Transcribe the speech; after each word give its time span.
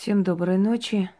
Всем 0.00 0.22
доброй 0.22 0.56
ночи. 0.56 1.10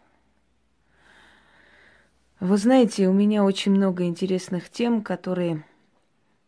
Вы 2.40 2.56
знаете, 2.56 3.08
у 3.08 3.12
меня 3.12 3.44
очень 3.44 3.72
много 3.72 4.04
интересных 4.04 4.70
тем, 4.70 5.02
которые, 5.02 5.66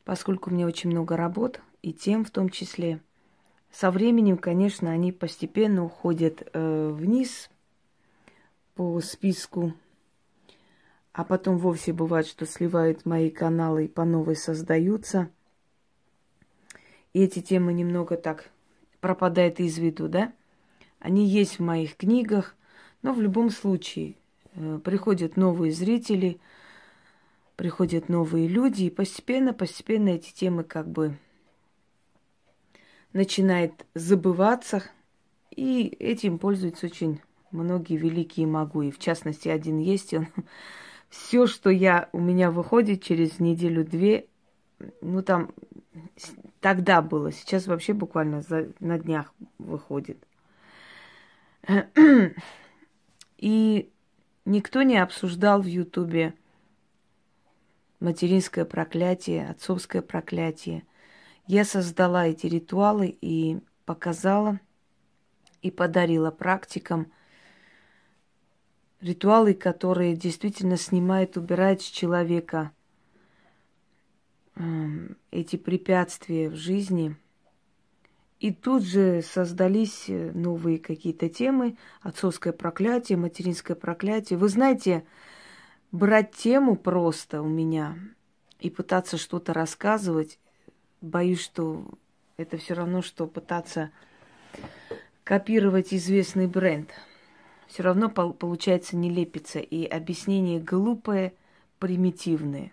поскольку 0.06 0.48
у 0.48 0.54
меня 0.54 0.66
очень 0.66 0.88
много 0.88 1.18
работ 1.18 1.60
и 1.82 1.92
тем 1.92 2.24
в 2.24 2.30
том 2.30 2.48
числе, 2.48 3.02
со 3.70 3.90
временем, 3.90 4.38
конечно, 4.38 4.90
они 4.90 5.12
постепенно 5.12 5.84
уходят 5.84 6.48
э, 6.54 6.88
вниз 6.94 7.50
по 8.76 8.98
списку, 9.02 9.74
а 11.12 11.24
потом 11.24 11.58
вовсе 11.58 11.92
бывает, 11.92 12.26
что 12.26 12.46
сливают 12.46 13.04
мои 13.04 13.28
каналы 13.28 13.84
и 13.84 13.88
по 13.88 14.06
новой 14.06 14.36
создаются. 14.36 15.28
И 17.12 17.22
эти 17.22 17.42
темы 17.42 17.74
немного 17.74 18.16
так 18.16 18.48
пропадают 19.02 19.60
из 19.60 19.76
виду, 19.76 20.08
да? 20.08 20.32
Они 21.02 21.26
есть 21.26 21.58
в 21.58 21.62
моих 21.62 21.96
книгах, 21.96 22.54
но 23.02 23.12
в 23.12 23.20
любом 23.20 23.50
случае 23.50 24.14
э, 24.54 24.78
приходят 24.84 25.36
новые 25.36 25.72
зрители, 25.72 26.38
приходят 27.56 28.08
новые 28.08 28.46
люди, 28.46 28.84
и 28.84 28.90
постепенно, 28.90 29.52
постепенно 29.52 30.10
эти 30.10 30.32
темы 30.32 30.62
как 30.62 30.88
бы 30.88 31.18
начинают 33.12 33.84
забываться, 33.94 34.84
и 35.50 35.88
этим 35.98 36.38
пользуются 36.38 36.86
очень 36.86 37.20
многие 37.50 37.96
великие 37.96 38.46
могу. 38.46 38.82
И 38.82 38.92
в 38.92 39.00
частности, 39.00 39.48
один 39.48 39.78
есть, 39.78 40.14
он 40.14 40.28
все, 41.08 41.48
что 41.48 41.68
я, 41.68 42.10
у 42.12 42.20
меня 42.20 42.52
выходит 42.52 43.02
через 43.02 43.40
неделю-две, 43.40 44.28
ну 45.00 45.20
там 45.20 45.50
тогда 46.60 47.02
было, 47.02 47.32
сейчас 47.32 47.66
вообще 47.66 47.92
буквально 47.92 48.40
за, 48.40 48.68
на 48.78 49.00
днях 49.00 49.34
выходит. 49.58 50.24
И 53.38 53.92
никто 54.44 54.82
не 54.82 54.98
обсуждал 54.98 55.62
в 55.62 55.66
Ютубе 55.66 56.34
материнское 58.00 58.64
проклятие, 58.64 59.48
отцовское 59.48 60.02
проклятие. 60.02 60.84
Я 61.46 61.64
создала 61.64 62.26
эти 62.26 62.46
ритуалы 62.46 63.16
и 63.20 63.60
показала 63.84 64.60
и 65.60 65.70
подарила 65.70 66.30
практикам 66.30 67.12
ритуалы, 69.00 69.54
которые 69.54 70.16
действительно 70.16 70.76
снимают, 70.76 71.36
убирают 71.36 71.82
с 71.82 71.86
человека 71.86 72.72
эти 75.30 75.56
препятствия 75.56 76.48
в 76.48 76.56
жизни– 76.56 77.16
и 78.42 78.50
тут 78.50 78.82
же 78.82 79.22
создались 79.22 80.06
э, 80.08 80.32
новые 80.34 80.80
какие-то 80.80 81.28
темы, 81.28 81.76
отцовское 82.00 82.52
проклятие, 82.52 83.16
материнское 83.16 83.76
проклятие. 83.76 84.36
Вы 84.36 84.48
знаете, 84.48 85.04
брать 85.92 86.32
тему 86.32 86.74
просто 86.74 87.40
у 87.40 87.46
меня 87.46 87.96
и 88.58 88.68
пытаться 88.68 89.16
что-то 89.16 89.52
рассказывать, 89.52 90.40
боюсь, 91.00 91.40
что 91.40 91.86
это 92.36 92.56
все 92.56 92.74
равно, 92.74 93.00
что 93.00 93.28
пытаться 93.28 93.92
копировать 95.22 95.94
известный 95.94 96.48
бренд. 96.48 96.90
Все 97.68 97.84
равно 97.84 98.10
получается 98.10 98.96
не 98.96 99.08
лепится, 99.08 99.60
и 99.60 99.84
объяснение 99.84 100.58
глупое, 100.58 101.32
примитивное. 101.78 102.72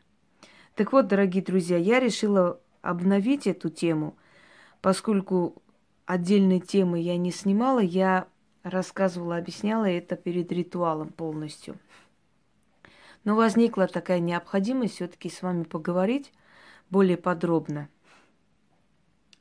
Так 0.74 0.94
вот, 0.94 1.06
дорогие 1.06 1.44
друзья, 1.44 1.78
я 1.78 2.00
решила 2.00 2.60
обновить 2.82 3.46
эту 3.46 3.70
тему– 3.70 4.18
поскольку 4.82 5.62
отдельные 6.06 6.60
темы 6.60 7.00
я 7.00 7.18
не 7.18 7.32
снимала, 7.32 7.80
я 7.80 8.28
рассказывала, 8.64 9.38
объясняла 9.38 9.86
это 9.86 10.16
перед 10.16 10.52
ритуалом 10.52 11.10
полностью. 11.10 11.78
Но 13.24 13.36
возникла 13.36 13.88
такая 13.88 14.20
необходимость 14.20 14.96
все-таки 14.96 15.30
с 15.30 15.42
вами 15.42 15.64
поговорить 15.64 16.32
более 16.90 17.18
подробно 17.18 17.90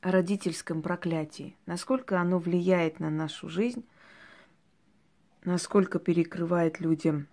о 0.00 0.10
родительском 0.10 0.82
проклятии, 0.82 1.56
насколько 1.66 2.20
оно 2.20 2.38
влияет 2.38 3.00
на 3.00 3.10
нашу 3.10 3.48
жизнь, 3.48 3.84
насколько 5.44 5.98
перекрывает 5.98 6.80
людям 6.80 7.28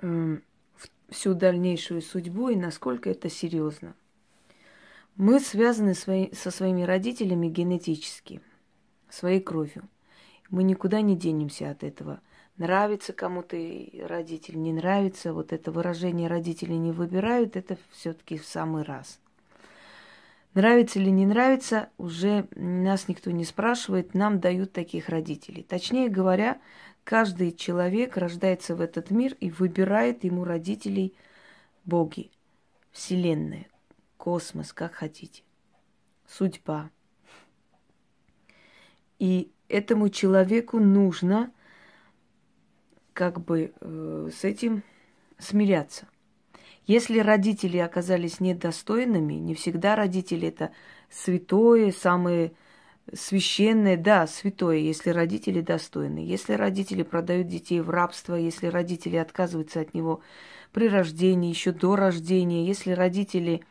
э, 0.00 0.38
всю 1.08 1.34
дальнейшую 1.34 2.00
судьбу 2.00 2.48
и 2.50 2.56
насколько 2.56 3.10
это 3.10 3.28
серьезно. 3.28 3.94
Мы 5.20 5.38
связаны 5.38 5.92
свои, 5.92 6.32
со 6.32 6.50
своими 6.50 6.82
родителями 6.82 7.48
генетически, 7.48 8.40
своей 9.10 9.40
кровью. 9.40 9.86
Мы 10.48 10.62
никуда 10.62 11.02
не 11.02 11.14
денемся 11.14 11.70
от 11.70 11.84
этого. 11.84 12.22
Нравится 12.56 13.12
кому-то 13.12 13.54
родитель, 14.06 14.58
не 14.58 14.72
нравится. 14.72 15.34
Вот 15.34 15.52
это 15.52 15.72
выражение 15.72 16.26
родители 16.26 16.72
не 16.72 16.90
выбирают, 16.90 17.54
это 17.56 17.76
все-таки 17.90 18.38
в 18.38 18.46
самый 18.46 18.82
раз. 18.82 19.20
Нравится 20.54 20.98
или 20.98 21.10
не 21.10 21.26
нравится, 21.26 21.90
уже 21.98 22.48
нас 22.56 23.06
никто 23.06 23.30
не 23.30 23.44
спрашивает, 23.44 24.14
нам 24.14 24.40
дают 24.40 24.72
таких 24.72 25.10
родителей. 25.10 25.64
Точнее 25.64 26.08
говоря, 26.08 26.58
каждый 27.04 27.52
человек 27.52 28.16
рождается 28.16 28.74
в 28.74 28.80
этот 28.80 29.10
мир 29.10 29.36
и 29.38 29.50
выбирает 29.50 30.24
ему 30.24 30.44
родителей 30.44 31.14
боги, 31.84 32.30
Вселенная, 32.90 33.66
космос, 34.20 34.74
как 34.74 34.92
хотите, 34.92 35.42
судьба. 36.28 36.90
И 39.18 39.50
этому 39.68 40.10
человеку 40.10 40.78
нужно 40.78 41.50
как 43.14 43.40
бы 43.40 43.72
э, 43.80 44.30
с 44.30 44.44
этим 44.44 44.82
смиряться. 45.38 46.06
Если 46.86 47.18
родители 47.18 47.78
оказались 47.78 48.40
недостойными, 48.40 49.34
не 49.34 49.54
всегда 49.54 49.96
родители 49.96 50.48
это 50.48 50.72
святое, 51.08 51.90
самое 51.90 52.52
священное, 53.14 53.96
да, 53.96 54.26
святое, 54.26 54.76
если 54.76 55.10
родители 55.10 55.62
достойны. 55.62 56.18
Если 56.18 56.52
родители 56.52 57.04
продают 57.04 57.48
детей 57.48 57.80
в 57.80 57.88
рабство, 57.88 58.34
если 58.34 58.66
родители 58.66 59.16
отказываются 59.16 59.80
от 59.80 59.94
него 59.94 60.20
при 60.72 60.88
рождении, 60.88 61.48
еще 61.48 61.72
до 61.72 61.96
рождения, 61.96 62.66
если 62.66 62.92
родители 62.92 63.64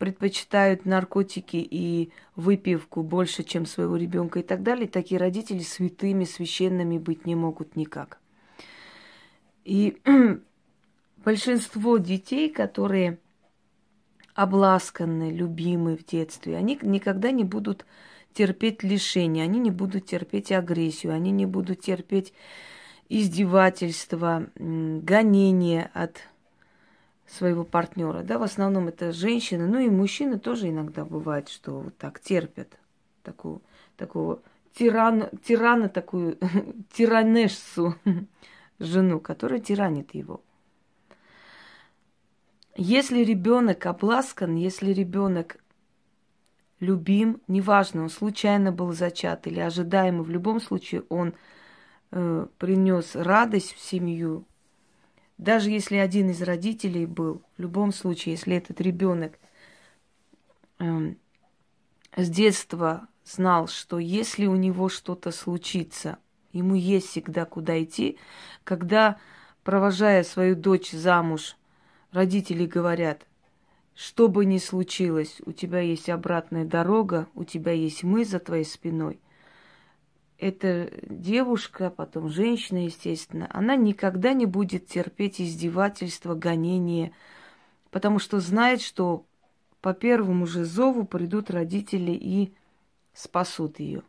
предпочитают 0.00 0.86
наркотики 0.86 1.58
и 1.58 2.10
выпивку 2.34 3.02
больше, 3.02 3.44
чем 3.44 3.66
своего 3.66 3.96
ребенка 3.96 4.40
и 4.40 4.42
так 4.42 4.62
далее, 4.62 4.88
такие 4.88 5.20
родители 5.20 5.58
святыми, 5.58 6.24
священными 6.24 6.96
быть 6.96 7.26
не 7.26 7.34
могут 7.34 7.76
никак. 7.76 8.18
И 9.62 10.00
большинство 11.18 11.98
детей, 11.98 12.48
которые 12.48 13.18
обласканы, 14.34 15.30
любимы 15.30 15.98
в 15.98 16.06
детстве, 16.06 16.56
они 16.56 16.78
никогда 16.80 17.30
не 17.30 17.44
будут 17.44 17.84
терпеть 18.32 18.82
лишения, 18.82 19.44
они 19.44 19.58
не 19.58 19.70
будут 19.70 20.06
терпеть 20.06 20.50
агрессию, 20.50 21.12
они 21.12 21.30
не 21.30 21.44
будут 21.44 21.82
терпеть 21.82 22.32
издевательства, 23.10 24.46
гонения 24.56 25.90
от 25.92 26.22
своего 27.30 27.64
партнера, 27.64 28.22
да, 28.22 28.38
в 28.38 28.42
основном 28.42 28.88
это 28.88 29.12
женщины, 29.12 29.66
ну 29.66 29.78
и 29.78 29.88
мужчины 29.88 30.38
тоже 30.38 30.68
иногда 30.68 31.04
бывает, 31.04 31.48
что 31.48 31.80
вот 31.80 31.96
так 31.96 32.20
терпят 32.20 32.78
такую, 33.22 33.62
такого 33.96 34.40
тирана, 34.74 35.30
тирана 35.44 35.88
такую 35.88 36.38
тиранессу 36.92 37.94
жену, 38.78 39.20
которая 39.20 39.60
тиранит 39.60 40.14
его. 40.14 40.40
Если 42.76 43.22
ребенок 43.22 43.84
обласкан, 43.86 44.56
если 44.56 44.92
ребенок 44.92 45.58
любим, 46.80 47.40
неважно, 47.46 48.02
он 48.02 48.10
случайно 48.10 48.72
был 48.72 48.92
зачат 48.92 49.46
или 49.46 49.60
ожидаемо, 49.60 50.22
в 50.22 50.30
любом 50.30 50.60
случае 50.60 51.02
он 51.10 51.34
э, 52.10 52.46
принес 52.58 53.14
радость 53.14 53.74
в 53.74 53.80
семью, 53.80 54.46
даже 55.40 55.70
если 55.70 55.96
один 55.96 56.28
из 56.28 56.42
родителей 56.42 57.06
был, 57.06 57.40
в 57.56 57.62
любом 57.62 57.94
случае, 57.94 58.34
если 58.34 58.56
этот 58.56 58.78
ребенок 58.82 59.38
э, 60.78 61.14
с 62.14 62.28
детства 62.28 63.08
знал, 63.24 63.66
что 63.66 63.98
если 63.98 64.44
у 64.44 64.54
него 64.54 64.90
что-то 64.90 65.30
случится, 65.30 66.18
ему 66.52 66.74
есть 66.74 67.08
всегда 67.08 67.46
куда 67.46 67.82
идти, 67.82 68.18
когда, 68.64 69.16
провожая 69.64 70.24
свою 70.24 70.56
дочь 70.56 70.90
замуж, 70.90 71.56
родители 72.12 72.66
говорят, 72.66 73.26
что 73.94 74.28
бы 74.28 74.44
ни 74.44 74.58
случилось, 74.58 75.40
у 75.46 75.52
тебя 75.52 75.80
есть 75.80 76.10
обратная 76.10 76.66
дорога, 76.66 77.28
у 77.34 77.44
тебя 77.44 77.72
есть 77.72 78.02
мы 78.02 78.26
за 78.26 78.40
твоей 78.40 78.66
спиной– 78.66 79.18
эта 80.40 80.90
девушка, 81.02 81.90
потом 81.90 82.30
женщина, 82.30 82.84
естественно, 82.84 83.46
она 83.52 83.76
никогда 83.76 84.32
не 84.32 84.46
будет 84.46 84.86
терпеть 84.86 85.40
издевательства, 85.40 86.34
гонения, 86.34 87.12
потому 87.90 88.18
что 88.18 88.40
знает, 88.40 88.80
что 88.80 89.26
по 89.82 89.92
первому 89.92 90.46
же 90.46 90.64
зову 90.64 91.04
придут 91.04 91.50
родители 91.50 92.12
и 92.12 92.54
спасут 93.12 93.80
ее. 93.80 94.02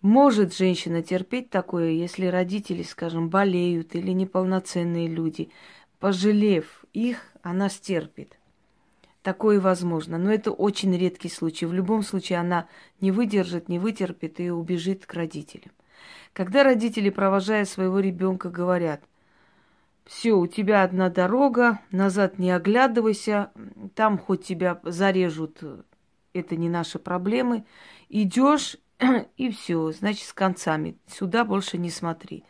Может 0.00 0.56
женщина 0.56 1.02
терпеть 1.02 1.50
такое, 1.50 1.90
если 1.90 2.26
родители, 2.26 2.82
скажем, 2.82 3.30
болеют 3.30 3.94
или 3.94 4.10
неполноценные 4.12 5.08
люди. 5.08 5.50
Пожалев 5.98 6.84
их, 6.92 7.32
она 7.42 7.68
стерпит. 7.68 8.37
Такое 9.28 9.60
возможно. 9.60 10.16
Но 10.16 10.32
это 10.32 10.50
очень 10.50 10.96
редкий 10.96 11.28
случай. 11.28 11.66
В 11.66 11.74
любом 11.74 12.02
случае 12.02 12.38
она 12.38 12.66
не 13.02 13.10
выдержит, 13.10 13.68
не 13.68 13.78
вытерпит 13.78 14.40
и 14.40 14.48
убежит 14.48 15.04
к 15.04 15.12
родителям. 15.12 15.70
Когда 16.32 16.62
родители, 16.62 17.10
провожая 17.10 17.66
своего 17.66 18.00
ребенка, 18.00 18.48
говорят, 18.48 19.02
все, 20.06 20.32
у 20.32 20.46
тебя 20.46 20.82
одна 20.82 21.10
дорога, 21.10 21.80
назад 21.90 22.38
не 22.38 22.50
оглядывайся, 22.50 23.50
там 23.94 24.16
хоть 24.16 24.46
тебя 24.46 24.80
зарежут, 24.82 25.62
это 26.32 26.56
не 26.56 26.70
наши 26.70 26.98
проблемы. 26.98 27.66
Идешь 28.08 28.78
и 29.36 29.50
все, 29.50 29.92
значит, 29.92 30.26
с 30.26 30.32
концами. 30.32 30.96
Сюда 31.06 31.44
больше 31.44 31.76
не 31.76 31.90
смотри. 31.90 32.44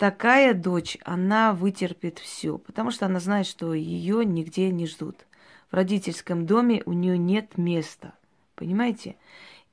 Такая 0.00 0.54
дочь, 0.54 0.96
она 1.04 1.52
вытерпит 1.52 2.20
все, 2.20 2.56
потому 2.56 2.90
что 2.90 3.04
она 3.04 3.20
знает, 3.20 3.46
что 3.46 3.74
ее 3.74 4.24
нигде 4.24 4.70
не 4.70 4.86
ждут. 4.86 5.26
В 5.70 5.74
родительском 5.74 6.46
доме 6.46 6.82
у 6.86 6.94
нее 6.94 7.18
нет 7.18 7.58
места. 7.58 8.14
Понимаете? 8.54 9.16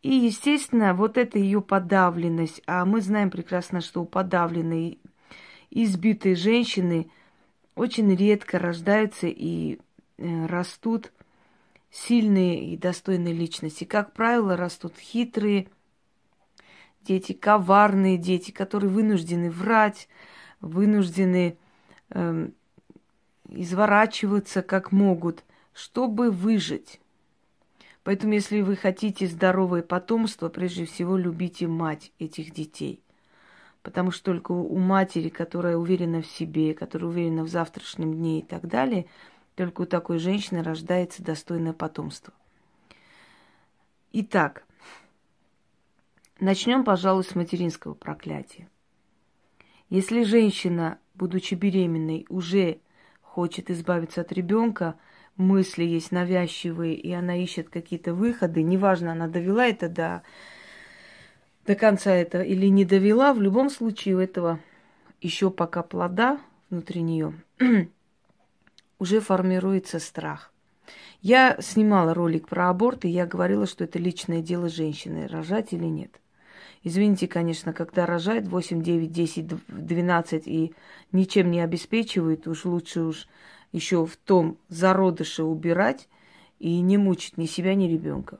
И, 0.01 0.13
естественно, 0.13 0.93
вот 0.93 1.17
эта 1.17 1.39
ее 1.39 1.61
подавленность, 1.61 2.61
а 2.67 2.83
мы 2.83 2.99
знаем 2.99 3.31
прекрасно, 3.31 3.79
что 3.79 4.01
у 4.01 4.05
подавленной, 4.05 4.99
избитой 5.69 6.35
женщины 6.35 7.09
очень 7.75 8.13
редко 8.13 8.59
рождаются 8.59 9.27
и 9.27 9.79
э, 10.17 10.45
растут 10.45 11.13
сильные 11.89 12.73
и 12.73 12.75
достойные 12.75 13.33
личности. 13.33 13.85
Как 13.85 14.11
правило, 14.11 14.57
растут 14.57 14.97
хитрые 14.97 15.69
дети, 17.07 17.33
коварные 17.33 18.17
дети, 18.17 18.51
которые 18.51 18.89
вынуждены 18.89 19.49
врать, 19.49 20.09
вынуждены 20.61 21.57
э, 22.09 22.49
изворачиваться 23.49 24.61
как 24.61 24.91
могут, 24.91 25.43
чтобы 25.73 26.31
выжить. 26.31 26.99
Поэтому, 28.03 28.33
если 28.33 28.61
вы 28.61 28.75
хотите 28.75 29.27
здоровое 29.27 29.81
потомство, 29.81 30.49
прежде 30.49 30.85
всего 30.85 31.17
любите 31.17 31.67
мать 31.67 32.11
этих 32.19 32.53
детей. 32.53 33.01
Потому 33.81 34.11
что 34.11 34.25
только 34.33 34.51
у 34.51 34.77
матери, 34.77 35.29
которая 35.29 35.77
уверена 35.77 36.21
в 36.21 36.27
себе, 36.27 36.73
которая 36.73 37.09
уверена 37.09 37.43
в 37.43 37.49
завтрашнем 37.49 38.13
дне 38.13 38.39
и 38.39 38.43
так 38.43 38.67
далее– 38.67 39.05
только 39.57 39.81
у 39.81 39.85
такой 39.85 40.19
женщины 40.19 40.61
рождается 40.61 41.23
достойное 41.23 41.73
потомство. 41.73 42.31
Итак, 44.13 44.63
начнем, 46.39 46.83
пожалуй, 46.83 47.23
с 47.23 47.35
материнского 47.35 47.93
проклятия. 47.93 48.69
Если 49.89 50.23
женщина, 50.23 50.99
будучи 51.15 51.55
беременной, 51.55 52.25
уже 52.29 52.79
хочет 53.21 53.69
избавиться 53.69 54.21
от 54.21 54.31
ребенка, 54.31 54.95
мысли 55.37 55.83
есть 55.83 56.11
навязчивые, 56.11 56.95
и 56.95 57.11
она 57.13 57.35
ищет 57.35 57.69
какие-то 57.69 58.13
выходы, 58.13 58.63
неважно, 58.63 59.13
она 59.13 59.27
довела 59.27 59.65
это 59.65 59.87
до, 59.87 60.23
до 61.65 61.75
конца 61.75 62.11
этого 62.11 62.41
или 62.41 62.67
не 62.67 62.83
довела, 62.83 63.33
в 63.33 63.41
любом 63.41 63.69
случае 63.69 64.15
у 64.15 64.19
этого 64.19 64.59
еще 65.21 65.49
пока 65.49 65.83
плода 65.83 66.39
внутри 66.69 67.01
нее 67.01 67.33
уже 68.99 69.19
формируется 69.19 69.99
страх. 69.99 70.51
Я 71.21 71.57
снимала 71.61 72.13
ролик 72.13 72.47
про 72.47 72.69
аборт, 72.69 73.05
и 73.05 73.09
я 73.09 73.25
говорила, 73.25 73.65
что 73.65 73.83
это 73.83 73.99
личное 73.99 74.41
дело 74.41 74.69
женщины, 74.69 75.27
рожать 75.27 75.73
или 75.73 75.85
нет. 75.85 76.19
Извините, 76.87 77.27
конечно, 77.27 77.73
когда 77.73 78.05
рожает 78.05 78.47
8, 78.47 78.81
9, 78.81 79.11
10, 79.11 79.47
12 79.67 80.47
и 80.47 80.73
ничем 81.11 81.51
не 81.51 81.59
обеспечивает, 81.59 82.47
уж 82.47 82.63
лучше 82.63 83.01
уж 83.01 83.27
еще 83.73 84.05
в 84.05 84.15
том 84.15 84.57
зародыше 84.69 85.43
убирать 85.43 86.07
и 86.59 86.79
не 86.79 86.97
мучить 86.97 87.37
ни 87.37 87.45
себя, 87.45 87.75
ни 87.75 87.89
ребенка. 87.89 88.39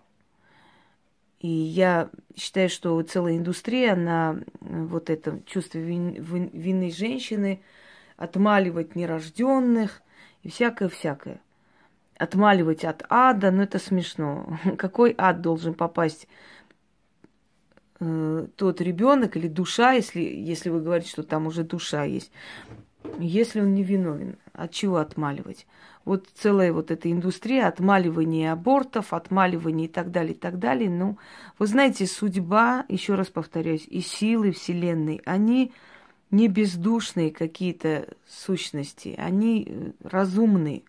И 1.41 1.49
я 1.49 2.09
считаю, 2.37 2.69
что 2.69 3.01
целая 3.01 3.35
индустрия 3.35 3.97
на 3.97 4.39
вот 4.61 5.09
это 5.09 5.41
чувство 5.45 5.79
вины 5.79 6.89
женщины, 6.89 7.61
отмаливать 8.15 8.95
нерожденных, 8.95 10.01
и 10.43 10.49
всякое-всякое. 10.49 11.41
Отмаливать 12.17 12.85
от 12.85 13.03
ада, 13.09 13.51
ну 13.51 13.63
это 13.63 13.77
смешно. 13.77 14.57
Какой 14.77 15.13
ад 15.17 15.41
должен 15.41 15.73
попасть 15.73 16.29
э, 17.99 18.47
тот 18.55 18.81
ребенок 18.81 19.37
или 19.37 19.47
душа, 19.47 19.93
если, 19.93 20.21
если 20.21 20.69
вы 20.69 20.81
говорите, 20.81 21.09
что 21.09 21.23
там 21.23 21.47
уже 21.47 21.63
душа 21.63 22.03
есть, 22.03 22.31
если 23.19 23.61
он 23.61 23.73
не 23.73 23.83
виновен, 23.83 24.37
от 24.53 24.71
чего 24.71 24.97
отмаливать? 24.97 25.65
Вот 26.05 26.27
целая 26.33 26.71
вот 26.71 26.89
эта 26.89 27.11
индустрия 27.11 27.67
отмаливания 27.67 28.53
абортов, 28.53 29.13
отмаливания 29.13 29.85
и 29.85 29.89
так 29.89 30.09
далее, 30.11 30.33
и 30.33 30.37
так 30.37 30.57
далее. 30.57 30.89
Ну, 30.89 31.17
вы 31.59 31.67
знаете, 31.67 32.05
судьба, 32.05 32.85
еще 32.87 33.15
раз 33.15 33.27
повторяюсь, 33.27 33.85
и 33.89 33.99
силы 34.01 34.51
Вселенной, 34.51 35.21
они 35.25 35.73
не 36.31 36.47
бездушные 36.47 37.31
какие-то 37.31 38.07
сущности, 38.27 39.15
они 39.17 39.67
э, 39.67 39.91
разумные. 40.01 40.83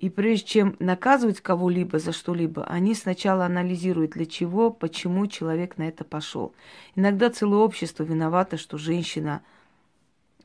И 0.00 0.08
прежде 0.08 0.46
чем 0.46 0.76
наказывать 0.78 1.42
кого-либо 1.42 1.98
за 1.98 2.12
что-либо, 2.12 2.64
они 2.64 2.94
сначала 2.94 3.44
анализируют, 3.44 4.12
для 4.12 4.24
чего, 4.24 4.70
почему 4.70 5.26
человек 5.26 5.76
на 5.76 5.88
это 5.88 6.04
пошел. 6.04 6.54
Иногда 6.96 7.28
целое 7.28 7.58
общество 7.58 8.02
виновато, 8.02 8.56
что 8.56 8.78
женщина 8.78 9.42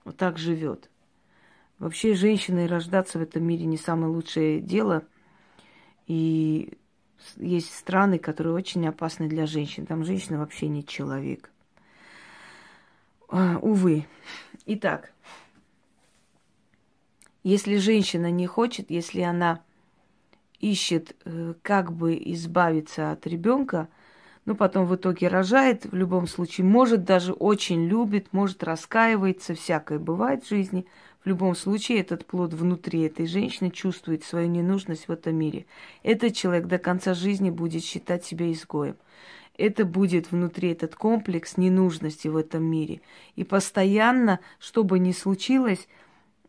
вот 0.04 0.18
так 0.18 0.38
живет. 0.38 0.90
Вообще, 1.80 2.16
женщиной 2.16 2.68
рождаться 2.68 3.18
в 3.18 3.22
этом 3.22 3.44
мире 3.46 3.66
не 3.66 3.78
самое 3.78 4.12
лучшее 4.12 4.60
дело. 4.60 5.04
И 6.06 6.78
есть 7.38 7.74
страны, 7.74 8.19
которые 8.19 8.54
очень 8.54 8.86
опасны 8.86 9.30
для 9.30 9.46
женщин. 9.46 9.86
Там 9.86 10.04
женщина 10.04 10.38
вообще 10.38 10.68
не 10.68 10.86
человек. 10.86 11.50
А, 13.30 13.58
увы. 13.62 14.06
Итак, 14.66 15.13
если 17.45 17.77
женщина 17.77 18.31
не 18.31 18.47
хочет, 18.47 18.89
если 18.89 19.21
она 19.21 19.62
ищет, 20.59 21.15
э, 21.25 21.53
как 21.62 21.94
бы 21.94 22.19
избавиться 22.33 23.12
от 23.12 23.27
ребенка, 23.27 23.88
ну, 24.45 24.56
потом 24.56 24.88
в 24.88 24.95
итоге 24.95 25.27
рожает, 25.27 25.86
в 25.86 25.94
любом 25.94 26.25
случае, 26.25 26.65
может 26.65 27.03
даже 27.03 27.34
очень 27.34 27.86
любит, 27.86 28.34
может 28.34 28.63
раскаивается, 28.63 29.53
всякое 29.53 30.00
бывает 30.00 30.43
в 30.43 30.50
жизни. 30.50 30.88
В 31.24 31.27
любом 31.27 31.53
случае, 31.55 32.00
этот 32.00 32.25
плод 32.25 32.51
внутри 32.55 33.01
этой 33.01 33.27
женщины 33.27 33.70
чувствует 33.70 34.24
свою 34.24 34.48
ненужность 34.48 35.08
в 35.08 35.12
этом 35.12 35.36
мире. 35.36 35.67
Этот 36.01 36.34
человек 36.34 36.65
до 36.65 36.79
конца 36.79 37.13
жизни 37.13 37.51
будет 37.51 37.84
считать 37.84 38.25
себя 38.25 38.51
изгоем 38.51 38.96
это 39.58 39.86
будет 39.86 40.31
внутри 40.31 40.72
этот 40.72 40.96
комплекс 40.96 41.58
ненужности 41.58 42.27
в 42.27 42.36
этом 42.36 42.63
мире. 42.63 43.01
И 43.36 43.43
постоянно, 43.43 44.39
что 44.60 44.84
бы 44.84 45.00
ни 45.00 45.12
случилось, 45.12 45.88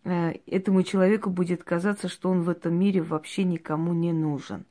этому 0.07 0.83
человеку 0.85 1.31
будет 1.31 1.65
казаться, 1.65 2.09
что 2.09 2.31
он 2.31 2.43
в 2.43 2.49
этом 2.49 2.75
мире 2.75 3.03
вообще 3.03 3.45
никому 3.45 3.93
не 3.93 4.13
нужен. 4.13 4.65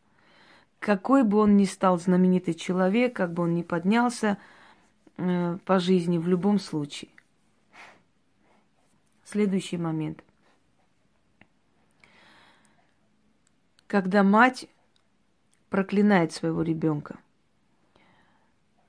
Какой 0.79 1.23
бы 1.23 1.39
он 1.39 1.57
ни 1.57 1.65
стал 1.65 1.99
знаменитый 1.99 2.53
человек, 2.53 3.15
как 3.15 3.33
бы 3.33 3.43
он 3.43 3.55
ни 3.55 3.63
поднялся 3.63 4.37
э, 5.17 5.57
по 5.65 5.79
жизни, 5.79 6.17
в 6.17 6.27
любом 6.27 6.59
случае. 6.59 7.09
Следующий 9.23 9.77
момент. 9.77 10.23
Когда 13.87 14.23
мать 14.23 14.67
проклинает 15.69 16.31
своего 16.31 16.61
ребенка, 16.61 17.17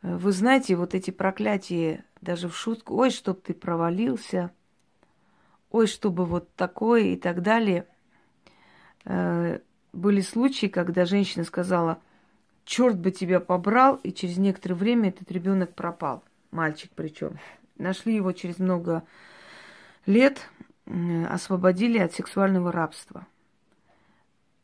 вы 0.02 0.30
знаете, 0.30 0.76
вот 0.76 0.94
эти 0.94 1.10
проклятия 1.10 2.04
даже 2.20 2.48
в 2.48 2.56
шутку, 2.56 2.94
ой, 2.96 3.10
чтоб 3.10 3.42
ты 3.42 3.54
провалился, 3.54 4.52
ой, 5.76 5.86
чтобы 5.86 6.24
вот 6.24 6.52
такое 6.54 7.02
и 7.02 7.16
так 7.16 7.42
далее. 7.42 7.86
Э, 9.04 9.60
были 9.92 10.20
случаи, 10.20 10.66
когда 10.66 11.04
женщина 11.04 11.44
сказала, 11.44 12.00
черт 12.64 12.98
бы 12.98 13.10
тебя 13.10 13.40
побрал, 13.40 13.96
и 14.02 14.12
через 14.12 14.36
некоторое 14.38 14.74
время 14.74 15.08
этот 15.10 15.30
ребенок 15.30 15.74
пропал, 15.74 16.22
мальчик 16.50 16.90
причем. 16.94 17.38
Нашли 17.78 18.14
его 18.14 18.32
через 18.32 18.58
много 18.58 19.04
лет, 20.06 20.48
освободили 21.28 21.98
от 21.98 22.14
сексуального 22.14 22.72
рабства. 22.72 23.26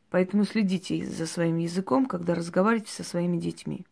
Поэтому 0.09 0.45
следите 0.45 1.05
за 1.05 1.25
своим 1.25 1.57
языком, 1.57 2.05
когда 2.05 2.35
разговариваете 2.35 2.91
со 2.91 3.03
своими 3.03 3.37
детьми 3.37 3.85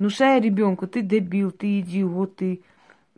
внушая 0.00 0.40
ребенку, 0.40 0.88
ты 0.88 1.02
дебил, 1.02 1.52
ты 1.52 1.78
идиот, 1.80 2.36
ты 2.36 2.62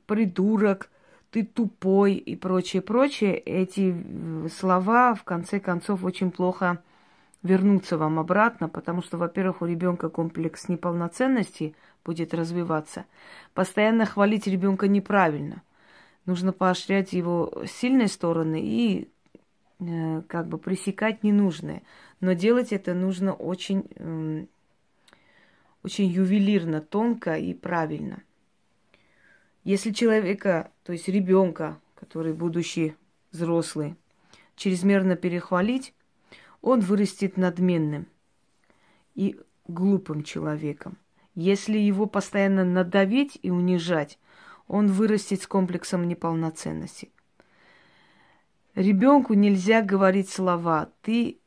придурок, 0.04 0.90
ты 1.32 1.44
тупой 1.44 2.14
и 2.14 2.36
прочее, 2.36 2.82
прочее, 2.82 3.38
эти 3.38 3.94
э, 3.96 4.48
слова 4.48 5.14
в 5.14 5.24
конце 5.24 5.60
концов 5.60 6.04
очень 6.04 6.30
плохо 6.30 6.82
вернутся 7.42 7.96
вам 7.96 8.18
обратно, 8.18 8.68
потому 8.68 9.00
что, 9.02 9.16
во-первых, 9.16 9.62
у 9.62 9.66
ребенка 9.66 10.10
комплекс 10.10 10.68
неполноценности 10.68 11.74
будет 12.04 12.34
развиваться. 12.34 13.06
Постоянно 13.54 14.04
хвалить 14.04 14.46
ребенка 14.46 14.88
неправильно. 14.88 15.62
Нужно 16.26 16.52
поощрять 16.52 17.14
его 17.14 17.64
сильные 17.66 18.08
стороны 18.08 18.60
и 18.62 19.08
э, 19.80 20.22
как 20.28 20.48
бы 20.48 20.58
пресекать 20.58 21.24
ненужные. 21.24 21.82
Но 22.20 22.34
делать 22.34 22.74
это 22.74 22.92
нужно 22.92 23.32
очень, 23.32 23.86
э, 23.96 24.44
очень 25.82 26.08
ювелирно, 26.08 26.82
тонко 26.82 27.36
и 27.36 27.54
правильно. 27.54 28.22
Если 29.64 29.92
человека, 29.92 30.70
то 30.84 30.92
есть 30.92 31.08
ребенка, 31.08 31.80
который 31.94 32.32
будущий 32.32 32.96
взрослый, 33.30 33.96
чрезмерно 34.56 35.16
перехвалить, 35.16 35.94
он 36.60 36.80
вырастет 36.80 37.36
надменным 37.36 38.06
и 39.14 39.38
глупым 39.66 40.22
человеком. 40.22 40.98
Если 41.34 41.78
его 41.78 42.06
постоянно 42.06 42.64
надавить 42.64 43.38
и 43.42 43.50
унижать, 43.50 44.18
он 44.68 44.88
вырастет 44.88 45.42
с 45.42 45.46
комплексом 45.46 46.06
неполноценности. 46.06 47.10
Ребенку 48.74 49.34
нельзя 49.34 49.82
говорить 49.82 50.30
слова 50.30 50.90
«ты 51.02 51.38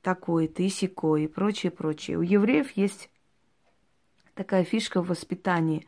такой, 0.00 0.48
ты 0.48 0.68
секой» 0.68 1.24
и 1.24 1.28
прочее, 1.28 1.70
прочее. 1.70 2.18
У 2.18 2.22
евреев 2.22 2.70
есть 2.76 3.10
такая 4.34 4.64
фишка 4.64 5.02
в 5.02 5.08
воспитании. 5.08 5.86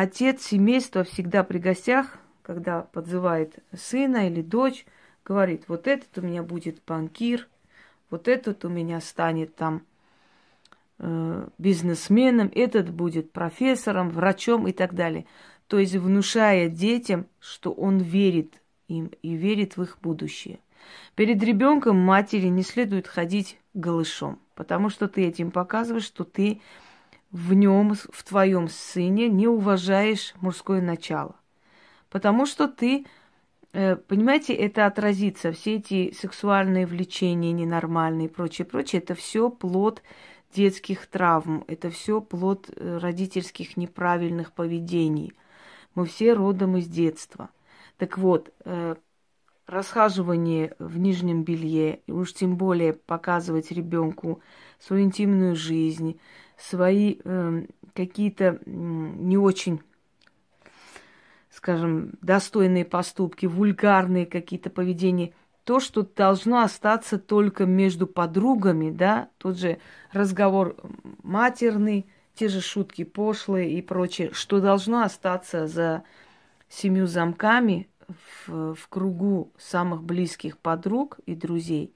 Отец 0.00 0.42
семейства 0.42 1.02
всегда 1.02 1.42
при 1.42 1.58
гостях, 1.58 2.18
когда 2.42 2.82
подзывает 2.82 3.56
сына 3.76 4.28
или 4.28 4.42
дочь, 4.42 4.86
говорит, 5.24 5.64
вот 5.66 5.88
этот 5.88 6.16
у 6.18 6.22
меня 6.22 6.44
будет 6.44 6.80
банкир, 6.86 7.48
вот 8.08 8.28
этот 8.28 8.64
у 8.64 8.68
меня 8.68 9.00
станет 9.00 9.56
там 9.56 9.82
э, 11.00 11.48
бизнесменом, 11.58 12.48
этот 12.54 12.90
будет 12.90 13.32
профессором, 13.32 14.10
врачом 14.10 14.68
и 14.68 14.72
так 14.72 14.94
далее. 14.94 15.26
То 15.66 15.80
есть 15.80 15.96
внушая 15.96 16.68
детям, 16.68 17.26
что 17.40 17.72
он 17.72 17.98
верит 17.98 18.52
им 18.86 19.10
и 19.20 19.34
верит 19.34 19.76
в 19.76 19.82
их 19.82 19.98
будущее. 20.00 20.60
Перед 21.16 21.42
ребенком 21.42 21.96
матери 21.96 22.46
не 22.46 22.62
следует 22.62 23.08
ходить 23.08 23.58
голышом, 23.74 24.38
потому 24.54 24.90
что 24.90 25.08
ты 25.08 25.26
этим 25.26 25.50
показываешь, 25.50 26.04
что 26.04 26.22
ты 26.22 26.60
в 27.30 27.52
нем, 27.52 27.94
в 27.94 28.24
твоем 28.24 28.68
сыне 28.68 29.28
не 29.28 29.46
уважаешь 29.46 30.34
мужское 30.40 30.80
начало. 30.80 31.36
Потому 32.10 32.46
что 32.46 32.68
ты, 32.68 33.04
э, 33.72 33.96
понимаете, 33.96 34.54
это 34.54 34.86
отразится, 34.86 35.52
все 35.52 35.76
эти 35.76 36.12
сексуальные 36.12 36.86
влечения 36.86 37.52
ненормальные 37.52 38.28
и 38.28 38.30
прочее, 38.30 38.64
прочее, 38.66 39.02
это 39.02 39.14
все 39.14 39.50
плод 39.50 40.02
детских 40.54 41.06
травм, 41.06 41.64
это 41.66 41.90
все 41.90 42.20
плод 42.20 42.70
э, 42.74 42.98
родительских 42.98 43.76
неправильных 43.76 44.52
поведений. 44.52 45.32
Мы 45.94 46.06
все 46.06 46.32
родом 46.32 46.76
из 46.76 46.86
детства. 46.86 47.50
Так 47.98 48.16
вот, 48.16 48.52
э, 48.64 48.94
расхаживание 49.66 50.74
в 50.78 50.98
нижнем 50.98 51.44
белье, 51.44 52.00
уж 52.08 52.32
тем 52.32 52.56
более 52.56 52.94
показывать 52.94 53.70
ребенку 53.70 54.40
свою 54.78 55.04
интимную 55.04 55.54
жизнь, 55.54 56.18
свои 56.58 57.18
э, 57.24 57.66
какие-то 57.94 58.60
не 58.66 59.38
очень 59.38 59.80
скажем, 61.58 62.12
достойные 62.22 62.84
поступки, 62.84 63.46
вульгарные 63.46 64.26
какие-то 64.26 64.70
поведения, 64.70 65.32
то, 65.64 65.80
что 65.80 66.02
должно 66.02 66.62
остаться 66.62 67.18
только 67.18 67.66
между 67.66 68.06
подругами, 68.06 68.90
да, 68.90 69.28
тот 69.38 69.58
же 69.58 69.78
разговор 70.12 70.76
матерный, 71.24 72.06
те 72.34 72.48
же 72.48 72.60
шутки 72.60 73.02
пошлые 73.02 73.72
и 73.72 73.82
прочее, 73.82 74.30
что 74.32 74.60
должно 74.60 75.02
остаться 75.02 75.66
за 75.66 76.04
семью 76.68 77.08
замками 77.08 77.88
в, 78.46 78.74
в 78.74 78.88
кругу 78.88 79.52
самых 79.58 80.04
близких 80.04 80.58
подруг 80.58 81.18
и 81.26 81.34
друзей, 81.34 81.92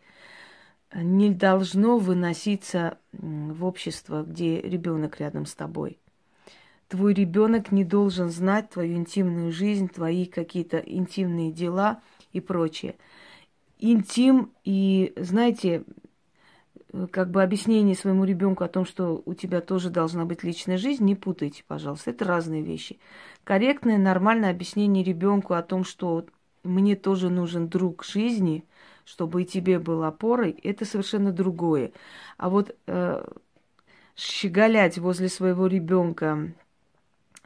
не 0.94 1.30
должно 1.30 1.98
выноситься 1.98 2.98
в 3.12 3.64
общество, 3.64 4.22
где 4.22 4.60
ребенок 4.60 5.20
рядом 5.20 5.46
с 5.46 5.54
тобой. 5.54 5.98
Твой 6.88 7.14
ребенок 7.14 7.72
не 7.72 7.84
должен 7.84 8.28
знать 8.28 8.70
твою 8.70 8.96
интимную 8.96 9.50
жизнь, 9.52 9.88
твои 9.88 10.26
какие-то 10.26 10.78
интимные 10.78 11.50
дела 11.50 12.02
и 12.32 12.40
прочее. 12.40 12.96
Интим 13.78 14.52
и, 14.64 15.14
знаете, 15.16 15.84
как 17.10 17.30
бы 17.30 17.42
объяснение 17.42 17.94
своему 17.94 18.24
ребенку 18.24 18.64
о 18.64 18.68
том, 18.68 18.84
что 18.84 19.22
у 19.24 19.34
тебя 19.34 19.60
тоже 19.62 19.88
должна 19.88 20.26
быть 20.26 20.42
личная 20.44 20.76
жизнь, 20.76 21.04
не 21.04 21.14
путайте, 21.14 21.64
пожалуйста. 21.66 22.10
Это 22.10 22.26
разные 22.26 22.62
вещи. 22.62 22.98
Корректное, 23.44 23.96
нормальное 23.96 24.50
объяснение 24.50 25.02
ребенку 25.02 25.54
о 25.54 25.62
том, 25.62 25.84
что 25.84 26.26
мне 26.62 26.94
тоже 26.94 27.30
нужен 27.30 27.68
друг 27.68 28.04
жизни, 28.04 28.64
чтобы 29.04 29.42
и 29.42 29.46
тебе 29.46 29.78
был 29.78 30.04
опорой, 30.04 30.50
это 30.62 30.84
совершенно 30.84 31.32
другое. 31.32 31.92
А 32.36 32.48
вот 32.48 32.76
э, 32.86 33.24
щеголять 34.16 34.98
возле 34.98 35.28
своего 35.28 35.66
ребенка 35.66 36.52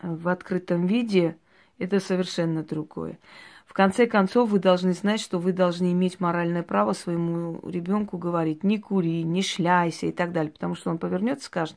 в 0.03 0.29
открытом 0.29 0.87
виде, 0.87 1.37
это 1.79 2.01
совершенно 2.01 2.63
другое. 2.63 3.19
В 3.67 3.73
конце 3.73 4.07
концов, 4.07 4.51
вы 4.51 4.59
должны 4.59 4.95
знать, 4.95 5.21
что 5.21 5.39
вы 5.39 5.53
должны 5.53 5.93
иметь 5.93 6.21
моральное 6.21 6.63
право 6.63 6.93
своему 6.93 7.61
ребенку 7.69 8.17
говорить, 8.17 8.65
не 8.65 8.79
кури, 8.79 9.23
не 9.23 9.43
шляйся 9.43 10.07
и 10.07 10.13
так 10.13 10.33
далее, 10.33 10.53
потому 10.53 10.75
что 10.75 10.91
он 10.91 10.99
повернется 10.99 11.45
и 11.45 11.47
скажет, 11.47 11.77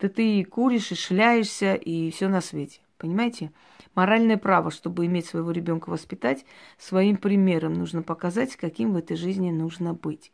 да 0.00 0.08
ты 0.08 0.42
куришь, 0.44 0.92
и 0.92 0.94
шляешься, 0.94 1.74
и 1.74 2.10
все 2.10 2.28
на 2.28 2.40
свете. 2.40 2.80
Понимаете? 2.98 3.52
Моральное 3.94 4.36
право, 4.36 4.70
чтобы 4.70 5.06
иметь 5.06 5.26
своего 5.26 5.50
ребенка 5.50 5.90
воспитать, 5.90 6.44
своим 6.78 7.16
примером 7.16 7.74
нужно 7.74 8.02
показать, 8.02 8.56
каким 8.56 8.92
в 8.92 8.96
этой 8.96 9.16
жизни 9.16 9.50
нужно 9.50 9.94
быть. 9.94 10.32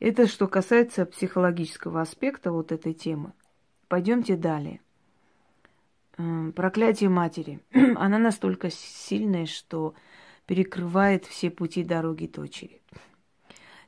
Это 0.00 0.26
что 0.26 0.48
касается 0.48 1.06
психологического 1.06 2.00
аспекта 2.00 2.50
вот 2.50 2.72
этой 2.72 2.92
темы. 2.92 3.32
Пойдемте 3.88 4.36
далее. 4.36 4.80
Эм, 6.18 6.52
проклятие 6.52 7.08
матери. 7.08 7.60
Она 7.96 8.18
настолько 8.18 8.70
сильная, 8.70 9.46
что 9.46 9.94
перекрывает 10.46 11.24
все 11.26 11.50
пути 11.50 11.84
дороги 11.84 12.26
дочери. 12.26 12.80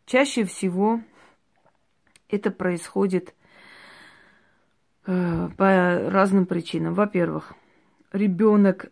Чаще 0.06 0.44
всего 0.44 1.00
это 2.28 2.50
происходит 2.50 3.34
э, 5.06 5.48
по 5.56 6.10
разным 6.10 6.46
причинам. 6.46 6.94
Во-первых, 6.94 7.54
ребенок 8.14 8.90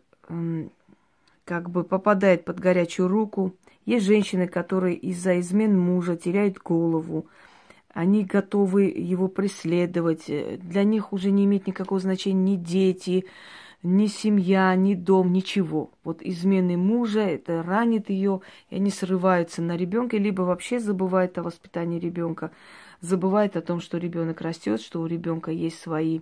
как 1.45 1.69
бы 1.69 1.83
попадает 1.83 2.45
под 2.45 2.59
горячую 2.59 3.07
руку. 3.07 3.53
Есть 3.85 4.05
женщины, 4.05 4.47
которые 4.47 4.95
из-за 4.95 5.39
измен 5.39 5.77
мужа 5.77 6.15
теряют 6.15 6.59
голову, 6.59 7.25
они 7.93 8.23
готовы 8.23 8.83
его 8.85 9.27
преследовать. 9.27 10.25
Для 10.27 10.83
них 10.83 11.11
уже 11.11 11.31
не 11.31 11.45
имеет 11.45 11.67
никакого 11.67 11.99
значения 11.99 12.55
ни 12.55 12.55
дети, 12.55 13.25
ни 13.83 14.07
семья, 14.07 14.73
ни 14.75 14.95
дом, 14.95 15.33
ничего. 15.33 15.91
Вот 16.05 16.21
измены 16.21 16.77
мужа, 16.77 17.19
это 17.19 17.61
ранит 17.61 18.09
ее, 18.09 18.39
и 18.69 18.77
они 18.77 18.89
срываются 18.89 19.61
на 19.61 19.75
ребенка, 19.75 20.17
либо 20.17 20.43
вообще 20.43 20.79
забывают 20.79 21.37
о 21.37 21.43
воспитании 21.43 21.99
ребенка, 21.99 22.51
забывают 23.01 23.57
о 23.57 23.61
том, 23.61 23.81
что 23.81 23.97
ребенок 23.97 24.39
растет, 24.39 24.81
что 24.81 25.01
у 25.01 25.05
ребенка 25.05 25.51
есть 25.51 25.79
свои 25.79 26.21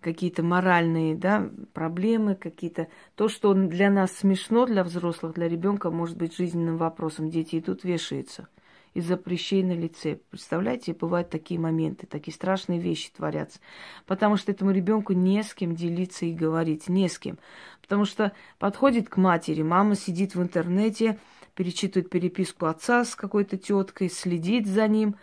какие-то 0.00 0.42
моральные 0.42 1.14
да, 1.14 1.50
проблемы, 1.72 2.34
какие-то... 2.34 2.88
То, 3.14 3.28
что 3.28 3.54
для 3.54 3.90
нас 3.90 4.12
смешно, 4.12 4.66
для 4.66 4.84
взрослых, 4.84 5.34
для 5.34 5.48
ребенка 5.48 5.90
может 5.90 6.16
быть 6.16 6.36
жизненным 6.36 6.76
вопросом. 6.76 7.30
Дети 7.30 7.58
идут, 7.58 7.84
вешаются– 7.84 8.48
из-за 8.94 9.16
прыщей 9.16 9.62
на 9.62 9.72
лице. 9.72 10.20
Представляете, 10.30 10.94
бывают 10.94 11.30
такие 11.30 11.60
моменты, 11.60 12.06
такие 12.06 12.34
страшные 12.34 12.80
вещи 12.80 13.10
творятся. 13.16 13.60
Потому 14.06 14.36
что 14.36 14.50
этому 14.50 14.72
ребенку 14.72 15.12
не 15.12 15.42
с 15.42 15.54
кем 15.54 15.74
делиться 15.74 16.26
и 16.26 16.32
говорить, 16.32 16.88
не 16.88 17.08
с 17.08 17.18
кем. 17.18 17.38
Потому 17.80 18.04
что 18.04 18.32
подходит 18.58 19.08
к 19.08 19.16
матери, 19.16 19.62
мама 19.62 19.94
сидит 19.94 20.34
в 20.34 20.42
интернете, 20.42 21.18
перечитывает 21.54 22.10
переписку 22.10 22.66
отца 22.66 23.04
с 23.04 23.14
какой-то 23.14 23.56
теткой, 23.56 24.10
следит 24.10 24.66
за 24.66 24.88
ним. 24.88 25.16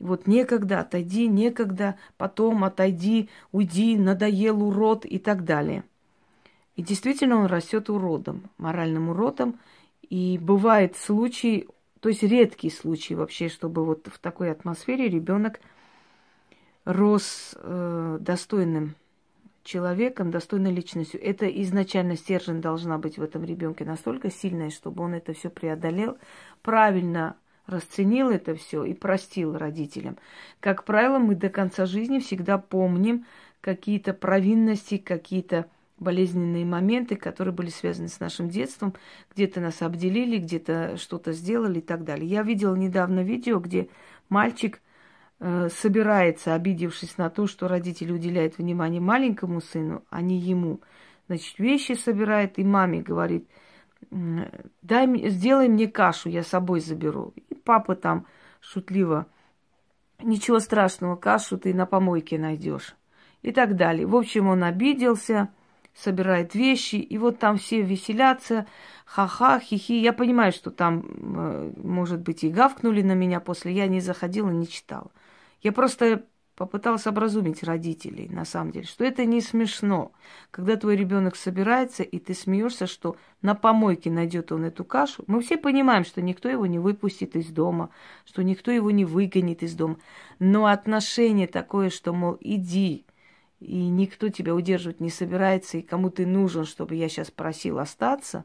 Вот 0.00 0.26
некогда, 0.26 0.80
отойди, 0.80 1.28
некогда, 1.28 1.96
потом 2.16 2.64
отойди, 2.64 3.28
уйди, 3.52 3.96
надоел 3.96 4.62
урод 4.62 5.04
и 5.04 5.18
так 5.18 5.44
далее. 5.44 5.84
И 6.74 6.82
действительно 6.82 7.36
он 7.36 7.46
растет 7.46 7.88
уродом, 7.90 8.50
моральным 8.58 9.10
уродом. 9.10 9.60
И 10.08 10.38
бывает 10.38 10.96
случай 10.96 11.68
то 12.00 12.08
есть 12.08 12.22
редкий 12.22 12.70
случай 12.70 13.14
вообще, 13.14 13.48
чтобы 13.48 13.84
вот 13.84 14.08
в 14.10 14.18
такой 14.18 14.50
атмосфере 14.50 15.08
ребенок 15.08 15.60
рос 16.84 17.54
э, 17.56 18.18
достойным 18.20 18.94
человеком, 19.62 20.30
достойной 20.30 20.72
личностью. 20.72 21.22
Это 21.22 21.46
изначально 21.46 22.16
стержень 22.16 22.62
должна 22.62 22.96
быть 22.96 23.18
в 23.18 23.22
этом 23.22 23.44
ребенке 23.44 23.84
настолько 23.84 24.30
сильная, 24.30 24.70
чтобы 24.70 25.04
он 25.04 25.14
это 25.14 25.34
все 25.34 25.50
преодолел, 25.50 26.16
правильно 26.62 27.36
расценил 27.70 28.30
это 28.30 28.54
все 28.54 28.84
и 28.84 28.94
простил 28.94 29.56
родителям. 29.56 30.18
Как 30.60 30.84
правило, 30.84 31.18
мы 31.18 31.34
до 31.34 31.48
конца 31.48 31.86
жизни 31.86 32.18
всегда 32.18 32.58
помним, 32.58 33.24
какие-то 33.60 34.12
провинности, 34.12 34.96
какие-то 34.98 35.66
болезненные 35.98 36.64
моменты, 36.64 37.14
которые 37.14 37.54
были 37.54 37.68
связаны 37.68 38.08
с 38.08 38.20
нашим 38.20 38.48
детством. 38.48 38.94
Где-то 39.34 39.60
нас 39.60 39.82
обделили, 39.82 40.38
где-то 40.38 40.96
что-то 40.96 41.32
сделали 41.32 41.78
и 41.78 41.82
так 41.82 42.04
далее. 42.04 42.26
Я 42.26 42.42
видела 42.42 42.74
недавно 42.74 43.20
видео, 43.20 43.60
где 43.60 43.88
мальчик 44.30 44.80
э, 45.38 45.68
собирается, 45.68 46.54
обидевшись 46.54 47.18
на 47.18 47.28
то, 47.30 47.46
что 47.46 47.68
родители 47.68 48.12
уделяют 48.12 48.58
внимание 48.58 49.00
маленькому 49.00 49.60
сыну, 49.60 50.02
а 50.10 50.22
не 50.22 50.38
ему. 50.38 50.80
Значит, 51.28 51.58
вещи 51.58 51.92
собирает 51.92 52.58
и 52.58 52.64
маме 52.64 53.02
говорит, 53.02 53.46
дай, 54.10 55.28
сделай 55.28 55.68
мне 55.68 55.88
кашу, 55.88 56.28
я 56.28 56.42
с 56.42 56.48
собой 56.48 56.80
заберу. 56.80 57.32
И 57.36 57.54
папа 57.54 57.94
там 57.94 58.26
шутливо, 58.60 59.26
ничего 60.22 60.58
страшного, 60.58 61.16
кашу 61.16 61.58
ты 61.58 61.74
на 61.74 61.86
помойке 61.86 62.38
найдешь. 62.38 62.96
И 63.42 63.52
так 63.52 63.76
далее. 63.76 64.06
В 64.06 64.16
общем, 64.16 64.48
он 64.48 64.64
обиделся, 64.64 65.48
собирает 65.94 66.54
вещи, 66.54 66.96
и 66.96 67.18
вот 67.18 67.38
там 67.38 67.56
все 67.56 67.80
веселятся, 67.80 68.66
ха-ха, 69.06 69.58
хихи. 69.60 69.94
Я 69.94 70.12
понимаю, 70.12 70.52
что 70.52 70.70
там, 70.70 71.04
э, 71.06 71.72
может 71.76 72.20
быть, 72.20 72.44
и 72.44 72.50
гавкнули 72.50 73.02
на 73.02 73.12
меня 73.12 73.40
после, 73.40 73.72
я 73.72 73.86
не 73.86 74.00
заходила, 74.00 74.50
не 74.50 74.68
читала. 74.68 75.10
Я 75.62 75.72
просто 75.72 76.24
попыталась 76.60 77.06
образумить 77.06 77.62
родителей, 77.62 78.28
на 78.28 78.44
самом 78.44 78.70
деле, 78.70 78.84
что 78.84 79.02
это 79.02 79.24
не 79.24 79.40
смешно, 79.40 80.12
когда 80.50 80.76
твой 80.76 80.94
ребенок 80.94 81.34
собирается, 81.34 82.02
и 82.02 82.18
ты 82.18 82.34
смеешься, 82.34 82.86
что 82.86 83.16
на 83.40 83.54
помойке 83.54 84.10
найдет 84.10 84.52
он 84.52 84.66
эту 84.66 84.84
кашу. 84.84 85.24
Мы 85.26 85.40
все 85.40 85.56
понимаем, 85.56 86.04
что 86.04 86.20
никто 86.20 86.50
его 86.50 86.66
не 86.66 86.78
выпустит 86.78 87.34
из 87.34 87.46
дома, 87.46 87.88
что 88.26 88.42
никто 88.42 88.70
его 88.70 88.90
не 88.90 89.06
выгонит 89.06 89.62
из 89.62 89.72
дома. 89.74 89.96
Но 90.38 90.66
отношение 90.66 91.46
такое, 91.46 91.88
что, 91.88 92.12
мол, 92.12 92.36
иди, 92.40 93.06
и 93.60 93.88
никто 93.88 94.28
тебя 94.28 94.54
удерживать 94.54 95.00
не 95.00 95.08
собирается, 95.08 95.78
и 95.78 95.82
кому 95.82 96.10
ты 96.10 96.26
нужен, 96.26 96.66
чтобы 96.66 96.94
я 96.94 97.08
сейчас 97.08 97.30
просил 97.30 97.78
остаться, 97.78 98.44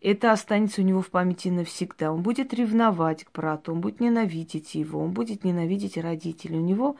это 0.00 0.32
останется 0.32 0.80
у 0.80 0.84
него 0.84 1.02
в 1.02 1.10
памяти 1.10 1.48
навсегда. 1.48 2.12
Он 2.12 2.22
будет 2.22 2.54
ревновать 2.54 3.24
к 3.24 3.32
брату, 3.32 3.72
он 3.72 3.80
будет 3.80 4.00
ненавидеть 4.00 4.74
его, 4.74 5.00
он 5.00 5.10
будет 5.12 5.44
ненавидеть 5.44 5.98
родителей. 5.98 6.58
У 6.58 6.62
него 6.62 6.96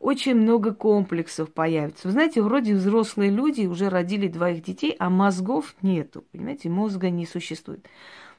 очень 0.00 0.34
много 0.34 0.74
комплексов 0.74 1.52
появится. 1.52 2.08
Вы 2.08 2.12
знаете, 2.12 2.42
вроде 2.42 2.74
взрослые 2.74 3.30
люди 3.30 3.66
уже 3.66 3.88
родили 3.88 4.28
двоих 4.28 4.62
детей, 4.62 4.94
а 4.98 5.08
мозгов 5.10 5.74
нету. 5.82 6.24
Понимаете, 6.32 6.68
мозга 6.68 7.10
не 7.10 7.26
существует. 7.26 7.86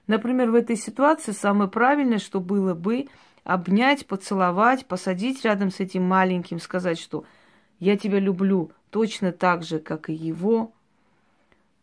Например, 0.08 0.52
в 0.52 0.56
этой 0.56 0.76
ситуации 0.76 1.32
самое 1.32 1.70
правильное, 1.70 2.20
что 2.20 2.40
было 2.40 2.74
бы 2.74 3.08
обнять, 3.44 4.06
поцеловать, 4.06 4.86
посадить 4.86 5.44
рядом 5.44 5.72
с 5.72 5.80
этим 5.80 6.04
маленьким, 6.04 6.60
сказать, 6.60 7.00
что– 7.00 7.26
я 7.84 7.98
тебя 7.98 8.20
люблю 8.20 8.72
точно 8.92 9.34
так 9.34 9.64
же, 9.64 9.80
как 9.80 10.10
и 10.10 10.14
его, 10.14 10.72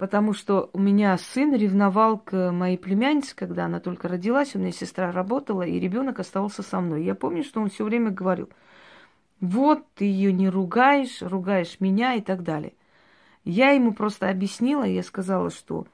потому 0.00 0.32
что 0.32 0.70
у 0.72 0.78
меня 0.78 1.14
сын 1.18 1.54
ревновал 1.54 2.16
к 2.16 2.52
моей 2.52 2.78
племяннице, 2.78 3.36
когда 3.36 3.66
она 3.66 3.80
только 3.80 4.08
родилась, 4.08 4.56
у 4.56 4.58
меня 4.58 4.72
сестра 4.72 5.12
работала, 5.12 5.60
и 5.60 5.78
ребенок 5.78 6.20
оставался 6.20 6.62
со 6.62 6.80
мной. 6.80 7.04
Я 7.04 7.14
помню, 7.14 7.44
что 7.44 7.60
он 7.60 7.68
все 7.68 7.84
время 7.84 8.10
говорил, 8.10 8.48
вот 9.42 9.84
ты 9.94 10.06
ее 10.06 10.32
не 10.32 10.48
ругаешь, 10.48 11.20
ругаешь 11.20 11.80
меня 11.80 12.14
и 12.14 12.22
так 12.22 12.42
далее. 12.42 12.72
Я 13.44 13.72
ему 13.72 13.92
просто 13.92 14.30
объяснила, 14.30 14.84
я 14.84 15.02
сказала, 15.02 15.50
что 15.50 15.86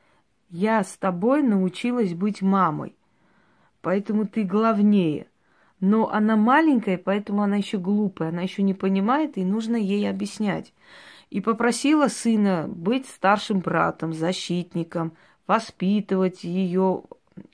я 0.51 0.85
с 0.85 0.97
тобой 0.97 1.43
научилась 1.43 2.15
быть 2.15 2.43
мамой, 2.43 2.95
поэтому 3.83 4.25
ты 4.29 4.45
главнее– 4.45 5.27
но 5.81 6.11
она 6.11 6.37
маленькая, 6.37 6.97
поэтому 6.97 7.43
она 7.43 7.57
еще 7.57 7.77
глупая, 7.77 8.31
она 8.31 8.41
еще 8.41 8.63
не 8.63 8.73
понимает, 8.73 9.37
и 9.37 9.45
нужно 9.45 9.77
ей 9.77 10.09
объяснять. 10.09 10.73
И 11.31 11.41
попросила 11.41 12.09
сына 12.09 12.67
быть 12.69 13.07
старшим 13.07 13.61
братом, 13.61 14.13
защитником, 14.13 15.13
воспитывать 15.47 16.45
ее, 16.45 17.03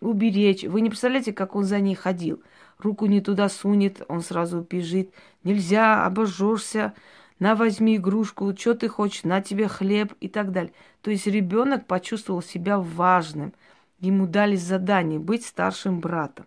уберечь. 0.00 0.64
Вы 0.64 0.80
не 0.80 0.90
представляете, 0.90 1.32
как 1.32 1.56
он 1.56 1.64
за 1.64 1.80
ней 1.80 1.94
ходил. 1.94 2.42
Руку 2.78 3.06
не 3.06 3.20
туда 3.20 3.48
сунет, 3.48 4.02
он 4.08 4.22
сразу 4.22 4.66
бежит. 4.68 5.12
Нельзя, 5.44 6.04
обожжешься. 6.04 6.94
На, 7.38 7.54
возьми 7.56 7.96
игрушку, 7.96 8.54
что 8.56 8.74
ты 8.74 8.88
хочешь, 8.88 9.24
на 9.24 9.40
тебе 9.40 9.66
хлеб 9.66 10.12
и 10.20 10.28
так 10.28 10.52
далее. 10.52 10.72
То 11.00 11.10
есть 11.10 11.26
ребенок 11.26 11.86
почувствовал 11.86 12.42
себя 12.42 12.78
важным. 12.78 13.52
Ему 13.98 14.26
дали 14.26 14.56
задание 14.56 15.18
быть 15.18 15.44
старшим 15.44 16.00
братом. 16.00 16.46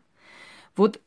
Вот 0.77 1.01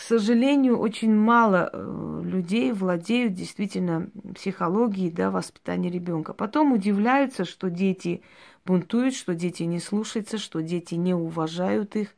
к 0.00 0.02
сожалению, 0.02 0.78
очень 0.78 1.14
мало 1.14 1.68
э, 1.70 2.22
людей 2.24 2.72
владеют 2.72 3.34
действительно 3.34 4.08
психологией, 4.34 5.10
да, 5.10 5.30
воспитания 5.30 5.90
ребенка. 5.90 6.32
Потом 6.32 6.72
удивляются, 6.72 7.44
что 7.44 7.68
дети 7.68 8.22
бунтуют, 8.64 9.14
что 9.14 9.34
дети 9.34 9.64
не 9.64 9.78
слушаются, 9.78 10.38
что 10.38 10.62
дети 10.62 10.94
не 10.94 11.12
уважают 11.12 11.96
их, 11.96 12.14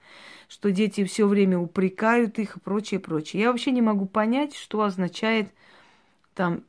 что 0.46 0.70
дети 0.70 1.02
все 1.02 1.26
время 1.26 1.58
упрекают 1.58 2.38
их 2.38 2.56
и 2.56 2.60
прочее, 2.60 3.00
прочее. 3.00 3.42
Я 3.42 3.50
вообще 3.50 3.72
не 3.72 3.82
могу 3.82 4.06
понять, 4.06 4.54
что 4.54 4.82
означает 4.82 5.48
там 6.34 6.62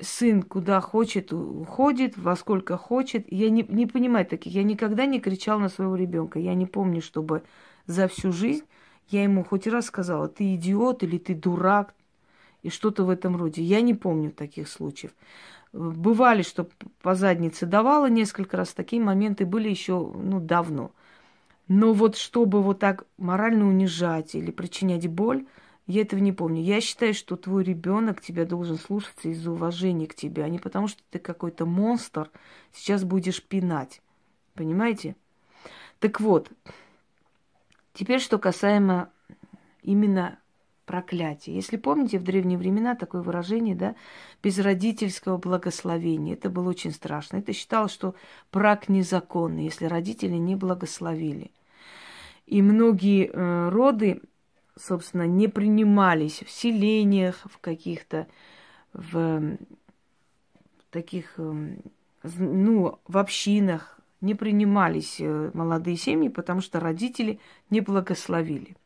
сын 0.00 0.44
куда 0.44 0.80
хочет, 0.80 1.32
уходит, 1.32 2.16
во 2.16 2.36
сколько 2.36 2.76
хочет. 2.76 3.26
Я 3.32 3.50
не, 3.50 3.66
не 3.68 3.86
понимаю 3.86 4.26
таких. 4.26 4.52
Я 4.52 4.62
никогда 4.62 5.06
не 5.06 5.18
кричал 5.18 5.58
на 5.58 5.68
своего 5.68 5.96
ребенка. 5.96 6.38
Я 6.38 6.54
не 6.54 6.66
помню, 6.66 7.02
чтобы 7.02 7.42
за 7.86 8.06
всю 8.06 8.30
жизнь 8.30 8.62
я 9.08 9.22
ему 9.22 9.44
хоть 9.44 9.66
раз 9.66 9.86
сказала, 9.86 10.28
ты 10.28 10.54
идиот 10.54 11.02
или 11.02 11.18
ты 11.18 11.34
дурак, 11.34 11.94
и 12.62 12.70
что-то 12.70 13.04
в 13.04 13.10
этом 13.10 13.36
роде. 13.36 13.62
Я 13.62 13.80
не 13.80 13.94
помню 13.94 14.30
таких 14.30 14.68
случаев. 14.68 15.12
Бывали, 15.72 16.42
что 16.42 16.68
по 17.00 17.14
заднице 17.14 17.66
давала 17.66 18.06
несколько 18.06 18.56
раз, 18.56 18.72
такие 18.72 19.02
моменты 19.02 19.46
были 19.46 19.68
еще 19.68 19.98
ну, 20.14 20.38
давно. 20.38 20.92
Но 21.68 21.92
вот 21.92 22.16
чтобы 22.16 22.62
вот 22.62 22.78
так 22.78 23.06
морально 23.16 23.66
унижать 23.66 24.34
или 24.34 24.50
причинять 24.50 25.08
боль, 25.08 25.46
я 25.86 26.02
этого 26.02 26.20
не 26.20 26.32
помню. 26.32 26.62
Я 26.62 26.80
считаю, 26.80 27.14
что 27.14 27.36
твой 27.36 27.64
ребенок 27.64 28.20
тебя 28.20 28.44
должен 28.44 28.78
слушаться 28.78 29.28
из-за 29.28 29.50
уважения 29.50 30.06
к 30.06 30.14
тебе, 30.14 30.44
а 30.44 30.48
не 30.48 30.58
потому, 30.58 30.86
что 30.88 31.02
ты 31.10 31.18
какой-то 31.18 31.66
монстр 31.66 32.30
сейчас 32.72 33.04
будешь 33.04 33.42
пинать. 33.42 34.00
Понимаете? 34.54 35.16
Так 35.98 36.20
вот, 36.20 36.50
Теперь, 37.92 38.20
что 38.20 38.38
касаемо 38.38 39.10
именно 39.82 40.38
проклятия. 40.86 41.54
Если 41.54 41.76
помните, 41.76 42.18
в 42.18 42.24
древние 42.24 42.58
времена 42.58 42.94
такое 42.94 43.22
выражение, 43.22 43.74
да, 43.74 43.94
безродительского 44.42 45.38
благословения. 45.38 46.34
Это 46.34 46.50
было 46.50 46.70
очень 46.70 46.92
страшно. 46.92 47.38
Это 47.38 47.52
считалось, 47.52 47.92
что 47.92 48.14
брак 48.52 48.88
незаконный, 48.88 49.64
если 49.64 49.86
родители 49.86 50.34
не 50.34 50.56
благословили. 50.56 51.50
И 52.46 52.60
многие 52.60 53.30
э, 53.32 53.68
роды, 53.68 54.20
собственно, 54.78 55.26
не 55.26 55.48
принимались 55.48 56.42
в 56.42 56.50
селениях, 56.50 57.40
в 57.44 57.58
каких-то, 57.58 58.26
в 58.92 59.56
таких, 60.90 61.34
э, 61.38 61.76
ну, 62.22 62.98
в 63.06 63.18
общинах, 63.18 63.98
не 64.22 64.34
принимались 64.34 65.16
э, 65.20 65.50
молодые 65.52 65.96
семьи, 65.96 66.28
потому 66.28 66.62
что 66.62 66.80
родители 66.80 67.38
не 67.68 67.82
благословили. 67.82 68.76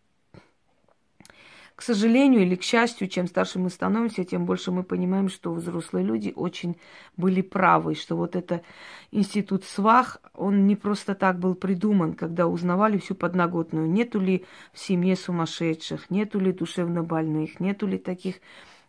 К 1.77 1.83
сожалению 1.83 2.40
или 2.40 2.57
к 2.57 2.62
счастью, 2.62 3.07
чем 3.07 3.27
старше 3.27 3.59
мы 3.59 3.68
становимся, 3.68 4.25
тем 4.25 4.46
больше 4.46 4.72
мы 4.72 4.83
понимаем, 4.83 5.29
что 5.29 5.53
взрослые 5.53 6.07
люди 6.07 6.33
очень 6.35 6.79
были 7.18 7.42
правы, 7.42 7.94
что 7.94 8.16
вот 8.16 8.35
это 8.35 8.62
институт 9.11 9.62
свах, 9.62 10.16
он 10.33 10.66
не 10.66 10.75
просто 10.75 11.14
так 11.14 11.38
был 11.38 11.55
придуман, 11.55 12.14
когда 12.14 12.46
узнавали 12.46 12.96
всю 12.96 13.14
подноготную. 13.14 13.90
Нету 13.90 14.18
ли 14.18 14.46
в 14.72 14.79
семье 14.79 15.16
сумасшедших, 15.16 16.11
нету 16.11 16.40
ли 16.40 16.51
душевно 16.51 17.03
больных, 17.03 17.61
нету 17.61 17.87
ли 17.87 17.99
таких 17.99 18.37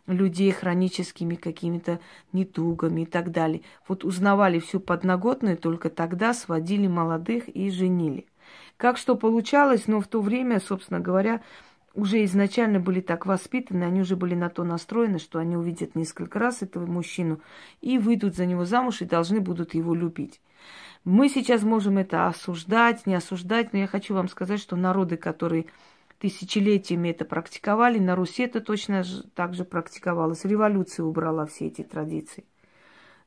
людей 0.08 0.50
хроническими 0.50 1.34
какими-то 1.36 2.00
недугами 2.32 3.02
и 3.02 3.06
так 3.06 3.30
далее. 3.30 3.62
Вот 3.86 4.04
узнавали 4.04 4.58
всю 4.58 4.80
подноготную, 4.80 5.56
только 5.56 5.90
тогда 5.90 6.34
сводили 6.34 6.86
молодых 6.86 7.48
и 7.48 7.70
женили. 7.70 8.26
Как 8.76 8.96
что 8.96 9.14
получалось, 9.16 9.86
но 9.86 10.00
в 10.00 10.08
то 10.08 10.20
время, 10.20 10.60
собственно 10.60 11.00
говоря, 11.00 11.42
уже 11.94 12.24
изначально 12.24 12.80
были 12.80 13.00
так 13.00 13.26
воспитаны, 13.26 13.84
они 13.84 14.00
уже 14.00 14.16
были 14.16 14.34
на 14.34 14.50
то 14.50 14.64
настроены, 14.64 15.18
что 15.18 15.38
они 15.38 15.56
увидят 15.56 15.94
несколько 15.94 16.38
раз 16.38 16.62
этого 16.62 16.86
мужчину 16.86 17.40
и 17.80 17.98
выйдут 17.98 18.36
за 18.36 18.46
него 18.46 18.64
замуж 18.64 19.02
и 19.02 19.04
должны 19.04 19.40
будут 19.40 19.74
его 19.74 19.94
любить. 19.94 20.40
Мы 21.04 21.28
сейчас 21.28 21.62
можем 21.62 21.98
это 21.98 22.26
осуждать, 22.26 23.06
не 23.06 23.14
осуждать, 23.14 23.72
но 23.72 23.80
я 23.80 23.86
хочу 23.86 24.14
вам 24.14 24.28
сказать, 24.28 24.60
что 24.60 24.76
народы, 24.76 25.16
которые 25.16 25.66
тысячелетиями 26.18 27.10
это 27.10 27.24
практиковали. 27.24 27.98
На 27.98 28.16
Руси 28.16 28.42
это 28.42 28.60
точно 28.60 29.04
так 29.34 29.54
же 29.54 29.64
практиковалось. 29.64 30.44
Революция 30.44 31.04
убрала 31.04 31.46
все 31.46 31.66
эти 31.66 31.82
традиции. 31.82 32.44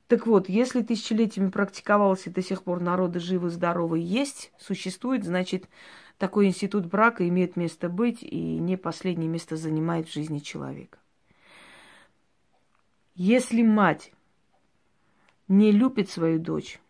Так 0.07 0.27
вот, 0.27 0.49
если 0.49 0.81
тысячелетиями 0.81 1.49
практиковалось 1.49 2.27
и 2.27 2.31
до 2.31 2.41
сих 2.41 2.63
пор 2.63 2.81
народы 2.81 3.19
живы, 3.19 3.49
здоровы, 3.49 3.99
есть, 3.99 4.51
существует, 4.57 5.23
значит, 5.23 5.69
такой 6.17 6.47
институт 6.47 6.85
брака 6.85 7.25
имеет 7.29 7.55
место 7.55 7.87
быть 7.87 8.21
и 8.21 8.59
не 8.59 8.75
последнее 8.75 9.29
место 9.29 9.55
занимает 9.55 10.09
в 10.09 10.13
жизни 10.13 10.39
человека. 10.39 10.99
Если 13.15 13.63
мать 13.63 14.11
не 15.47 15.71
любит 15.71 16.09
свою 16.09 16.39
дочь, 16.39 16.81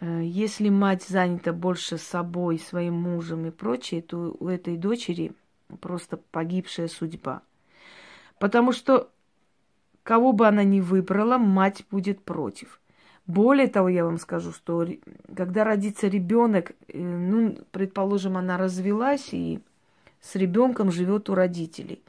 если 0.00 0.68
мать 0.68 1.04
занята 1.04 1.52
больше 1.52 1.98
собой, 1.98 2.58
своим 2.58 2.94
мужем 2.94 3.46
и 3.46 3.50
прочее, 3.50 4.02
то 4.02 4.36
у 4.38 4.48
этой 4.48 4.76
дочери 4.76 5.32
просто 5.80 6.16
погибшая 6.16 6.88
судьба. 6.88 7.42
Потому 8.38 8.72
что 8.72 9.10
кого 10.02 10.32
бы 10.32 10.46
она 10.46 10.64
ни 10.64 10.80
выбрала, 10.80 11.38
мать 11.38 11.84
будет 11.90 12.22
против. 12.22 12.80
Более 13.26 13.68
того, 13.68 13.88
я 13.88 14.04
вам 14.04 14.18
скажу, 14.18 14.52
что 14.52 14.86
когда 15.34 15.64
родится 15.64 16.08
ребенок, 16.08 16.72
э, 16.88 17.00
ну, 17.00 17.56
предположим, 17.70 18.36
она 18.36 18.58
развелась 18.58 19.32
и 19.32 19.60
с 20.20 20.34
ребенком 20.34 20.92
живет 20.92 21.30
у 21.30 21.34
родителей. 21.34 22.02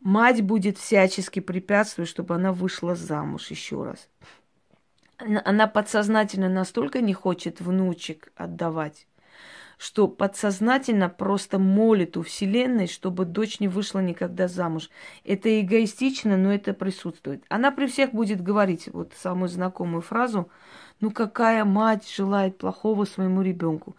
Мать 0.00 0.42
будет 0.42 0.78
всячески 0.78 1.40
препятствовать, 1.40 2.08
чтобы 2.08 2.34
она 2.34 2.52
вышла 2.52 2.96
замуж 2.96 3.50
еще 3.50 3.84
раз. 3.84 4.08
Она 5.20 5.66
подсознательно 5.66 6.48
настолько 6.48 7.00
не 7.00 7.12
хочет 7.12 7.60
внучек 7.60 8.32
отдавать, 8.36 9.06
что 9.76 10.08
подсознательно 10.08 11.08
просто 11.08 11.58
молит 11.58 12.16
у 12.16 12.22
Вселенной, 12.22 12.86
чтобы 12.86 13.24
дочь 13.24 13.60
не 13.60 13.68
вышла 13.68 14.00
никогда 14.00 14.48
замуж. 14.48 14.90
Это 15.24 15.60
эгоистично, 15.60 16.36
но 16.36 16.52
это 16.52 16.72
присутствует. 16.72 17.44
Она 17.48 17.70
при 17.70 17.86
всех 17.86 18.12
будет 18.12 18.42
говорить 18.42 18.88
вот 18.92 19.12
самую 19.16 19.48
знакомую 19.48 20.02
фразу, 20.02 20.48
ну 21.00 21.10
какая 21.10 21.64
мать 21.64 22.10
желает 22.10 22.58
плохого 22.58 23.04
своему 23.04 23.42
ребенку. 23.42 23.96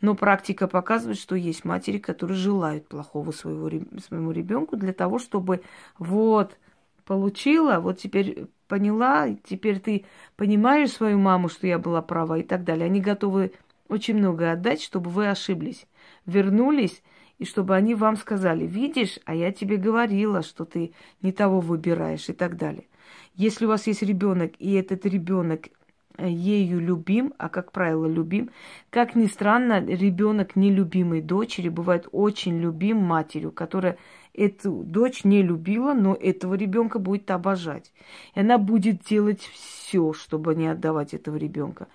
Но 0.00 0.16
практика 0.16 0.66
показывает, 0.66 1.18
что 1.18 1.36
есть 1.36 1.64
матери, 1.64 1.98
которые 1.98 2.36
желают 2.36 2.88
плохого 2.88 3.30
своего, 3.30 3.70
своему 4.00 4.32
ребенку 4.32 4.76
для 4.76 4.92
того, 4.92 5.18
чтобы 5.18 5.62
вот 5.98 6.58
получила, 7.04 7.78
вот 7.78 7.98
теперь 7.98 8.48
поняла, 8.72 9.28
теперь 9.44 9.80
ты 9.80 10.06
понимаешь 10.34 10.92
свою 10.92 11.18
маму, 11.18 11.50
что 11.50 11.66
я 11.66 11.78
была 11.78 12.00
права 12.00 12.38
и 12.38 12.42
так 12.42 12.64
далее. 12.64 12.86
Они 12.86 13.02
готовы 13.02 13.52
очень 13.88 14.16
много 14.16 14.50
отдать, 14.50 14.80
чтобы 14.80 15.10
вы 15.10 15.28
ошиблись, 15.28 15.86
вернулись, 16.24 17.02
и 17.38 17.44
чтобы 17.44 17.76
они 17.76 17.94
вам 17.94 18.16
сказали, 18.16 18.66
видишь, 18.66 19.18
а 19.26 19.34
я 19.34 19.52
тебе 19.52 19.76
говорила, 19.76 20.40
что 20.40 20.64
ты 20.64 20.94
не 21.20 21.32
того 21.32 21.60
выбираешь 21.60 22.30
и 22.30 22.32
так 22.32 22.56
далее. 22.56 22.86
Если 23.34 23.66
у 23.66 23.68
вас 23.68 23.86
есть 23.86 24.00
ребенок, 24.00 24.52
и 24.58 24.72
этот 24.72 25.04
ребенок 25.04 25.68
э, 26.16 26.30
ею 26.30 26.80
любим, 26.80 27.34
а 27.36 27.50
как 27.50 27.72
правило 27.72 28.06
любим, 28.06 28.48
как 28.88 29.14
ни 29.14 29.26
странно, 29.26 29.84
ребенок 29.84 30.56
нелюбимой 30.56 31.20
дочери 31.20 31.68
бывает 31.68 32.08
очень 32.10 32.58
любим 32.58 32.96
матерью, 32.96 33.52
которая 33.52 33.98
эту 34.34 34.82
дочь 34.84 35.24
не 35.24 35.42
любила, 35.42 35.94
но 35.94 36.14
этого 36.14 36.54
ребенка 36.54 36.98
будет 36.98 37.30
обожать. 37.30 37.92
И 38.34 38.40
она 38.40 38.58
будет 38.58 39.04
делать 39.04 39.40
все, 39.40 40.12
чтобы 40.12 40.54
не 40.54 40.68
отдавать 40.68 41.14
этого 41.14 41.36
ребенка 41.36 41.88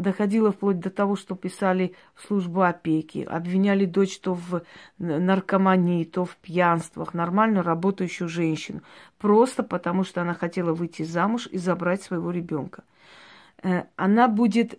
доходило 0.00 0.50
вплоть 0.50 0.80
до 0.80 0.90
того, 0.90 1.16
что 1.16 1.34
писали 1.34 1.94
в 2.14 2.26
службу 2.26 2.62
опеки, 2.62 3.26
обвиняли 3.28 3.84
дочь 3.84 4.18
то 4.18 4.34
в 4.34 4.62
наркомании, 4.98 6.04
то 6.04 6.24
в 6.24 6.36
пьянствах, 6.36 7.14
нормально 7.14 7.62
работающую 7.62 8.28
женщину, 8.28 8.82
просто 9.18 9.62
потому 9.62 10.04
что 10.04 10.22
она 10.22 10.34
хотела 10.34 10.72
выйти 10.72 11.02
замуж 11.02 11.48
и 11.50 11.58
забрать 11.58 12.02
своего 12.02 12.30
ребенка. 12.30 12.82
Э, 13.62 13.84
она 13.96 14.28
будет 14.28 14.78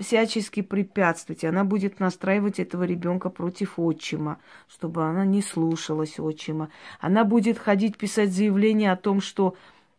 всячески 0.00 0.62
препятствовать, 0.62 1.44
она 1.44 1.64
будет 1.64 2.00
настраивать 2.00 2.60
этого 2.60 2.84
ребенка 2.84 3.30
против 3.30 3.78
отчима, 3.78 4.38
чтобы 4.68 5.04
она 5.04 5.24
не 5.24 5.42
слушалась 5.42 6.18
отчима. 6.18 6.70
Она 7.00 7.24
будет 7.24 7.58
ходить 7.58 7.96
писать 7.96 8.32
заявление 8.32 8.92
о 8.92 8.96
том, 8.96 9.20
что 9.20 9.56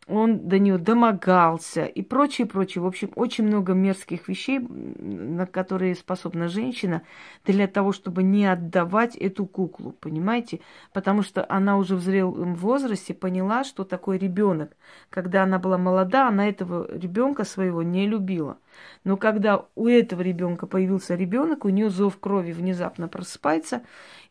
он 0.09 0.47
до 0.49 0.57
нее 0.57 0.77
домогался 0.79 1.85
и 1.85 2.01
прочее, 2.01 2.47
прочее. 2.47 2.81
В 2.81 2.87
общем, 2.87 3.11
очень 3.15 3.45
много 3.45 3.73
мерзких 3.73 4.27
вещей, 4.27 4.59
на 4.59 5.45
которые 5.45 5.93
способна 5.93 6.49
женщина 6.49 7.03
для 7.45 7.67
того, 7.67 7.91
чтобы 7.91 8.23
не 8.23 8.47
отдавать 8.47 9.15
эту 9.15 9.45
куклу, 9.45 9.91
понимаете? 9.91 10.61
Потому 10.93 11.21
что 11.21 11.45
она 11.47 11.77
уже 11.77 11.95
в 11.95 12.01
зрелом 12.01 12.55
возрасте 12.55 13.13
поняла, 13.13 13.63
что 13.63 13.83
такое 13.83 14.17
ребенок. 14.17 14.75
Когда 15.11 15.43
она 15.43 15.59
была 15.59 15.77
молода, 15.77 16.27
она 16.27 16.49
этого 16.49 16.89
ребенка 16.91 17.43
своего 17.43 17.83
не 17.83 18.07
любила. 18.07 18.57
Но 19.03 19.17
когда 19.17 19.65
у 19.75 19.87
этого 19.87 20.21
ребенка 20.21 20.67
появился 20.67 21.15
ребенок, 21.15 21.65
у 21.65 21.69
нее 21.69 21.89
зов 21.89 22.19
крови 22.19 22.51
внезапно 22.51 23.07
просыпается, 23.07 23.81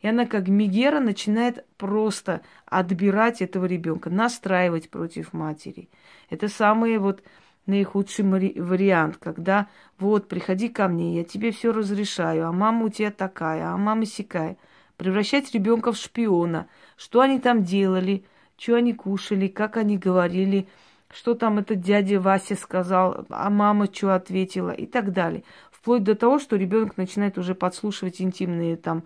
и 0.01 0.07
она 0.07 0.25
как 0.25 0.47
Мегера 0.47 0.99
начинает 0.99 1.65
просто 1.77 2.41
отбирать 2.65 3.41
этого 3.41 3.65
ребенка, 3.65 4.09
настраивать 4.09 4.89
против 4.89 5.33
матери. 5.33 5.89
Это 6.29 6.47
самый 6.47 6.97
вот 6.97 7.23
наихудший 7.65 8.25
вариант, 8.25 9.17
когда 9.17 9.67
вот 9.97 10.27
приходи 10.27 10.69
ко 10.69 10.87
мне, 10.87 11.17
я 11.17 11.23
тебе 11.23 11.51
все 11.51 11.71
разрешаю, 11.71 12.47
а 12.47 12.51
мама 12.51 12.85
у 12.85 12.89
тебя 12.89 13.11
такая, 13.11 13.67
а 13.67 13.77
мама 13.77 14.05
сякая. 14.05 14.57
Превращать 14.97 15.53
ребенка 15.53 15.93
в 15.93 15.97
шпиона. 15.97 16.67
Что 16.97 17.21
они 17.21 17.39
там 17.39 17.63
делали, 17.63 18.25
что 18.57 18.75
они 18.75 18.93
кушали, 18.93 19.47
как 19.47 19.77
они 19.77 19.97
говорили– 19.97 20.67
что 21.11 21.33
там 21.33 21.57
этот 21.57 21.81
дядя 21.81 22.19
Вася 22.19 22.55
сказал, 22.55 23.25
а 23.29 23.49
мама 23.49 23.87
что 23.91 24.15
ответила 24.15 24.71
и 24.71 24.85
так 24.85 25.11
далее. 25.11 25.43
Вплоть 25.71 26.03
до 26.03 26.15
того, 26.15 26.39
что 26.39 26.55
ребенок 26.55 26.97
начинает 26.97 27.37
уже 27.37 27.55
подслушивать 27.55 28.21
интимные 28.21 28.77
там 28.77 29.03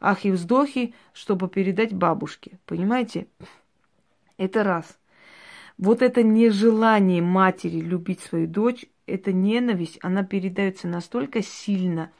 ахи 0.00 0.28
вздохи, 0.28 0.94
чтобы 1.12 1.48
передать 1.48 1.92
бабушке. 1.94 2.58
Понимаете? 2.66 3.26
Это 4.36 4.64
раз. 4.64 4.98
Вот 5.78 6.02
это 6.02 6.22
нежелание 6.22 7.22
матери 7.22 7.80
любить 7.80 8.20
свою 8.20 8.46
дочь, 8.46 8.86
эта 9.06 9.32
ненависть, 9.32 9.98
она 10.02 10.24
передается 10.24 10.88
настолько 10.88 11.42
сильно 11.42 12.10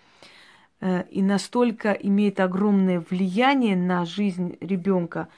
э, 0.81 1.05
и 1.11 1.23
настолько 1.23 1.93
имеет 1.93 2.39
огромное 2.39 3.01
влияние 3.11 3.77
на 3.77 4.05
жизнь 4.05 4.57
ребенка, 4.61 5.29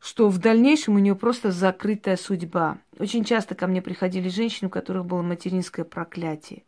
что 0.00 0.28
в 0.28 0.38
дальнейшем 0.38 0.94
у 0.96 0.98
нее 0.98 1.14
просто 1.14 1.50
закрытая 1.50 2.16
судьба. 2.16 2.78
Очень 2.98 3.24
часто 3.24 3.54
ко 3.54 3.66
мне 3.66 3.82
приходили 3.82 4.28
женщины, 4.28 4.68
у 4.68 4.70
которых 4.70 5.06
было 5.06 5.22
материнское 5.22 5.84
проклятие. 5.84 6.62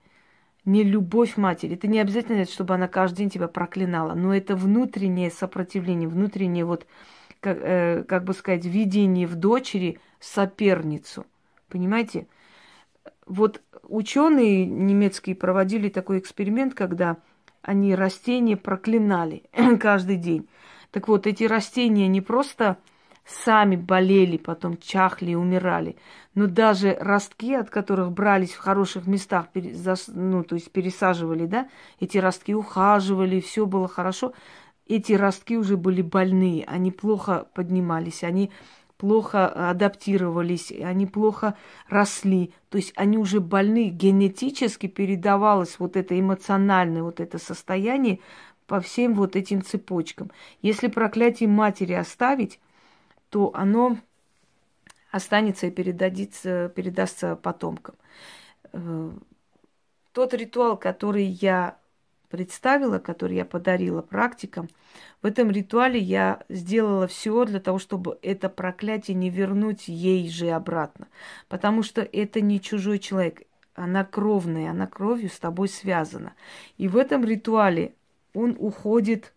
Не 0.65 0.83
любовь 0.83 1.37
матери. 1.37 1.75
Это 1.75 1.87
не 1.87 2.01
обязательно, 2.01 2.45
чтобы 2.45 2.75
она 2.75 2.89
каждый 2.89 3.19
день 3.19 3.31
тебя 3.31 3.49
проклинала, 3.49 4.15
но 4.15 4.35
это 4.35 4.57
внутреннее 4.57 5.31
сопротивление, 5.31 6.09
внутреннее 6.09 6.65
вот, 6.65 6.87
как, 7.41 7.59
э, 7.61 8.05
как 8.07 8.25
бы 8.25 8.35
сказать, 8.35 8.65
видение 8.65 9.27
в 9.27 9.37
дочери 9.37 9.99
соперницу. 10.19 11.25
Понимаете? 11.69 12.27
Вот 13.27 13.63
ученые 13.85 14.67
немецкие 14.67 15.37
проводили 15.37 15.89
такой 15.89 16.19
эксперимент, 16.19 16.75
когда 16.75 17.17
они 17.63 17.95
растения 17.95 18.57
проклинали 18.57 19.45
каждый 19.81 20.17
день. 20.17 20.49
Так 20.91 21.09
вот, 21.09 21.27
эти 21.27 21.45
растения 21.45 22.09
не 22.09 22.21
просто 22.21 22.77
сами 23.31 23.77
болели, 23.77 24.37
потом 24.37 24.77
чахли 24.77 25.33
и 25.33 25.35
умирали. 25.35 25.97
Но 26.35 26.47
даже 26.47 26.97
ростки, 27.01 27.55
от 27.55 27.71
которых 27.71 28.13
брались 28.13 28.53
в 28.53 28.59
хороших 28.59 29.07
местах, 29.07 29.47
ну, 30.09 30.45
то 30.45 30.57
есть 30.57 30.71
пересаживали, 30.71 31.47
да, 31.47 31.69
эти 32.01 32.19
ростки 32.19 32.55
ухаживали, 32.55 33.41
все 33.41 33.67
было 33.67 33.89
хорошо, 33.89 34.33
эти 34.87 35.13
ростки 35.13 35.57
уже 35.57 35.77
были 35.77 36.03
больные, 36.03 36.65
они 36.65 36.91
плохо 36.91 37.47
поднимались, 37.55 38.25
они 38.25 38.51
плохо 38.97 39.71
адаптировались, 39.71 40.73
они 40.73 41.07
плохо 41.07 41.55
росли. 41.89 42.53
То 42.69 42.77
есть 42.77 42.93
они 42.97 43.17
уже 43.17 43.41
больны, 43.41 43.89
генетически 43.89 44.89
передавалось 44.89 45.77
вот 45.79 45.97
это 45.97 46.19
эмоциональное 46.19 47.03
вот 47.03 47.21
это 47.21 47.39
состояние 47.39 48.21
по 48.67 48.81
всем 48.81 49.15
вот 49.15 49.37
этим 49.37 49.63
цепочкам. 49.63 50.31
Если 50.61 50.89
проклятие 50.89 51.49
матери 51.49 51.95
оставить, 51.95 52.61
то 53.31 53.53
оно 53.55 53.99
останется 55.11 55.67
и 55.67 55.71
передадится, 55.71 56.69
передастся 56.69 57.37
потомкам. 57.37 57.95
Э, 58.73 59.11
тот 60.13 60.35
ритуал, 60.35 60.77
который 60.77 61.25
я 61.25 61.79
представила, 62.29 62.99
который 62.99 63.37
я 63.37 63.45
подарила 63.45 64.03
практикам, 64.03 64.69
в 65.23 65.27
этом 65.27 65.51
ритуале 65.51 65.99
я 65.99 66.43
сделала 66.49 67.07
все 67.07 67.45
для 67.45 67.61
того, 67.61 67.79
чтобы 67.79 68.19
это 68.23 68.49
проклятие 68.49 69.17
не 69.17 69.31
вернуть 69.31 69.89
ей 69.89 70.29
же 70.31 70.51
обратно. 70.51 71.09
Потому 71.49 71.83
что 71.83 72.03
это 72.03 72.41
не 72.41 72.61
чужой 72.61 72.99
человек, 72.99 73.43
она 73.75 74.05
кровная, 74.05 74.71
она 74.71 74.87
кровью 74.87 75.29
с 75.29 75.39
тобой 75.39 75.69
связана. 75.69 76.35
И 76.79 76.89
в 76.89 76.97
этом 76.97 77.25
ритуале 77.25 77.95
он 78.33 78.57
уходит 78.59 79.33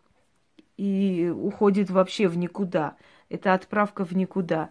и 0.77 1.31
уходит 1.35 1.89
вообще 1.89 2.27
в 2.27 2.37
никуда. 2.37 2.95
Это 3.33 3.55
отправка 3.55 4.05
в 4.05 4.15
никуда. 4.15 4.69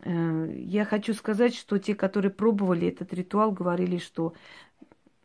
Э, 0.00 0.54
я 0.54 0.84
хочу 0.84 1.14
сказать, 1.14 1.54
что 1.54 1.78
те, 1.78 1.94
которые 1.94 2.30
пробовали 2.30 2.88
этот 2.88 3.14
ритуал, 3.14 3.52
говорили, 3.52 3.96
что 3.96 4.34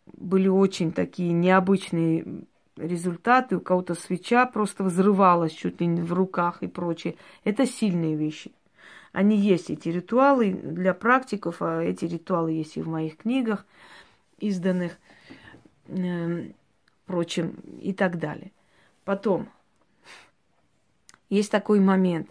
были 0.05 0.47
очень 0.47 0.93
такие 0.93 1.33
необычные 1.33 2.45
результаты. 2.77 3.57
У 3.57 3.59
кого-то 3.59 3.93
свеча 3.93 4.45
просто 4.45 4.85
взрывалась 4.85 5.51
чуть 5.51 5.81
ли 5.81 5.87
не 5.87 6.01
в 6.01 6.13
руках 6.13 6.63
и 6.63 6.67
прочее. 6.67 7.17
Это 7.43 7.65
сильные 7.65 8.15
вещи. 8.15 8.53
Они 9.11 9.35
есть, 9.35 9.69
эти 9.69 9.89
ритуалы 9.89 10.53
для 10.53 10.93
практиков, 10.93 11.57
а 11.61 11.81
эти 11.81 12.05
ритуалы 12.05 12.53
есть 12.53 12.77
и 12.77 12.81
в 12.81 12.87
моих 12.87 13.17
книгах 13.17 13.65
изданных, 14.39 14.97
э, 15.87 16.51
прочим, 17.05 17.55
и 17.81 17.91
так 17.91 18.17
далее. 18.17 18.53
Потом, 19.03 19.49
есть 21.29 21.51
такой 21.51 21.81
момент, 21.81 22.29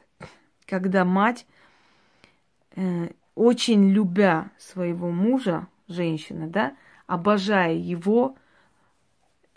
когда 0.70 1.04
мать, 1.04 1.46
э, 2.76 3.08
очень 3.34 3.90
любя 3.90 4.52
своего 4.56 5.10
мужа, 5.10 5.66
женщина, 5.88 6.46
да, 6.46 6.76
обожая 7.08 7.74
его, 7.74 8.36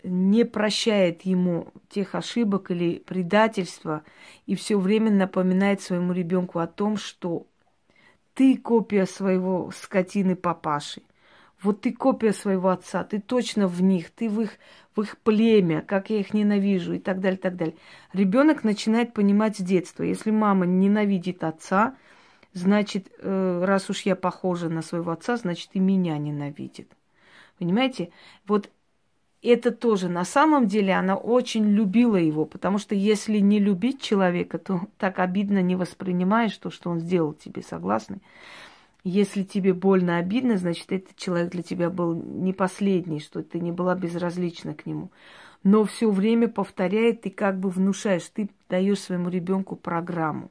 не 0.02 0.44
прощает 0.44 1.22
ему 1.22 1.68
тех 1.88 2.14
ошибок 2.14 2.70
или 2.70 2.98
предательства 2.98 4.02
и 4.44 4.54
все 4.54 4.78
время 4.78 5.10
напоминает 5.10 5.80
своему 5.80 6.12
ребенку 6.12 6.58
о 6.58 6.66
том, 6.66 6.98
что 6.98 7.46
ты 8.34 8.58
копия 8.58 9.06
своего 9.06 9.70
скотины 9.70 10.36
папаши. 10.36 11.00
Вот 11.64 11.80
ты 11.80 11.92
копия 11.92 12.32
своего 12.32 12.68
отца, 12.68 13.04
ты 13.04 13.20
точно 13.20 13.66
в 13.66 13.82
них, 13.82 14.10
ты 14.10 14.28
в 14.28 14.40
их, 14.40 14.50
в 14.94 15.00
их 15.00 15.18
племя, 15.18 15.80
как 15.80 16.10
я 16.10 16.20
их 16.20 16.34
ненавижу 16.34 16.92
и 16.92 16.98
так 16.98 17.20
далее, 17.20 17.38
и 17.38 17.40
так 17.40 17.56
далее. 17.56 17.74
Ребенок 18.12 18.64
начинает 18.64 19.14
понимать 19.14 19.56
с 19.56 19.60
детства. 19.60 20.02
Если 20.02 20.30
мама 20.30 20.66
ненавидит 20.66 21.42
отца, 21.42 21.96
значит, 22.52 23.10
э, 23.18 23.64
раз 23.64 23.88
уж 23.88 24.02
я 24.02 24.14
похожа 24.14 24.68
на 24.68 24.82
своего 24.82 25.10
отца, 25.10 25.36
значит, 25.36 25.70
и 25.72 25.80
меня 25.80 26.18
ненавидит. 26.18 26.92
Понимаете? 27.58 28.10
Вот 28.46 28.70
это 29.42 29.70
тоже 29.70 30.08
на 30.08 30.24
самом 30.24 30.66
деле 30.66 30.94
она 30.94 31.16
очень 31.16 31.66
любила 31.66 32.16
его, 32.16 32.44
потому 32.46 32.78
что 32.78 32.94
если 32.94 33.38
не 33.38 33.58
любить 33.58 34.00
человека, 34.00 34.58
то 34.58 34.82
так 34.98 35.18
обидно 35.18 35.62
не 35.62 35.76
воспринимаешь 35.76 36.56
то, 36.56 36.70
что 36.70 36.90
он 36.90 37.00
сделал 37.00 37.34
тебе, 37.34 37.62
согласны? 37.62 38.20
Если 39.04 39.42
тебе 39.42 39.74
больно 39.74 40.16
обидно, 40.16 40.56
значит, 40.56 40.90
этот 40.90 41.16
человек 41.16 41.50
для 41.52 41.62
тебя 41.62 41.90
был 41.90 42.14
не 42.14 42.54
последний, 42.54 43.20
что 43.20 43.42
ты 43.42 43.60
не 43.60 43.70
была 43.70 43.94
безразлична 43.94 44.74
к 44.74 44.86
нему. 44.86 45.10
Но 45.62 45.84
все 45.84 46.10
время 46.10 46.48
повторяет, 46.48 47.22
ты 47.22 47.30
как 47.30 47.60
бы 47.60 47.68
внушаешь, 47.68 48.28
ты 48.32 48.48
даешь 48.68 49.00
своему 49.00 49.28
ребенку 49.28 49.76
программу. 49.76 50.50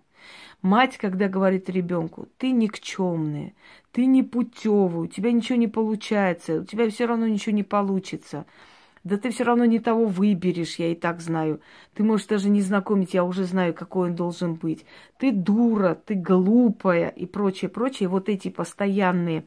Мать, 0.61 0.97
когда 0.97 1.27
говорит 1.27 1.69
ребенку, 1.69 2.27
ты 2.37 2.51
никчемная, 2.51 3.53
ты 3.91 4.05
не 4.05 4.23
путевый, 4.23 5.05
у 5.05 5.07
тебя 5.07 5.31
ничего 5.31 5.57
не 5.57 5.67
получается, 5.67 6.61
у 6.61 6.63
тебя 6.63 6.89
все 6.89 7.05
равно 7.05 7.27
ничего 7.27 7.55
не 7.55 7.63
получится– 7.63 8.45
да 9.03 9.17
ты 9.17 9.31
все 9.31 9.43
равно 9.43 9.65
не 9.65 9.79
того 9.79 10.05
выберешь, 10.05 10.75
я 10.75 10.91
и 10.91 10.95
так 10.95 11.19
знаю. 11.19 11.61
Ты 11.93 12.03
можешь 12.03 12.27
даже 12.27 12.49
не 12.49 12.61
знакомить, 12.61 13.13
я 13.13 13.23
уже 13.23 13.43
знаю, 13.43 13.73
какой 13.73 14.09
он 14.09 14.15
должен 14.15 14.55
быть. 14.55 14.85
Ты 15.17 15.31
дура, 15.31 15.95
ты 15.95 16.15
глупая 16.15 17.09
и 17.09 17.25
прочее, 17.25 17.69
прочее. 17.69 18.07
Вот 18.07 18.29
эти 18.29 18.49
постоянные, 18.49 19.45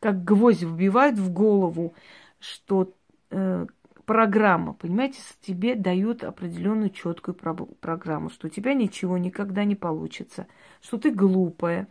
как 0.00 0.24
гвоздь 0.24 0.62
вбивают 0.62 1.18
в 1.18 1.32
голову, 1.32 1.94
что 2.40 2.92
э, 3.30 3.66
программа, 4.06 4.74
понимаете, 4.74 5.20
тебе 5.40 5.76
дают 5.76 6.24
определенную 6.24 6.90
четкую 6.90 7.34
про- 7.36 7.54
программу, 7.54 8.28
что 8.28 8.48
у 8.48 8.50
тебя 8.50 8.74
ничего 8.74 9.18
никогда 9.18 9.64
не 9.64 9.76
получится, 9.76 10.48
что 10.82 10.98
ты 10.98 11.12
глупая, 11.12 11.86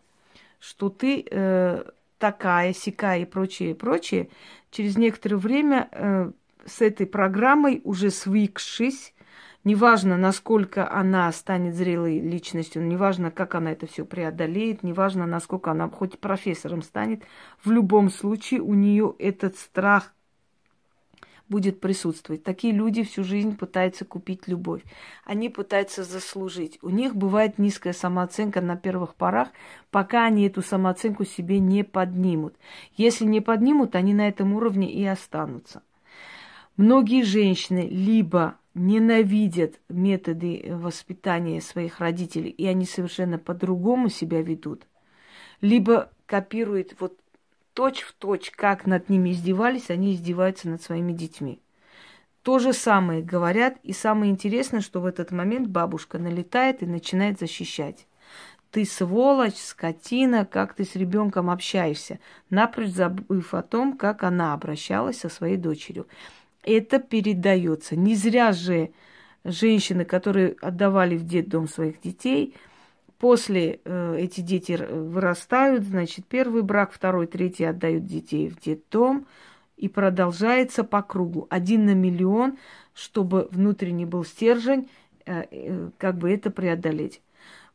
что 0.59 0.89
ты 0.89 1.25
э, 1.29 1.83
такая, 2.17 2.73
сякая 2.73 3.21
и 3.21 3.25
прочее, 3.25 3.73
прочее. 3.73 4.29
Через 4.69 4.97
некоторое 4.97 5.37
время 5.37 5.89
э, 5.91 6.31
с 6.65 6.81
этой 6.81 7.05
программой, 7.05 7.81
уже 7.83 8.09
свыкшись, 8.09 9.13
неважно, 9.63 10.17
насколько 10.17 10.91
она 10.91 11.31
станет 11.31 11.75
зрелой 11.75 12.19
личностью, 12.19 12.85
неважно, 12.85 13.31
как 13.31 13.55
она 13.55 13.71
это 13.71 13.87
все 13.87 14.05
преодолеет, 14.05 14.83
неважно, 14.83 15.25
насколько 15.25 15.71
она 15.71 15.89
хоть 15.89 16.19
профессором 16.19 16.81
станет, 16.81 17.23
в 17.63 17.71
любом 17.71 18.09
случае 18.09 18.61
у 18.61 18.73
нее 18.73 19.15
этот 19.19 19.57
страх 19.57 20.13
будет 21.49 21.79
присутствовать. 21.81 22.43
Такие 22.43 22.73
люди 22.73 23.03
всю 23.03 23.23
жизнь 23.23 23.55
пытаются 23.55 24.05
купить 24.05 24.47
любовь. 24.47 24.81
Они 25.23 25.49
пытаются 25.49 26.03
заслужить. 26.03 26.79
У 26.81 26.89
них 26.89 27.15
бывает 27.15 27.59
низкая 27.59 27.93
самооценка 27.93 28.61
на 28.61 28.75
первых 28.75 29.13
порах, 29.13 29.49
пока 29.91 30.25
они 30.25 30.47
эту 30.47 30.61
самооценку 30.61 31.25
себе 31.25 31.59
не 31.59 31.83
поднимут. 31.83 32.55
Если 32.95 33.25
не 33.25 33.41
поднимут, 33.41 33.95
они 33.95 34.13
на 34.13 34.27
этом 34.27 34.53
уровне 34.53 34.91
и 34.91 35.05
останутся. 35.05 35.83
Многие 36.75 37.23
женщины 37.23 37.87
либо 37.89 38.57
ненавидят 38.73 39.79
методы 39.89 40.65
воспитания 40.71 41.61
своих 41.61 41.99
родителей, 41.99 42.49
и 42.49 42.65
они 42.65 42.85
совершенно 42.85 43.37
по-другому 43.37 44.09
себя 44.09 44.41
ведут, 44.41 44.87
либо 45.61 46.09
копируют 46.25 46.95
вот 46.99 47.15
точь 47.75 48.01
в 48.01 48.13
точь, 48.13 48.51
как 48.51 48.87
над 48.87 49.09
ними 49.09 49.31
издевались, 49.31 49.91
они 49.91 50.13
издеваются 50.13 50.67
над 50.67 50.81
своими 50.81 51.13
детьми. 51.13 51.59
То 52.41 52.57
же 52.59 52.73
самое 52.73 53.21
говорят, 53.21 53.77
и 53.83 53.93
самое 53.93 54.31
интересное, 54.31 54.81
что 54.81 54.99
в 54.99 55.05
этот 55.05 55.31
момент 55.31 55.67
бабушка 55.67 56.17
налетает 56.17 56.81
и 56.81 56.87
начинает 56.87 57.39
защищать. 57.39 58.07
Ты 58.71 58.85
сволочь, 58.85 59.57
скотина, 59.57 60.45
как 60.45 60.73
ты 60.73 60.83
с 60.83 60.95
ребенком 60.95 61.51
общаешься, 61.51 62.19
напрочь 62.49 62.89
забыв 62.89 63.53
о 63.53 63.61
том, 63.61 63.95
как 63.95 64.23
она 64.23 64.53
обращалась 64.53 65.19
со 65.19 65.29
своей 65.29 65.57
дочерью 65.57 66.07
это 66.63 66.99
передается. 66.99 67.95
Не 67.95 68.15
зря 68.15 68.51
же 68.51 68.91
женщины, 69.43 70.05
которые 70.05 70.55
отдавали 70.61 71.15
в 71.17 71.25
детдом 71.25 71.67
своих 71.67 72.01
детей, 72.01 72.55
после 73.19 73.79
э, 73.83 74.17
эти 74.19 74.41
дети 74.41 74.73
вырастают, 74.73 75.83
значит, 75.83 76.25
первый 76.25 76.61
брак, 76.61 76.91
второй, 76.91 77.27
третий 77.27 77.65
отдают 77.65 78.05
детей 78.05 78.49
в 78.49 78.59
детдом, 78.59 79.27
и 79.77 79.87
продолжается 79.87 80.83
по 80.83 81.01
кругу. 81.01 81.47
Один 81.49 81.85
на 81.85 81.93
миллион, 81.93 82.57
чтобы 82.93 83.47
внутренний 83.51 84.05
был 84.05 84.23
стержень, 84.23 84.89
э, 85.25 85.43
э, 85.51 85.89
как 85.97 86.17
бы 86.17 86.31
это 86.31 86.51
преодолеть. 86.51 87.21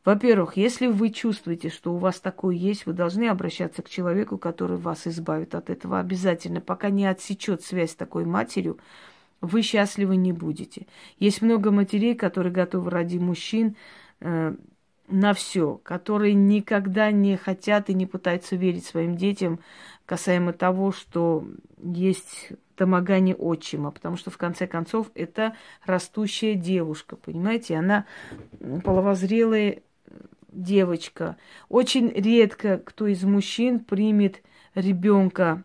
Во-первых, 0.05 0.55
если 0.55 0.87
вы 0.87 1.09
чувствуете, 1.09 1.69
что 1.69 1.93
у 1.93 1.97
вас 1.97 2.19
такое 2.19 2.55
есть, 2.55 2.85
вы 2.85 2.93
должны 2.93 3.27
обращаться 3.27 3.81
к 3.81 3.89
человеку, 3.89 4.37
который 4.37 4.77
вас 4.77 5.05
избавит 5.07 5.55
от 5.55 5.69
этого 5.69 5.99
обязательно. 5.99 6.61
Пока 6.61 6.89
не 6.89 7.05
отсечет 7.05 7.63
связь 7.63 7.91
с 7.91 7.95
такой 7.95 8.25
матерью, 8.25 8.79
вы 9.41 9.61
счастливы 9.61 10.15
не 10.15 10.31
будете. 10.31 10.87
Есть 11.17 11.41
много 11.41 11.71
матерей, 11.71 12.15
которые 12.15 12.53
готовы 12.53 12.89
ради 12.89 13.17
мужчин 13.17 13.75
э, 14.21 14.55
на 15.07 15.33
все, 15.33 15.79
которые 15.83 16.33
никогда 16.33 17.11
не 17.11 17.35
хотят 17.35 17.89
и 17.89 17.93
не 17.93 18.05
пытаются 18.05 18.55
верить 18.55 18.85
своим 18.85 19.15
детям 19.15 19.59
касаемо 20.05 20.53
того, 20.53 20.91
что 20.91 21.45
есть 21.81 22.51
домогание 22.77 23.35
отчима, 23.35 23.91
потому 23.91 24.17
что 24.17 24.31
в 24.31 24.37
конце 24.37 24.65
концов 24.65 25.11
это 25.13 25.55
растущая 25.85 26.55
девушка, 26.55 27.15
понимаете, 27.15 27.75
она 27.75 28.05
половозрелая 28.83 29.81
девочка. 30.51 31.37
Очень 31.69 32.09
редко 32.09 32.77
кто 32.77 33.07
из 33.07 33.23
мужчин 33.23 33.79
примет 33.79 34.41
ребенка 34.75 35.63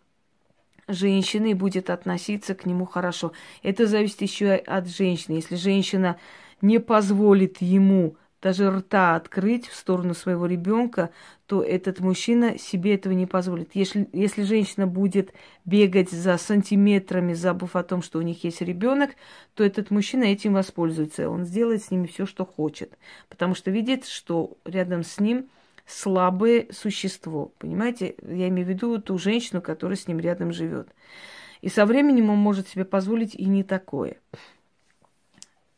женщины 0.86 1.52
и 1.52 1.54
будет 1.54 1.90
относиться 1.90 2.54
к 2.54 2.66
нему 2.66 2.84
хорошо. 2.84 3.32
Это 3.62 3.86
зависит 3.86 4.22
еще 4.22 4.52
от 4.52 4.88
женщины. 4.88 5.36
Если 5.36 5.56
женщина 5.56 6.18
не 6.60 6.78
позволит 6.78 7.60
ему 7.60 8.16
даже 8.44 8.70
рта 8.70 9.16
открыть 9.16 9.66
в 9.68 9.74
сторону 9.74 10.12
своего 10.12 10.44
ребенка, 10.44 11.08
то 11.46 11.62
этот 11.62 12.00
мужчина 12.00 12.58
себе 12.58 12.94
этого 12.94 13.14
не 13.14 13.24
позволит. 13.24 13.70
Если, 13.72 14.06
если 14.12 14.42
женщина 14.42 14.86
будет 14.86 15.32
бегать 15.64 16.10
за 16.10 16.36
сантиметрами, 16.36 17.32
забыв 17.32 17.74
о 17.74 17.82
том, 17.82 18.02
что 18.02 18.18
у 18.18 18.22
них 18.22 18.44
есть 18.44 18.60
ребенок, 18.60 19.12
то 19.54 19.64
этот 19.64 19.90
мужчина 19.90 20.24
этим 20.24 20.52
воспользуется. 20.52 21.30
Он 21.30 21.46
сделает 21.46 21.84
с 21.84 21.90
ними 21.90 22.06
все, 22.06 22.26
что 22.26 22.44
хочет. 22.44 22.98
Потому 23.30 23.54
что 23.54 23.70
видит, 23.70 24.04
что 24.04 24.58
рядом 24.66 25.04
с 25.04 25.18
ним 25.18 25.48
слабое 25.86 26.66
существо. 26.70 27.50
Понимаете? 27.58 28.14
Я 28.22 28.48
имею 28.48 28.66
в 28.66 28.70
виду 28.70 29.00
ту 29.00 29.16
женщину, 29.16 29.62
которая 29.62 29.96
с 29.96 30.06
ним 30.06 30.20
рядом 30.20 30.52
живет. 30.52 30.88
И 31.62 31.70
со 31.70 31.86
временем 31.86 32.28
он 32.28 32.36
может 32.36 32.68
себе 32.68 32.84
позволить 32.84 33.34
и 33.34 33.46
не 33.46 33.64
такое. 33.64 34.18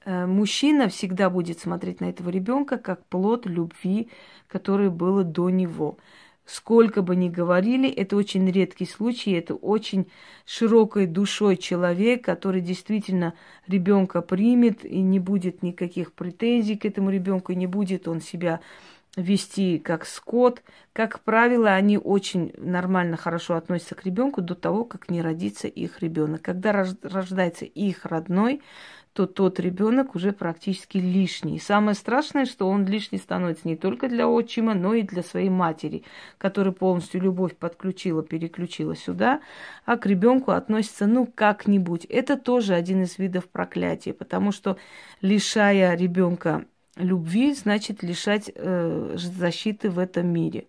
Э, 0.06 0.24
мужчина 0.24 0.88
всегда 0.88 1.28
будет 1.28 1.58
смотреть 1.58 2.00
на 2.00 2.06
этого 2.06 2.30
ребенка 2.30 2.78
как 2.78 3.04
плод 3.06 3.44
любви, 3.44 4.08
который 4.46 4.88
было 4.88 5.24
до 5.24 5.50
него. 5.50 5.98
Сколько 6.46 7.02
бы 7.02 7.16
ни 7.16 7.28
говорили, 7.28 7.90
это 7.90 8.14
очень 8.14 8.48
редкий 8.48 8.86
случай, 8.86 9.32
это 9.32 9.56
очень 9.56 10.06
широкой 10.44 11.06
душой 11.06 11.56
человек, 11.56 12.24
который 12.24 12.60
действительно 12.60 13.34
ребенка 13.66 14.22
примет 14.22 14.84
и 14.84 15.00
не 15.00 15.18
будет 15.18 15.64
никаких 15.64 16.12
претензий 16.12 16.76
к 16.76 16.84
этому 16.84 17.10
ребенку, 17.10 17.52
не 17.52 17.66
будет 17.66 18.06
он 18.06 18.20
себя 18.20 18.60
вести 19.16 19.80
как 19.80 20.06
скот. 20.06 20.62
Как 20.92 21.18
правило, 21.20 21.70
они 21.70 21.98
очень 21.98 22.52
нормально, 22.58 23.16
хорошо 23.16 23.56
относятся 23.56 23.96
к 23.96 24.04
ребенку 24.04 24.40
до 24.40 24.54
того, 24.54 24.84
как 24.84 25.10
не 25.10 25.22
родится 25.22 25.66
их 25.66 26.00
ребенок. 26.00 26.42
Когда 26.42 26.86
рождается 27.02 27.64
их 27.64 28.04
родной, 28.04 28.60
то 29.16 29.26
тот 29.26 29.58
ребенок 29.60 30.14
уже 30.14 30.32
практически 30.32 30.98
лишний. 30.98 31.56
И 31.56 31.58
самое 31.58 31.94
страшное, 31.94 32.44
что 32.44 32.68
он 32.68 32.84
лишний 32.84 33.16
становится 33.16 33.66
не 33.66 33.74
только 33.74 34.10
для 34.10 34.28
отчима, 34.28 34.74
но 34.74 34.92
и 34.92 35.00
для 35.00 35.22
своей 35.22 35.48
матери, 35.48 36.04
которая 36.36 36.74
полностью 36.74 37.22
любовь 37.22 37.56
подключила, 37.56 38.22
переключила 38.22 38.94
сюда, 38.94 39.40
а 39.86 39.96
к 39.96 40.04
ребенку 40.04 40.50
относится, 40.50 41.06
ну, 41.06 41.26
как-нибудь. 41.34 42.04
Это 42.04 42.36
тоже 42.36 42.74
один 42.74 43.04
из 43.04 43.16
видов 43.16 43.48
проклятия, 43.48 44.12
потому 44.12 44.52
что 44.52 44.76
лишая 45.22 45.96
ребенка 45.96 46.66
любви, 46.96 47.54
значит 47.54 48.02
лишать 48.02 48.52
э, 48.54 49.14
защиты 49.16 49.88
в 49.88 49.98
этом 49.98 50.26
мире. 50.26 50.66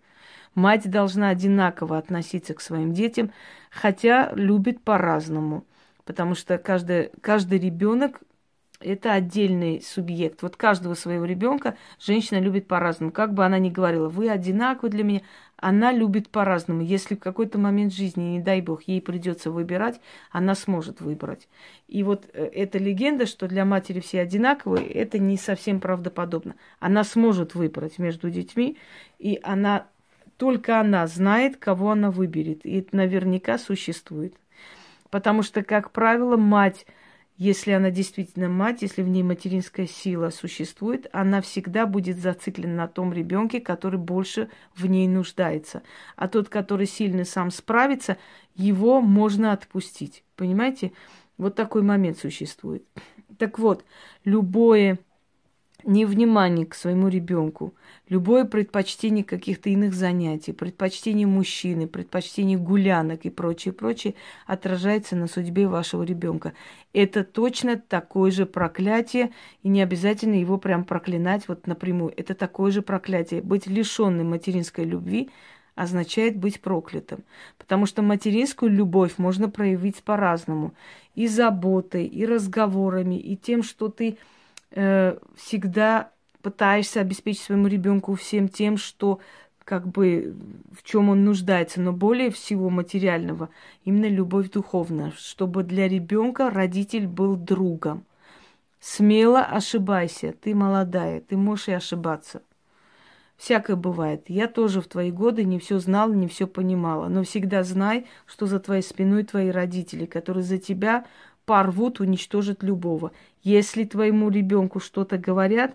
Мать 0.54 0.90
должна 0.90 1.28
одинаково 1.28 1.98
относиться 1.98 2.54
к 2.54 2.62
своим 2.62 2.94
детям, 2.94 3.30
хотя 3.70 4.32
любит 4.34 4.80
по-разному. 4.80 5.66
Потому 6.06 6.34
что 6.34 6.56
каждый, 6.56 7.10
каждый 7.20 7.58
ребенок 7.58 8.22
это 8.80 9.12
отдельный 9.12 9.82
субъект. 9.82 10.42
Вот 10.42 10.56
каждого 10.56 10.94
своего 10.94 11.24
ребенка 11.24 11.76
женщина 12.00 12.38
любит 12.38 12.68
по-разному. 12.68 13.12
Как 13.12 13.34
бы 13.34 13.44
она 13.44 13.58
ни 13.58 13.70
говорила, 13.70 14.08
вы 14.08 14.30
одинаковы 14.30 14.88
для 14.90 15.04
меня, 15.04 15.22
она 15.56 15.90
любит 15.90 16.28
по-разному. 16.28 16.82
Если 16.82 17.16
в 17.16 17.20
какой-то 17.20 17.58
момент 17.58 17.92
жизни, 17.92 18.22
не 18.22 18.40
дай 18.40 18.60
бог, 18.60 18.82
ей 18.84 19.00
придется 19.00 19.50
выбирать, 19.50 20.00
она 20.30 20.54
сможет 20.54 21.00
выбрать. 21.00 21.48
И 21.88 22.04
вот 22.04 22.26
э, 22.32 22.44
эта 22.54 22.78
легенда, 22.78 23.26
что 23.26 23.48
для 23.48 23.64
матери 23.64 23.98
все 23.98 24.20
одинаковые, 24.20 24.86
это 24.86 25.18
не 25.18 25.36
совсем 25.36 25.80
правдоподобно. 25.80 26.54
Она 26.78 27.02
сможет 27.02 27.56
выбрать 27.56 27.98
между 27.98 28.30
детьми, 28.30 28.78
и 29.18 29.40
она 29.42 29.86
только 30.36 30.78
она 30.78 31.08
знает, 31.08 31.56
кого 31.56 31.90
она 31.90 32.12
выберет. 32.12 32.64
И 32.64 32.78
это 32.78 32.96
наверняка 32.96 33.58
существует. 33.58 34.34
Потому 35.10 35.42
что, 35.42 35.64
как 35.64 35.90
правило, 35.90 36.36
мать 36.36 36.86
если 37.38 37.70
она 37.70 37.92
действительно 37.92 38.48
мать, 38.48 38.82
если 38.82 39.00
в 39.00 39.08
ней 39.08 39.22
материнская 39.22 39.86
сила 39.86 40.30
существует, 40.30 41.06
она 41.12 41.40
всегда 41.40 41.86
будет 41.86 42.18
зациклена 42.18 42.74
на 42.74 42.88
том 42.88 43.12
ребенке, 43.12 43.60
который 43.60 44.00
больше 44.00 44.50
в 44.74 44.86
ней 44.86 45.06
нуждается. 45.06 45.82
А 46.16 46.26
тот, 46.26 46.48
который 46.48 46.86
сильно 46.86 47.24
сам 47.24 47.52
справится, 47.52 48.18
его 48.56 49.00
можно 49.00 49.52
отпустить. 49.52 50.24
Понимаете? 50.34 50.90
Вот 51.36 51.54
такой 51.54 51.82
момент 51.82 52.18
существует. 52.18 52.84
Так 53.38 53.60
вот, 53.60 53.84
любое 54.24 54.98
невнимание 55.84 56.66
к 56.66 56.74
своему 56.74 57.08
ребенку, 57.08 57.74
любое 58.08 58.44
предпочтение 58.44 59.24
каких-то 59.24 59.70
иных 59.70 59.94
занятий, 59.94 60.52
предпочтение 60.52 61.26
мужчины, 61.26 61.86
предпочтение 61.86 62.58
гулянок 62.58 63.24
и 63.24 63.30
прочее, 63.30 63.72
прочее, 63.72 64.14
отражается 64.46 65.14
на 65.14 65.28
судьбе 65.28 65.68
вашего 65.68 66.02
ребенка. 66.02 66.52
Это 66.92 67.22
точно 67.22 67.76
такое 67.76 68.30
же 68.30 68.44
проклятие, 68.44 69.30
и 69.62 69.68
не 69.68 69.80
обязательно 69.80 70.34
его 70.34 70.58
прям 70.58 70.84
проклинать 70.84 71.46
вот 71.48 71.66
напрямую. 71.66 72.12
Это 72.16 72.34
такое 72.34 72.72
же 72.72 72.82
проклятие. 72.82 73.40
Быть 73.40 73.66
лишенным 73.66 74.30
материнской 74.30 74.84
любви 74.84 75.30
означает 75.76 76.36
быть 76.36 76.60
проклятым. 76.60 77.22
Потому 77.56 77.86
что 77.86 78.02
материнскую 78.02 78.72
любовь 78.72 79.14
можно 79.16 79.48
проявить 79.48 80.02
по-разному. 80.02 80.74
И 81.14 81.28
заботой, 81.28 82.04
и 82.06 82.26
разговорами, 82.26 83.14
и 83.14 83.36
тем, 83.36 83.62
что 83.62 83.88
ты 83.88 84.18
э, 84.70 85.18
всегда 85.36 86.10
пытаешься 86.42 87.00
обеспечить 87.00 87.42
своему 87.42 87.66
ребенку 87.66 88.14
всем 88.14 88.48
тем, 88.48 88.76
что 88.76 89.20
как 89.64 89.86
бы 89.86 90.34
в 90.72 90.82
чем 90.82 91.10
он 91.10 91.24
нуждается, 91.24 91.80
но 91.80 91.92
более 91.92 92.30
всего 92.30 92.70
материального, 92.70 93.50
именно 93.84 94.08
любовь 94.08 94.50
духовная, 94.50 95.12
чтобы 95.16 95.62
для 95.62 95.88
ребенка 95.88 96.48
родитель 96.48 97.06
был 97.06 97.36
другом. 97.36 98.04
Смело 98.80 99.42
ошибайся, 99.42 100.34
ты 100.40 100.54
молодая, 100.54 101.20
ты 101.20 101.36
можешь 101.36 101.68
и 101.68 101.72
ошибаться. 101.72 102.40
Всякое 103.36 103.76
бывает. 103.76 104.24
Я 104.28 104.48
тоже 104.48 104.80
в 104.80 104.88
твои 104.88 105.12
годы 105.12 105.44
не 105.44 105.58
все 105.58 105.78
знала, 105.78 106.12
не 106.12 106.26
все 106.26 106.46
понимала. 106.46 107.08
Но 107.08 107.22
всегда 107.22 107.62
знай, 107.62 108.06
что 108.26 108.46
за 108.46 108.58
твоей 108.58 108.82
спиной 108.82 109.22
твои 109.22 109.50
родители, 109.50 110.06
которые 110.06 110.42
за 110.42 110.58
тебя 110.58 111.04
порвут, 111.48 111.98
уничтожат 111.98 112.62
любого. 112.62 113.12
Если 113.42 113.84
твоему 113.84 114.28
ребенку 114.28 114.80
что-то 114.80 115.16
говорят, 115.16 115.74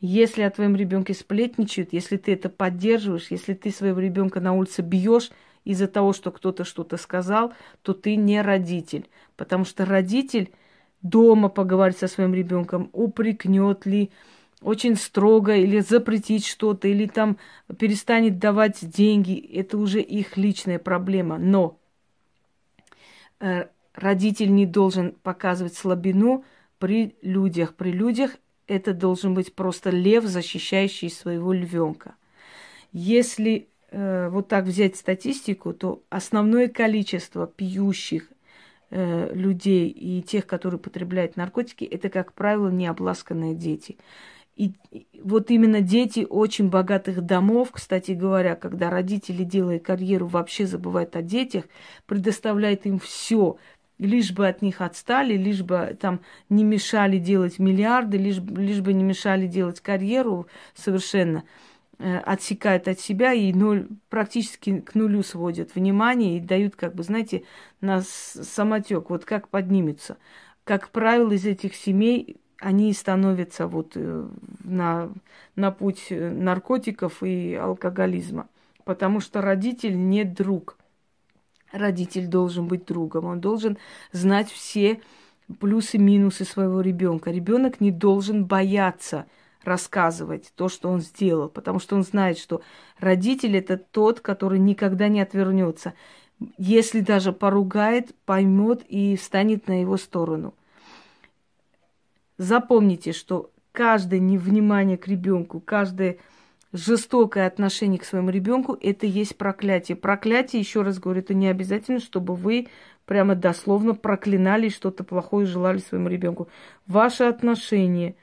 если 0.00 0.42
о 0.42 0.50
твоем 0.50 0.76
ребенке 0.76 1.12
сплетничают, 1.12 1.92
если 1.92 2.16
ты 2.18 2.34
это 2.34 2.48
поддерживаешь, 2.48 3.26
если 3.30 3.54
ты 3.54 3.72
своего 3.72 3.98
ребенка 3.98 4.38
на 4.38 4.52
улице 4.52 4.82
бьешь 4.82 5.32
из-за 5.64 5.88
того, 5.88 6.12
что 6.12 6.30
кто-то 6.30 6.62
что-то 6.62 6.96
сказал, 6.98 7.52
то 7.82 7.94
ты 7.94 8.14
не 8.14 8.40
родитель. 8.40 9.08
Потому 9.36 9.64
что 9.64 9.84
родитель 9.84 10.52
дома 11.02 11.48
поговорит 11.48 11.98
со 11.98 12.06
своим 12.06 12.32
ребенком, 12.32 12.88
упрекнет 12.92 13.86
ли, 13.86 14.10
очень 14.62 14.94
строго, 14.94 15.56
или 15.56 15.80
запретить 15.80 16.46
что-то, 16.46 16.86
или 16.86 17.06
там 17.06 17.38
перестанет 17.76 18.38
давать 18.38 18.78
деньги. 18.88 19.36
Это 19.36 19.78
уже 19.78 20.00
их 20.00 20.36
личная 20.36 20.78
проблема. 20.78 21.38
Но 21.38 21.76
э, 23.40 23.66
родитель 23.98 24.54
не 24.54 24.66
должен 24.66 25.12
показывать 25.22 25.74
слабину 25.74 26.44
при 26.78 27.16
людях. 27.22 27.74
При 27.74 27.90
людях 27.90 28.36
это 28.66 28.94
должен 28.94 29.34
быть 29.34 29.54
просто 29.54 29.90
лев, 29.90 30.24
защищающий 30.24 31.10
своего 31.10 31.52
львенка. 31.52 32.14
Если 32.92 33.68
э, 33.90 34.28
вот 34.30 34.48
так 34.48 34.64
взять 34.64 34.96
статистику, 34.96 35.72
то 35.72 36.02
основное 36.10 36.68
количество 36.68 37.46
пьющих 37.46 38.28
э, 38.90 39.34
людей 39.34 39.88
и 39.88 40.22
тех, 40.22 40.46
которые 40.46 40.78
потребляют 40.78 41.36
наркотики, 41.36 41.84
это, 41.84 42.08
как 42.08 42.32
правило, 42.32 42.68
необласканные 42.68 43.54
дети. 43.54 43.98
И 44.56 44.72
вот 45.22 45.52
именно 45.52 45.80
дети 45.80 46.26
очень 46.28 46.68
богатых 46.68 47.22
домов, 47.22 47.70
кстати 47.70 48.10
говоря, 48.10 48.56
когда 48.56 48.90
родители, 48.90 49.44
делая 49.44 49.78
карьеру, 49.78 50.26
вообще 50.26 50.66
забывают 50.66 51.14
о 51.14 51.22
детях, 51.22 51.64
предоставляют 52.06 52.84
им 52.84 52.98
все, 52.98 53.56
лишь 53.98 54.32
бы 54.32 54.46
от 54.46 54.62
них 54.62 54.80
отстали, 54.80 55.34
лишь 55.36 55.62
бы 55.62 55.96
там 56.00 56.20
не 56.48 56.64
мешали 56.64 57.18
делать 57.18 57.58
миллиарды, 57.58 58.16
лишь, 58.16 58.38
лишь 58.38 58.80
бы 58.80 58.92
не 58.92 59.04
мешали 59.04 59.46
делать 59.46 59.80
карьеру 59.80 60.46
совершенно, 60.74 61.44
э, 61.98 62.18
отсекают 62.18 62.88
от 62.88 63.00
себя 63.00 63.32
и 63.32 63.52
ноль, 63.52 63.88
практически 64.08 64.80
к 64.80 64.94
нулю 64.94 65.22
сводят 65.22 65.74
внимание 65.74 66.36
и 66.36 66.40
дают, 66.40 66.76
как 66.76 66.94
бы, 66.94 67.02
знаете, 67.02 67.44
на 67.80 68.02
самотек, 68.02 69.10
вот 69.10 69.24
как 69.24 69.48
поднимется. 69.48 70.16
Как 70.64 70.90
правило, 70.90 71.32
из 71.32 71.46
этих 71.46 71.74
семей 71.74 72.36
они 72.58 72.92
становятся 72.92 73.66
вот 73.66 73.92
э, 73.96 74.28
на, 74.62 75.10
на 75.56 75.70
путь 75.70 76.06
наркотиков 76.10 77.22
и 77.22 77.54
алкоголизма, 77.54 78.48
потому 78.84 79.20
что 79.20 79.40
родитель 79.40 79.98
не 79.98 80.24
друг– 80.24 80.76
Родитель 81.72 82.26
должен 82.26 82.66
быть 82.66 82.86
другом, 82.86 83.26
он 83.26 83.40
должен 83.40 83.78
знать 84.12 84.50
все 84.50 85.00
плюсы 85.60 85.96
и 85.96 86.00
минусы 86.00 86.44
своего 86.44 86.80
ребенка. 86.80 87.30
Ребенок 87.30 87.80
не 87.80 87.90
должен 87.90 88.46
бояться 88.46 89.26
рассказывать 89.64 90.52
то, 90.56 90.68
что 90.68 90.88
он 90.88 91.00
сделал, 91.00 91.48
потому 91.48 91.78
что 91.78 91.96
он 91.96 92.02
знает, 92.04 92.38
что 92.38 92.62
родитель 92.98 93.56
это 93.56 93.76
тот, 93.76 94.20
который 94.20 94.58
никогда 94.58 95.08
не 95.08 95.20
отвернется. 95.20 95.94
Если 96.56 97.00
даже 97.00 97.32
поругает, 97.32 98.14
поймет 98.24 98.82
и 98.88 99.16
встанет 99.16 99.66
на 99.68 99.80
его 99.80 99.96
сторону. 99.96 100.54
Запомните, 102.38 103.12
что 103.12 103.50
каждое 103.72 104.20
невнимание 104.20 104.96
к 104.96 105.08
ребенку, 105.08 105.60
каждое 105.60 106.18
жестокое 106.72 107.46
отношение 107.46 107.98
к 107.98 108.04
своему 108.04 108.30
ребенку– 108.30 108.76
это 108.80 109.06
есть 109.06 109.36
проклятие. 109.36 109.96
Проклятие, 109.96 110.60
еще 110.60 110.82
раз 110.82 110.98
говорю, 110.98 111.20
это 111.20 111.34
не 111.34 111.48
обязательно, 111.48 112.00
чтобы 112.00 112.34
вы 112.34 112.68
прямо 113.06 113.34
дословно 113.34 113.94
проклинали 113.94 114.68
что-то 114.68 115.02
плохое 115.02 115.46
желали 115.46 115.78
своему 115.78 116.08
ребенку. 116.08 116.48
Ваше 116.86 117.24
отношение, 117.24 118.16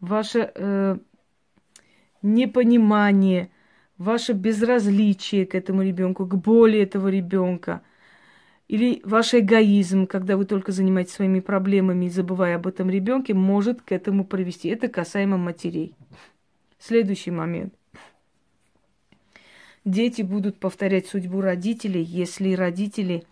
ваше 0.00 0.50
э, 0.54 0.96
непонимание, 2.22 3.50
ваше 3.98 4.32
безразличие 4.32 5.46
к 5.46 5.54
этому 5.54 5.82
ребенку, 5.82 6.26
к 6.26 6.34
боли 6.34 6.80
этого 6.80 7.08
ребенка, 7.08 7.82
или 8.66 9.00
ваш 9.04 9.34
эгоизм, 9.34 10.06
когда 10.06 10.36
вы 10.36 10.44
только 10.44 10.72
занимаетесь 10.72 11.12
своими 11.12 11.40
проблемами 11.40 12.06
и 12.06 12.10
забывая 12.10 12.56
об 12.56 12.66
этом 12.66 12.90
ребенке, 12.90 13.34
может 13.34 13.82
к 13.82 13.92
этому 13.92 14.24
привести. 14.24 14.68
Это 14.68 14.88
касаемо 14.88 15.36
матерей. 15.36 15.94
Следующий 16.78 17.30
момент. 17.30 17.74
Дети 19.84 20.22
будут 20.22 20.58
повторять 20.60 21.08
судьбу 21.08 21.40
родителей, 21.40 22.02
если 22.02 22.52
родители 22.54 23.24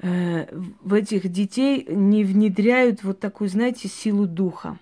э, 0.00 0.46
в 0.80 0.94
этих 0.94 1.28
детей 1.28 1.86
не 1.88 2.24
внедряют 2.24 3.04
вот 3.04 3.20
такую, 3.20 3.48
знаете, 3.48 3.86
силу 3.88 4.26
духа. 4.26 4.78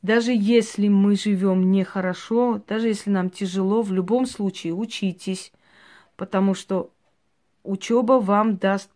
Даже 0.00 0.32
если 0.34 0.88
мы 0.88 1.16
живем 1.16 1.70
нехорошо, 1.70 2.62
даже 2.66 2.88
если 2.88 3.10
нам 3.10 3.30
тяжело, 3.30 3.82
в 3.82 3.92
любом 3.92 4.26
случае 4.26 4.72
учитесь, 4.72 5.52
потому 6.16 6.54
что 6.54 6.90
учеба 7.62 8.14
вам 8.20 8.56
даст 8.56 8.90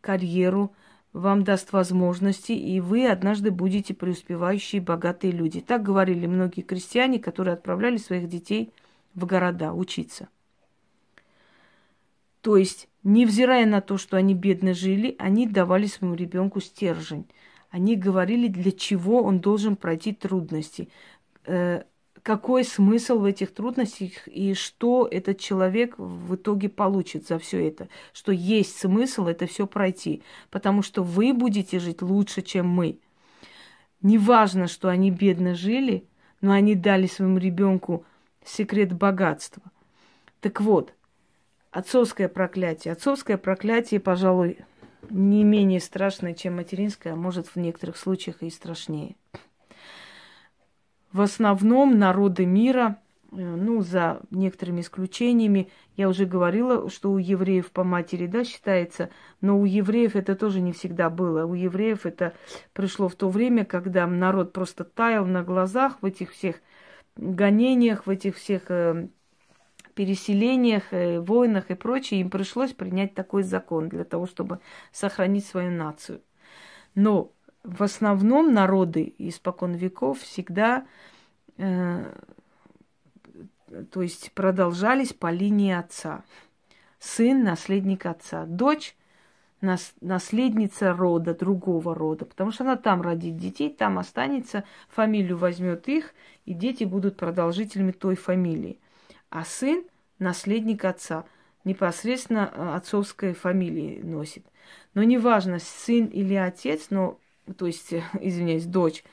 карьеру, 0.00 0.72
вам 1.12 1.44
даст 1.44 1.72
возможности, 1.72 2.52
и 2.52 2.80
вы 2.80 3.06
однажды 3.06 3.50
будете 3.50 3.94
преуспевающие 3.94 4.80
богатые 4.80 5.32
люди. 5.32 5.60
Так 5.60 5.82
говорили 5.82 6.26
многие 6.26 6.62
крестьяне, 6.62 7.18
которые 7.18 7.54
отправляли 7.54 7.98
своих 7.98 8.28
детей 8.28 8.72
в 9.18 9.26
города 9.26 9.72
учиться. 9.72 10.28
То 12.40 12.56
есть, 12.56 12.88
невзирая 13.02 13.66
на 13.66 13.80
то, 13.80 13.98
что 13.98 14.16
они 14.16 14.34
бедно 14.34 14.72
жили, 14.72 15.16
они 15.18 15.46
давали 15.46 15.86
своему 15.86 16.14
ребенку 16.14 16.60
стержень. 16.60 17.26
Они 17.70 17.96
говорили, 17.96 18.48
для 18.48 18.72
чего 18.72 19.22
он 19.22 19.40
должен 19.40 19.76
пройти 19.76 20.14
трудности, 20.14 20.88
э, 21.44 21.82
какой 22.22 22.64
смысл 22.64 23.18
в 23.18 23.24
этих 23.24 23.52
трудностях 23.52 24.26
и 24.26 24.54
что 24.54 25.08
этот 25.10 25.38
человек 25.38 25.94
в 25.98 26.34
итоге 26.34 26.68
получит 26.68 27.26
за 27.26 27.38
все 27.38 27.66
это. 27.66 27.88
Что 28.12 28.32
есть 28.32 28.78
смысл 28.78 29.26
это 29.26 29.46
все 29.46 29.66
пройти, 29.66 30.22
потому 30.50 30.82
что 30.82 31.02
вы 31.02 31.32
будете 31.32 31.78
жить 31.78 32.02
лучше, 32.02 32.42
чем 32.42 32.68
мы. 32.68 32.98
Неважно, 34.02 34.68
что 34.68 34.88
они 34.88 35.10
бедно 35.10 35.54
жили, 35.54 36.04
но 36.40 36.52
они 36.52 36.74
дали 36.74 37.06
своему 37.06 37.38
ребенку 37.38 38.04
секрет 38.48 38.92
богатства. 38.92 39.62
Так 40.40 40.60
вот, 40.60 40.94
отцовское 41.70 42.28
проклятие. 42.28 42.92
Отцовское 42.92 43.36
проклятие, 43.36 44.00
пожалуй, 44.00 44.58
не 45.10 45.44
менее 45.44 45.80
страшное, 45.80 46.34
чем 46.34 46.56
материнское, 46.56 47.12
а 47.12 47.16
может 47.16 47.46
в 47.46 47.56
некоторых 47.56 47.96
случаях 47.96 48.42
и 48.42 48.50
страшнее. 48.50 49.16
В 51.12 51.20
основном 51.22 51.98
народы 51.98 52.44
мира, 52.44 52.98
э, 53.32 53.36
ну, 53.36 53.80
за 53.80 54.20
некоторыми 54.30 54.82
исключениями, 54.82 55.70
я 55.96 56.08
уже 56.08 56.26
говорила, 56.26 56.90
что 56.90 57.12
у 57.12 57.18
евреев 57.18 57.70
по 57.70 57.82
матери, 57.82 58.26
да, 58.26 58.44
считается, 58.44 59.08
но 59.40 59.58
у 59.58 59.64
евреев 59.64 60.16
это 60.16 60.36
тоже 60.36 60.60
не 60.60 60.72
всегда 60.72 61.08
было. 61.08 61.46
У 61.46 61.54
евреев 61.54 62.04
это 62.04 62.34
пришло 62.74 63.08
в 63.08 63.14
то 63.14 63.30
время, 63.30 63.64
когда 63.64 64.06
народ 64.06 64.52
просто 64.52 64.84
таял 64.84 65.24
на 65.24 65.42
глазах 65.42 65.98
в 66.02 66.04
этих 66.04 66.32
всех 66.32 66.56
гонениях, 67.18 68.06
в 68.06 68.10
этих 68.10 68.36
всех 68.36 68.70
э, 68.70 69.08
переселениях, 69.94 70.92
э, 70.92 71.20
войнах 71.20 71.70
и 71.70 71.74
прочее, 71.74 72.20
им 72.20 72.30
пришлось 72.30 72.72
принять 72.72 73.14
такой 73.14 73.42
закон 73.42 73.88
для 73.88 74.04
того, 74.04 74.26
чтобы 74.26 74.60
сохранить 74.92 75.44
свою 75.44 75.70
нацию. 75.70 76.22
Но 76.94 77.32
в 77.64 77.82
основном 77.82 78.54
народы 78.54 79.14
испокон 79.18 79.74
веков 79.74 80.20
всегда, 80.20 80.86
э, 81.58 82.14
то 83.90 84.02
есть 84.02 84.32
продолжались 84.32 85.12
по 85.12 85.30
линии 85.30 85.72
отца. 85.72 86.22
Сын– 86.98 87.42
наследник 87.44 88.06
отца, 88.06 88.46
дочь– 88.46 88.96
нас, 89.60 89.94
наследница 90.00 90.92
рода, 90.92 91.34
другого 91.34 91.94
рода, 91.94 92.24
потому 92.24 92.52
что 92.52 92.64
она 92.64 92.76
там 92.76 93.02
родит 93.02 93.36
детей, 93.36 93.70
там 93.70 93.98
останется, 93.98 94.64
фамилию 94.88 95.36
возьмет 95.36 95.88
их, 95.88 96.14
и 96.46 96.54
дети 96.54 96.84
будут 96.84 97.16
продолжителями 97.16 97.92
той 97.92 98.16
фамилии 98.16 98.78
а 99.30 99.44
сын– 99.44 99.84
наследник 100.18 100.84
отца, 100.84 101.24
непосредственно 101.64 102.50
э, 102.52 102.74
отцовской 102.76 103.34
фамилии 103.34 104.00
носит. 104.02 104.44
Но 104.94 105.02
неважно, 105.02 105.58
сын 105.58 106.06
или 106.06 106.34
отец, 106.34 106.88
но, 106.90 107.18
то 107.56 107.66
есть, 107.66 107.92
извиняюсь, 108.20 108.64
дочь, 108.64 109.04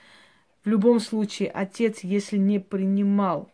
в 0.64 0.70
любом 0.70 1.00
случае, 1.00 1.50
отец, 1.52 2.00
если 2.00 2.38
не 2.38 2.60
принимал 2.60 3.52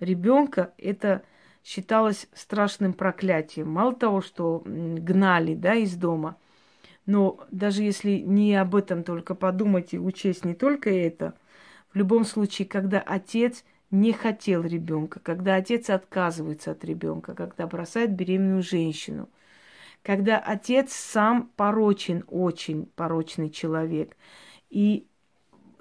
ребенка, 0.00 0.72
это 0.78 1.22
считалось 1.64 2.28
страшным 2.32 2.92
проклятием. 2.92 3.70
Мало 3.70 3.94
того, 3.94 4.20
что 4.20 4.62
гнали 4.64 5.54
да, 5.54 5.74
из 5.74 5.94
дома, 5.96 6.36
но 7.06 7.40
даже 7.50 7.82
если 7.82 8.18
не 8.18 8.54
об 8.54 8.74
этом 8.74 9.04
только 9.04 9.34
подумать 9.34 9.94
и 9.94 9.98
учесть 9.98 10.44
не 10.44 10.54
только 10.54 10.90
это, 10.90 11.34
в 11.92 11.96
любом 11.96 12.24
случае, 12.24 12.68
когда 12.68 13.00
отец 13.00 13.64
не 13.90 14.12
хотел 14.12 14.62
ребенка, 14.62 15.20
когда 15.20 15.56
отец 15.56 15.90
отказывается 15.90 16.70
от 16.70 16.84
ребенка, 16.84 17.34
когда 17.34 17.66
бросает 17.66 18.14
беременную 18.14 18.62
женщину, 18.62 19.28
когда 20.02 20.38
отец 20.38 20.92
сам 20.92 21.50
порочен, 21.56 22.24
очень 22.28 22.86
порочный 22.86 23.50
человек. 23.50 24.16
И 24.70 25.08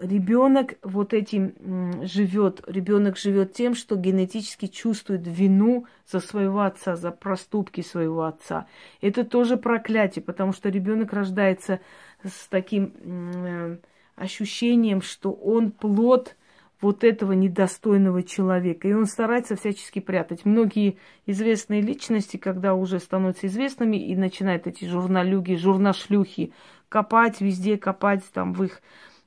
ребенок 0.01 0.75
вот 0.83 1.13
этим 1.13 2.03
живет, 2.05 2.63
ребенок 2.67 3.17
живет 3.17 3.53
тем, 3.53 3.75
что 3.75 3.95
генетически 3.95 4.67
чувствует 4.67 5.21
вину 5.25 5.85
за 6.07 6.19
своего 6.19 6.61
отца, 6.61 6.95
за 6.95 7.11
проступки 7.11 7.81
своего 7.81 8.23
отца. 8.23 8.67
Это 9.01 9.23
тоже 9.23 9.57
проклятие, 9.57 10.23
потому 10.23 10.53
что 10.53 10.69
ребенок 10.69 11.13
рождается 11.13 11.79
с 12.23 12.47
таким 12.47 12.93
э, 13.03 13.77
ощущением, 14.15 15.01
что 15.01 15.31
он 15.31 15.71
плод 15.71 16.35
вот 16.81 17.03
этого 17.03 17.33
недостойного 17.33 18.23
человека. 18.23 18.87
И 18.87 18.93
он 18.93 19.05
старается 19.05 19.55
всячески 19.55 19.99
прятать. 19.99 20.45
Многие 20.45 20.97
известные 21.25 21.81
личности, 21.81 22.37
когда 22.37 22.73
уже 22.73 22.99
становятся 22.99 23.47
известными 23.47 23.97
и 23.97 24.15
начинают 24.15 24.65
эти 24.65 24.85
журналюги, 24.85 25.55
журнашлюхи 25.55 26.53
копать, 26.87 27.41
везде 27.41 27.77
копать 27.77 28.23
там 28.33 28.53
в 28.53 28.63
их 28.63 28.81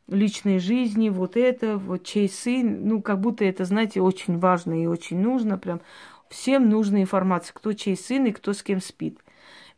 личной 0.09 0.59
жизни, 0.59 1.09
вот 1.09 1.37
это, 1.37 1.79
вот 1.79 2.05
чей 2.05 2.29
сын, 2.29 2.87
ну, 2.87 3.03
как 3.03 3.21
будто 3.21 3.45
это, 3.45 3.65
знаете, 3.65 4.01
очень 4.01 4.39
важно 4.39 4.83
и 4.83 4.87
очень 4.87 5.21
нужно, 5.21 5.59
прям 5.59 5.81
всем 6.29 6.69
нужна 6.69 7.01
информация, 7.01 7.55
кто 7.55 7.73
чей 7.73 7.97
сын 7.97 8.27
и 8.27 8.33
кто 8.33 8.53
с 8.53 8.63
кем 8.63 8.81
спит. 8.81 9.19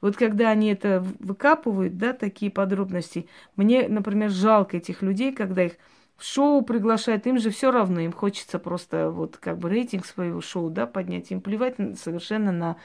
Вот 0.01 0.16
когда 0.16 0.51
они 0.51 0.72
это 0.72 1.05
выкапывают, 1.18 1.97
да, 1.97 2.12
такие 2.12 2.51
подробности, 2.51 3.27
мне, 3.57 3.89
например, 3.89 4.31
жалко 4.31 4.77
этих 4.77 5.03
людей, 5.03 5.33
когда 5.33 5.64
их 5.64 5.72
в 6.16 6.25
шоу 6.25 6.62
приглашают, 6.62 7.27
им 7.27 7.39
же 7.39 7.51
все 7.51 7.70
равно, 7.70 8.01
им 8.01 8.12
хочется 8.12 8.59
просто 8.59 9.11
вот 9.11 9.37
как 9.37 9.59
бы 9.59 9.68
рейтинг 9.68 10.07
своего 10.07 10.41
шоу, 10.41 10.70
да, 10.70 10.87
поднять. 10.87 11.31
Им 11.31 11.41
плевать 11.41 11.77
совершенно 11.99 12.53
на, 12.53 12.77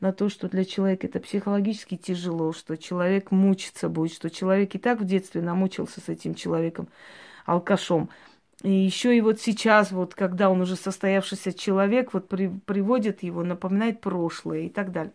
на 0.00 0.12
то, 0.12 0.28
что 0.28 0.48
для 0.48 0.64
человека 0.64 1.06
это 1.06 1.20
психологически 1.20 1.96
тяжело, 1.96 2.52
что 2.52 2.76
человек 2.76 3.30
мучиться 3.30 3.88
будет, 3.88 4.14
что 4.14 4.30
человек 4.30 4.74
и 4.74 4.78
так 4.78 5.00
в 5.00 5.04
детстве 5.04 5.42
намучился 5.42 6.00
с 6.00 6.08
этим 6.08 6.34
человеком, 6.34 6.88
алкашом. 7.46 8.10
И 8.62 8.70
еще 8.70 9.16
и 9.16 9.20
вот 9.20 9.40
сейчас, 9.40 9.92
вот 9.92 10.14
когда 10.14 10.50
он 10.50 10.60
уже 10.60 10.76
состоявшийся 10.76 11.52
человек, 11.52 12.12
вот 12.12 12.28
при, 12.28 12.48
приводит 12.48 13.22
его, 13.22 13.42
напоминает 13.42 14.00
прошлое 14.00 14.62
и 14.62 14.68
так 14.68 14.90
далее. 14.92 15.12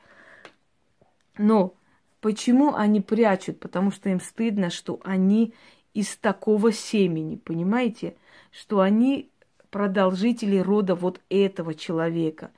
Но 1.37 1.73
почему 2.21 2.73
они 2.73 3.01
прячут? 3.01 3.59
Потому 3.59 3.91
что 3.91 4.09
им 4.09 4.21
стыдно, 4.21 4.69
что 4.69 4.99
они 5.03 5.53
из 5.93 6.15
такого 6.15 6.71
семени, 6.71 7.35
понимаете, 7.35 8.15
что 8.51 8.79
они 8.79 9.29
продолжители 9.69 10.57
рода 10.57 10.95
вот 10.95 11.19
этого 11.29 11.73
человека. 11.73 12.51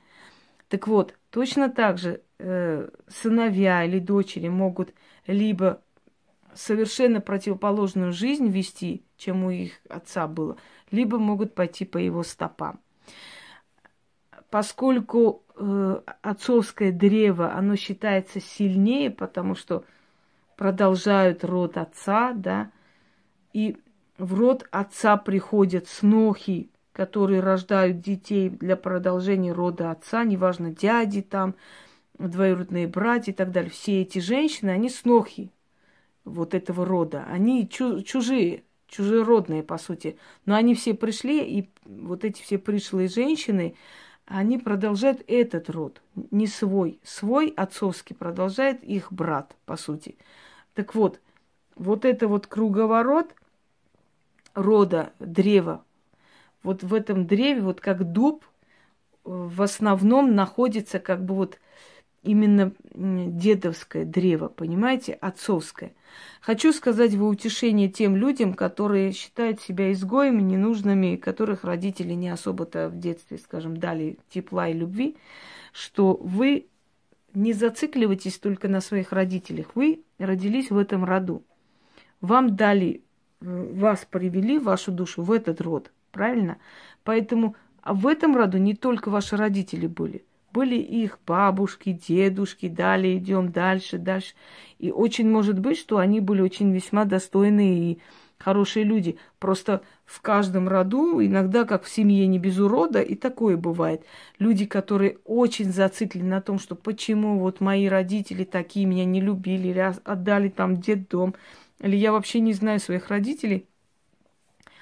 Так 0.68 0.86
вот, 0.86 1.14
точно 1.36 1.68
так 1.68 1.98
же 1.98 2.22
э, 2.38 2.88
сыновья 3.08 3.84
или 3.84 3.98
дочери 3.98 4.48
могут 4.48 4.94
либо 5.26 5.82
совершенно 6.54 7.20
противоположную 7.20 8.10
жизнь 8.14 8.48
вести, 8.48 9.04
чем 9.18 9.44
у 9.44 9.50
их 9.50 9.72
отца 9.90 10.28
было, 10.28 10.56
либо 10.90 11.18
могут 11.18 11.54
пойти 11.54 11.84
по 11.84 11.98
его 11.98 12.22
стопам. 12.22 12.80
Поскольку 14.48 15.44
э, 15.56 16.00
отцовское 16.22 16.90
древо, 16.90 17.52
оно 17.52 17.76
считается 17.76 18.40
сильнее, 18.40 19.10
потому 19.10 19.56
что 19.56 19.84
продолжают 20.56 21.44
род 21.44 21.76
отца, 21.76 22.32
да, 22.32 22.70
и 23.52 23.76
в 24.16 24.32
род 24.32 24.66
отца 24.70 25.18
приходят 25.18 25.86
снохи, 25.86 26.70
которые 26.96 27.40
рождают 27.40 28.00
детей 28.00 28.48
для 28.48 28.74
продолжения 28.74 29.52
рода 29.52 29.90
отца, 29.90 30.24
неважно, 30.24 30.70
дяди 30.70 31.20
там, 31.20 31.54
двоюродные 32.18 32.88
братья 32.88 33.32
и 33.32 33.34
так 33.34 33.52
далее. 33.52 33.70
Все 33.70 34.00
эти 34.00 34.18
женщины, 34.18 34.70
они 34.70 34.88
снохи 34.88 35.50
вот 36.24 36.54
этого 36.54 36.86
рода. 36.86 37.26
Они 37.30 37.68
чужие, 37.68 38.64
чужеродные, 38.88 39.62
по 39.62 39.76
сути. 39.76 40.16
Но 40.46 40.54
они 40.54 40.74
все 40.74 40.94
пришли, 40.94 41.44
и 41.44 41.68
вот 41.84 42.24
эти 42.24 42.40
все 42.40 42.56
пришлые 42.56 43.08
женщины, 43.08 43.76
они 44.24 44.56
продолжают 44.56 45.22
этот 45.26 45.68
род, 45.68 46.00
не 46.30 46.46
свой. 46.46 46.98
Свой 47.04 47.52
отцовский 47.54 48.16
продолжает 48.16 48.82
их 48.82 49.12
брат, 49.12 49.54
по 49.66 49.76
сути. 49.76 50.16
Так 50.72 50.94
вот, 50.94 51.20
вот 51.74 52.06
это 52.06 52.26
вот 52.26 52.46
круговорот– 52.46 53.34
рода 54.54 55.12
древа. 55.20 55.84
Вот 56.66 56.82
в 56.82 56.92
этом 56.92 57.28
древе, 57.28 57.60
вот 57.60 57.80
как 57.80 58.10
дуб, 58.10 58.44
в 59.22 59.62
основном 59.62 60.34
находится 60.34 60.98
как 60.98 61.24
бы 61.24 61.36
вот 61.36 61.60
именно 62.24 62.72
дедовское 62.92 64.04
древо, 64.04 64.48
понимаете, 64.48 65.12
отцовское. 65.12 65.92
Хочу 66.40 66.72
сказать 66.72 67.14
в 67.14 67.24
утешение 67.24 67.88
тем 67.88 68.16
людям, 68.16 68.52
которые 68.52 69.12
считают 69.12 69.60
себя 69.60 69.92
изгоями, 69.92 70.42
ненужными, 70.42 71.14
которых 71.14 71.62
родители 71.62 72.14
не 72.14 72.30
особо-то 72.30 72.88
в 72.88 72.98
детстве, 72.98 73.38
скажем, 73.38 73.76
дали 73.76 74.18
тепла 74.28 74.68
и 74.68 74.72
любви, 74.72 75.16
что 75.72 76.18
вы 76.20 76.66
не 77.32 77.52
зацикливайтесь 77.52 78.38
только 78.38 78.66
на 78.66 78.80
своих 78.80 79.12
родителях. 79.12 79.76
Вы 79.76 80.02
родились 80.18 80.70
в 80.72 80.78
этом 80.78 81.04
роду. 81.04 81.44
Вам 82.20 82.56
дали, 82.56 83.02
вас 83.40 84.04
привели, 84.10 84.58
вашу 84.58 84.90
душу 84.90 85.22
в 85.22 85.30
этот 85.30 85.60
род, 85.60 85.92
правильно? 86.16 86.56
Поэтому 87.04 87.54
а 87.82 87.94
в 87.94 88.06
этом 88.06 88.36
роду 88.36 88.58
не 88.58 88.74
только 88.74 89.10
ваши 89.10 89.36
родители 89.36 89.86
были– 89.86 90.24
были 90.56 90.76
их 90.76 91.18
бабушки, 91.26 91.92
дедушки, 91.92 92.68
далее 92.68 93.18
идем 93.18 93.52
дальше, 93.52 93.98
дальше. 93.98 94.32
И 94.78 94.90
очень 94.90 95.28
может 95.30 95.58
быть, 95.58 95.76
что 95.76 95.98
они 95.98 96.20
были 96.20 96.40
очень 96.40 96.72
весьма 96.72 97.04
достойные 97.04 97.92
и 97.92 97.98
хорошие 98.38 98.82
люди. 98.86 99.18
Просто 99.38 99.82
в 100.06 100.22
каждом 100.22 100.66
роду, 100.66 101.22
иногда 101.22 101.66
как 101.66 101.84
в 101.84 101.90
семье 101.90 102.26
не 102.26 102.38
без 102.38 102.58
урода, 102.58 103.02
и 103.02 103.14
такое 103.16 103.58
бывает. 103.58 104.06
Люди, 104.38 104.64
которые 104.64 105.18
очень 105.26 105.70
зациклены 105.70 106.30
на 106.30 106.40
том, 106.40 106.58
что 106.58 106.74
почему 106.74 107.38
вот 107.38 107.60
мои 107.60 107.86
родители 107.86 108.44
такие 108.44 108.86
меня 108.86 109.04
не 109.04 109.20
любили, 109.20 109.68
или 109.68 109.94
отдали 110.04 110.48
там 110.48 110.78
детдом, 110.78 111.34
или 111.80 111.96
я 111.96 112.12
вообще 112.12 112.40
не 112.40 112.54
знаю 112.54 112.80
своих 112.80 113.10
родителей, 113.10 113.66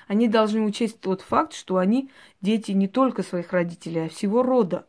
они 0.07 0.29
должны 0.29 0.63
учесть 0.63 1.01
тот 1.01 1.23
факт, 1.23 1.55
что 1.55 1.77
они 1.79 2.11
дети 2.41 2.73
не 2.73 2.89
только 2.89 3.23
своих 3.23 3.53
родителей, 3.53 4.07
а 4.07 4.09
всего 4.09 4.43
рода. 4.43 4.87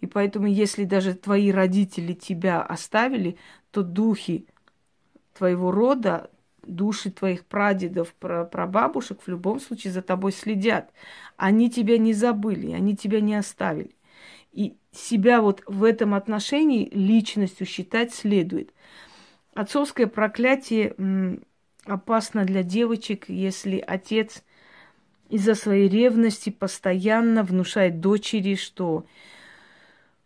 И 0.00 0.06
поэтому, 0.06 0.46
если 0.46 0.84
даже 0.84 1.14
твои 1.14 1.50
родители 1.50 2.12
тебя 2.12 2.62
оставили, 2.62 3.36
то 3.70 3.82
духи 3.82 4.46
твоего 5.36 5.70
рода, 5.70 6.30
души 6.62 7.10
твоих 7.10 7.46
прадедов, 7.46 8.14
прабабушек 8.14 9.20
в 9.22 9.28
любом 9.28 9.60
случае 9.60 9.92
за 9.92 10.02
тобой 10.02 10.32
следят. 10.32 10.92
Они 11.36 11.70
тебя 11.70 11.98
не 11.98 12.12
забыли, 12.12 12.72
они 12.72 12.96
тебя 12.96 13.20
не 13.20 13.34
оставили. 13.34 13.94
И 14.52 14.76
себя 14.92 15.40
вот 15.40 15.62
в 15.66 15.84
этом 15.84 16.14
отношении 16.14 16.88
личностью 16.90 17.66
считать 17.66 18.14
следует. 18.14 18.72
Отцовское 19.54 20.06
проклятие 20.06 20.94
опасно 21.84 22.44
для 22.44 22.62
девочек, 22.62 23.28
если 23.28 23.82
отец 23.84 24.42
из-за 25.28 25.54
своей 25.54 25.88
ревности 25.88 26.50
постоянно 26.50 27.42
внушает 27.42 28.00
дочери, 28.00 28.54
что 28.54 29.04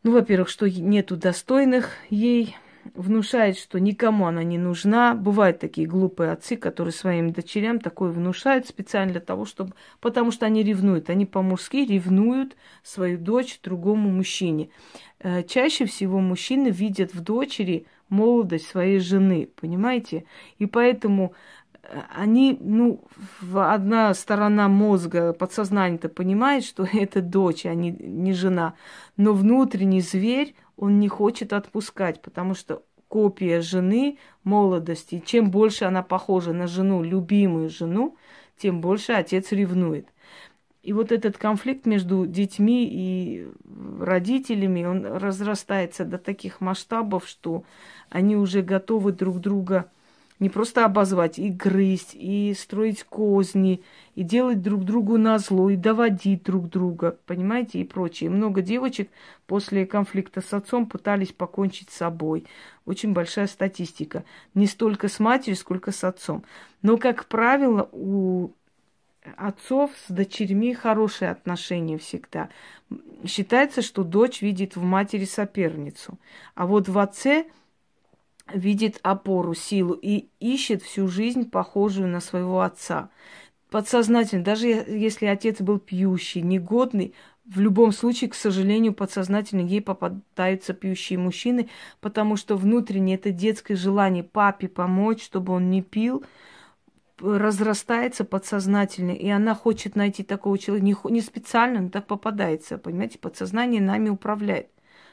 ну, 0.03 0.12
во-первых, 0.12 0.48
что 0.48 0.68
нету 0.68 1.16
достойных 1.16 1.90
ей, 2.11 2.57
внушает, 2.94 3.59
что 3.59 3.78
никому 3.78 4.26
она 4.26 4.42
не 4.42 4.59
нужна. 4.59 5.14
Бывают 5.14 5.61
такие 5.61 5.86
глупые 5.86 6.32
отцы, 6.32 6.57
которые 6.57 6.92
своим 6.92 7.32
дочерям 7.32 7.78
такое 7.78 8.11
внушают 8.11 8.66
специально 8.66 9.12
для 9.12 9.20
того, 9.20 9.44
чтобы... 9.44 9.74
Потому 10.00 10.30
что 10.30 10.46
они 10.46 10.62
ревнуют. 10.62 11.11
Они 11.11 11.26
по-мужски 11.26 11.84
ревнуют 11.84 12.57
свою 12.82 13.18
дочь 13.18 13.61
другому 13.62 14.11
мужчине. 14.11 14.70
Э, 15.20 15.42
чаще 15.44 15.86
всего 15.86 16.18
мужчины 16.18 16.68
видят 16.68 17.14
в 17.14 17.20
дочери 17.20 17.86
молодость 18.09 18.68
своей 18.68 18.98
жены, 18.98 19.48
понимаете? 19.61 20.24
И 20.59 20.66
поэтому 20.66 21.34
они, 22.14 22.57
ну, 22.61 23.05
одна 23.55 24.14
сторона 24.14 24.68
мозга, 24.68 25.33
подсознание-то 25.33 26.09
понимает, 26.09 26.64
что 26.64 26.87
это 26.93 27.20
дочь, 27.20 27.66
а 27.66 27.74
не, 27.74 27.91
не 27.91 28.33
жена. 28.33 28.74
Но 29.16 29.33
внутренний 29.33 30.01
зверь, 30.01 30.55
он 30.76 31.01
не 31.01 31.09
хочет 31.09 31.53
отпускать, 31.53 32.22
потому 32.22 32.55
что 32.55 32.83
копия 33.09 33.61
жены 33.61 34.18
молодости, 34.43 35.22
чем 35.24 35.51
больше 35.51 35.85
она 35.85 36.03
похожа 36.03 36.53
на 36.53 36.66
жену, 36.66 37.03
любимую 37.03 37.68
жену, 37.68 38.16
тем 38.57 38.80
больше 38.80 39.12
отец 39.12 39.53
ревнует. 39.53 40.09
И 40.83 40.93
вот 40.93 41.12
этот 41.12 41.37
конфликт 41.37 41.87
между 41.87 42.26
детьми 42.26 42.89
и 42.91 43.47
родителями, 44.01 44.85
он 44.85 45.05
разрастается 45.05 46.05
до 46.05 46.18
таких 46.18 46.61
масштабов, 46.61 47.28
что 47.28 47.64
они 48.09 48.37
уже 48.37 48.62
готовы 48.62 49.12
друг 49.12 49.39
друга 49.39 49.91
не 50.43 50.49
просто 50.49 50.84
обозвать, 50.84 51.38
и 51.38 51.51
грызть, 51.51 52.14
и 52.14 52.53
строить 52.59 53.05
козни, 53.05 53.80
и 54.16 54.24
делать 54.24 54.61
друг 54.61 54.84
другу 54.84 55.16
назло, 55.16 55.70
и 55.70 55.76
доводить 55.76 56.43
друг 56.43 56.68
друга, 56.68 57.16
понимаете, 57.26 57.80
и 57.80 57.84
прочее. 57.84 58.28
Много 58.28 58.61
девочек 58.61 59.09
после 59.47 59.86
конфликта 59.86 60.40
с 60.40 60.53
отцом 60.53 60.86
пытались 60.86 61.30
покончить 61.30 61.90
с 61.90 61.97
собой. 61.97 62.45
Очень 62.86 63.12
большая 63.12 63.47
статистика. 63.47 64.24
Не 64.55 64.66
столько 64.66 65.07
с 65.07 65.20
матерью, 65.20 65.57
сколько 65.57 65.93
с 65.93 66.03
отцом. 66.03 66.43
Но, 66.82 66.97
как 66.97 67.26
правило, 67.26 67.88
у 67.93 68.51
отцов 69.36 69.93
с 70.09 70.11
дочерьми 70.11 70.74
хорошие 70.74 71.30
отношения 71.30 71.99
всегда. 71.99 72.49
Считается, 73.24 73.80
что 73.80 74.03
дочь 74.03 74.43
видит 74.43 74.74
в 74.74 74.82
матери 74.82 75.24
соперницу. 75.24 76.18
А 76.57 76.66
вот 76.66 76.88
в 76.88 76.99
отце– 76.99 77.47
видит 78.55 78.98
опору, 79.03 79.55
силу 79.55 79.94
и 79.94 80.28
ищет 80.40 80.82
всю 80.82 81.09
жизнь 81.09 81.48
похожую 81.50 82.09
на 82.09 82.20
своего 82.20 82.61
отца. 82.61 83.11
Подсознательно, 83.70 84.44
даже 84.44 84.66
если 84.68 85.26
отец 85.26 85.61
был 85.61 85.78
пьющий, 85.78 86.42
негодный, 86.42 87.14
в 87.44 87.59
любом 87.59 87.92
случае, 87.92 88.30
к 88.30 88.34
сожалению, 88.34 88.94
подсознательно 88.94 89.62
ей 89.62 89.80
попадаются 89.80 90.74
пьющие 90.74 91.18
мужчины, 91.18 91.68
потому 92.00 92.36
что 92.36 92.57
внутренне 92.57 93.14
это 93.16 93.30
детское 93.30 93.74
желание 93.74 94.22
папе 94.22 94.68
помочь, 94.68 95.24
чтобы 95.24 95.53
он 95.53 95.68
не 95.68 95.82
пил, 95.82 96.24
разрастается 97.20 98.24
подсознательно, 98.24 99.12
и 99.12 99.28
она 99.28 99.55
хочет 99.55 99.96
найти 99.96 100.22
такого 100.22 100.59
человека, 100.59 100.86
не, 100.86 100.96
не 101.11 101.20
специально, 101.20 101.80
но 101.80 101.88
так 101.88 102.07
попадается, 102.07 102.78
понимаете, 102.78 103.18
подсознание 103.18 103.80
нами 103.80 104.09
управляет, 104.09 104.68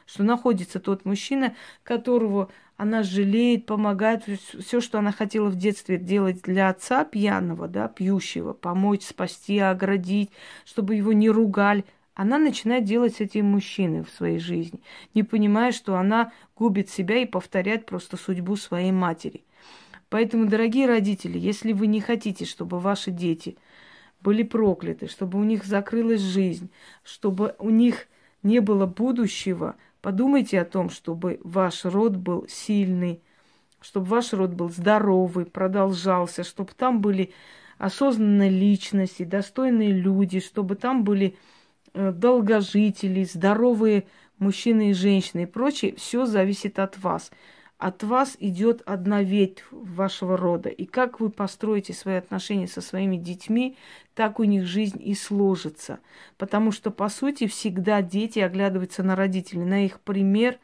что 0.06 0.24
находится 0.24 0.80
тот 0.80 1.06
мужчина, 1.06 1.56
которого 1.84 2.50
она 2.80 3.04
жалеет, 3.04 3.66
помогает, 3.66 4.24
все, 4.24 4.80
что 4.80 5.00
она 5.00 5.12
хотела 5.12 5.50
в 5.50 5.58
детстве 5.58 5.98
делать 5.98 6.42
для 6.44 6.70
отца 6.70 7.04
пьяного, 7.04 7.68
да, 7.68 7.90
пьющего, 7.90 8.54
помочь, 8.54 9.04
спасти, 9.04 9.60
оградить, 9.60 10.32
чтобы 10.64 10.96
его 10.96 11.12
не 11.12 11.30
ругали, 11.30 11.84
она 12.14 12.38
начинает 12.38 12.86
делать 12.86 13.18
с 13.18 13.20
этим 13.20 13.48
мужчиной 13.48 14.06
в 14.06 14.10
своей 14.10 14.40
жизни, 14.40 14.80
не 15.14 15.24
понимая, 15.24 15.74
что 15.74 15.98
она 15.98 16.32
губит 16.56 16.90
себя 16.90 17.18
и 17.18 17.26
повторяет 17.26 17.86
просто 17.86 18.16
судьбу 18.16 18.56
своей 18.56 18.94
матери. 18.94 19.44
Поэтому, 20.08 20.48
дорогие 20.48 20.88
родители, 20.88 21.38
если 21.38 21.74
вы 21.74 21.88
не 21.88 22.00
хотите, 22.00 22.46
чтобы 22.46 22.80
ваши 22.80 23.12
дети 23.12 23.58
были 24.22 24.44
прокляты, 24.44 25.10
чтобы 25.10 25.38
у 25.38 25.44
них 25.44 25.66
закрылась 25.66 26.22
жизнь, 26.22 26.70
чтобы 27.04 27.56
у 27.60 27.72
них 27.72 28.08
не 28.42 28.62
было 28.62 28.86
будущего– 28.86 29.76
Подумайте 30.02 30.60
о 30.62 30.66
том, 30.66 30.90
чтобы 30.90 31.40
ваш 31.44 31.84
род 31.86 32.16
был 32.16 32.46
сильный, 32.48 33.22
чтобы 33.82 34.08
ваш 34.08 34.34
род 34.34 34.52
был 34.52 34.70
здоровый, 34.70 35.46
продолжался, 35.46 36.44
чтобы 36.44 36.72
там 36.76 37.02
были 37.02 37.34
осознанные 37.78 38.50
личности, 38.50 39.24
достойные 39.24 39.92
люди, 39.92 40.40
чтобы 40.40 40.76
там 40.76 41.04
были 41.04 41.38
э, 41.94 42.12
долгожители, 42.12 43.24
здоровые 43.24 44.08
мужчины 44.38 44.92
и 44.92 44.94
женщины 44.94 45.44
и 45.44 45.46
прочее. 45.46 45.96
Все 45.96 46.26
зависит 46.26 46.80
от 46.80 46.98
вас 46.98 47.32
от 47.80 48.04
вас 48.04 48.36
идет 48.42 48.84
одна 48.86 49.24
ветвь 49.24 49.64
вашего 49.72 50.36
рода. 50.36 50.68
И 50.68 50.86
как 50.86 51.22
вы 51.22 51.30
построите 51.30 51.94
свои 51.94 52.16
отношения 52.16 52.68
со 52.68 52.82
своими 52.82 53.16
детьми, 53.16 53.78
так 54.16 54.40
у 54.40 54.44
них 54.44 54.66
жизнь 54.66 55.02
и 55.02 55.16
сложится. 55.16 56.00
Потому 56.38 56.74
что, 56.74 56.92
по 56.92 57.08
сути, 57.08 57.48
всегда 57.48 58.02
дети 58.02 58.40
оглядываются 58.40 59.02
на 59.02 59.16
родителей, 59.16 59.64
на 59.64 59.86
их 59.86 60.02
пример, 60.02 60.60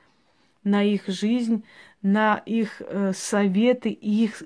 на 0.66 0.84
их 0.84 1.08
жизнь, 1.08 1.64
на 2.02 2.36
их 2.46 2.82
э, 2.82 3.14
советы 3.16 3.90
и 3.90 4.26
их 4.26 4.44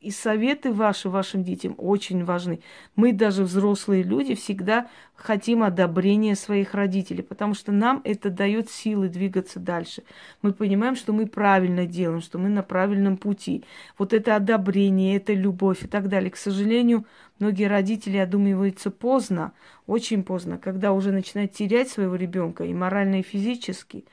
и 0.00 0.10
советы 0.10 0.72
ваши 0.72 1.08
вашим 1.08 1.44
детям 1.44 1.76
очень 1.78 2.24
важны. 2.24 2.60
Мы 2.96 3.12
даже 3.12 3.44
взрослые 3.44 4.02
люди 4.02 4.34
всегда 4.34 4.88
хотим 5.22 5.62
одобрения 5.62 6.34
своих 6.34 6.74
родителей, 6.74 7.22
потому 7.22 7.54
что 7.54 7.70
нам 7.70 8.00
это 8.04 8.28
дает 8.28 8.68
силы 8.70 9.08
двигаться 9.08 9.60
дальше. 9.60 10.02
Мы 10.42 10.52
понимаем, 10.52 10.96
что 10.96 11.12
мы 11.12 11.26
правильно 11.26 11.86
делаем, 11.86 12.20
что 12.20 12.38
мы 12.38 12.48
на 12.48 12.62
правильном 12.62 13.16
пути. 13.16 13.64
Вот 13.98 14.12
это 14.12 14.34
одобрение, 14.36 15.16
это 15.16 15.32
любовь 15.32 15.84
и 15.84 15.86
так 15.86 16.08
далее. 16.08 16.30
К 16.30 16.36
сожалению, 16.36 17.06
многие 17.38 17.68
родители 17.68 18.16
одумываются 18.16 18.90
поздно, 18.90 19.52
очень 19.86 20.24
поздно, 20.24 20.58
когда 20.58 20.92
уже 20.92 21.12
начинают 21.12 21.52
терять 21.52 21.88
своего 21.88 22.16
ребенка 22.16 22.64
и 22.64 22.74
морально, 22.74 23.20
и 23.20 23.22
физически. 23.22 24.04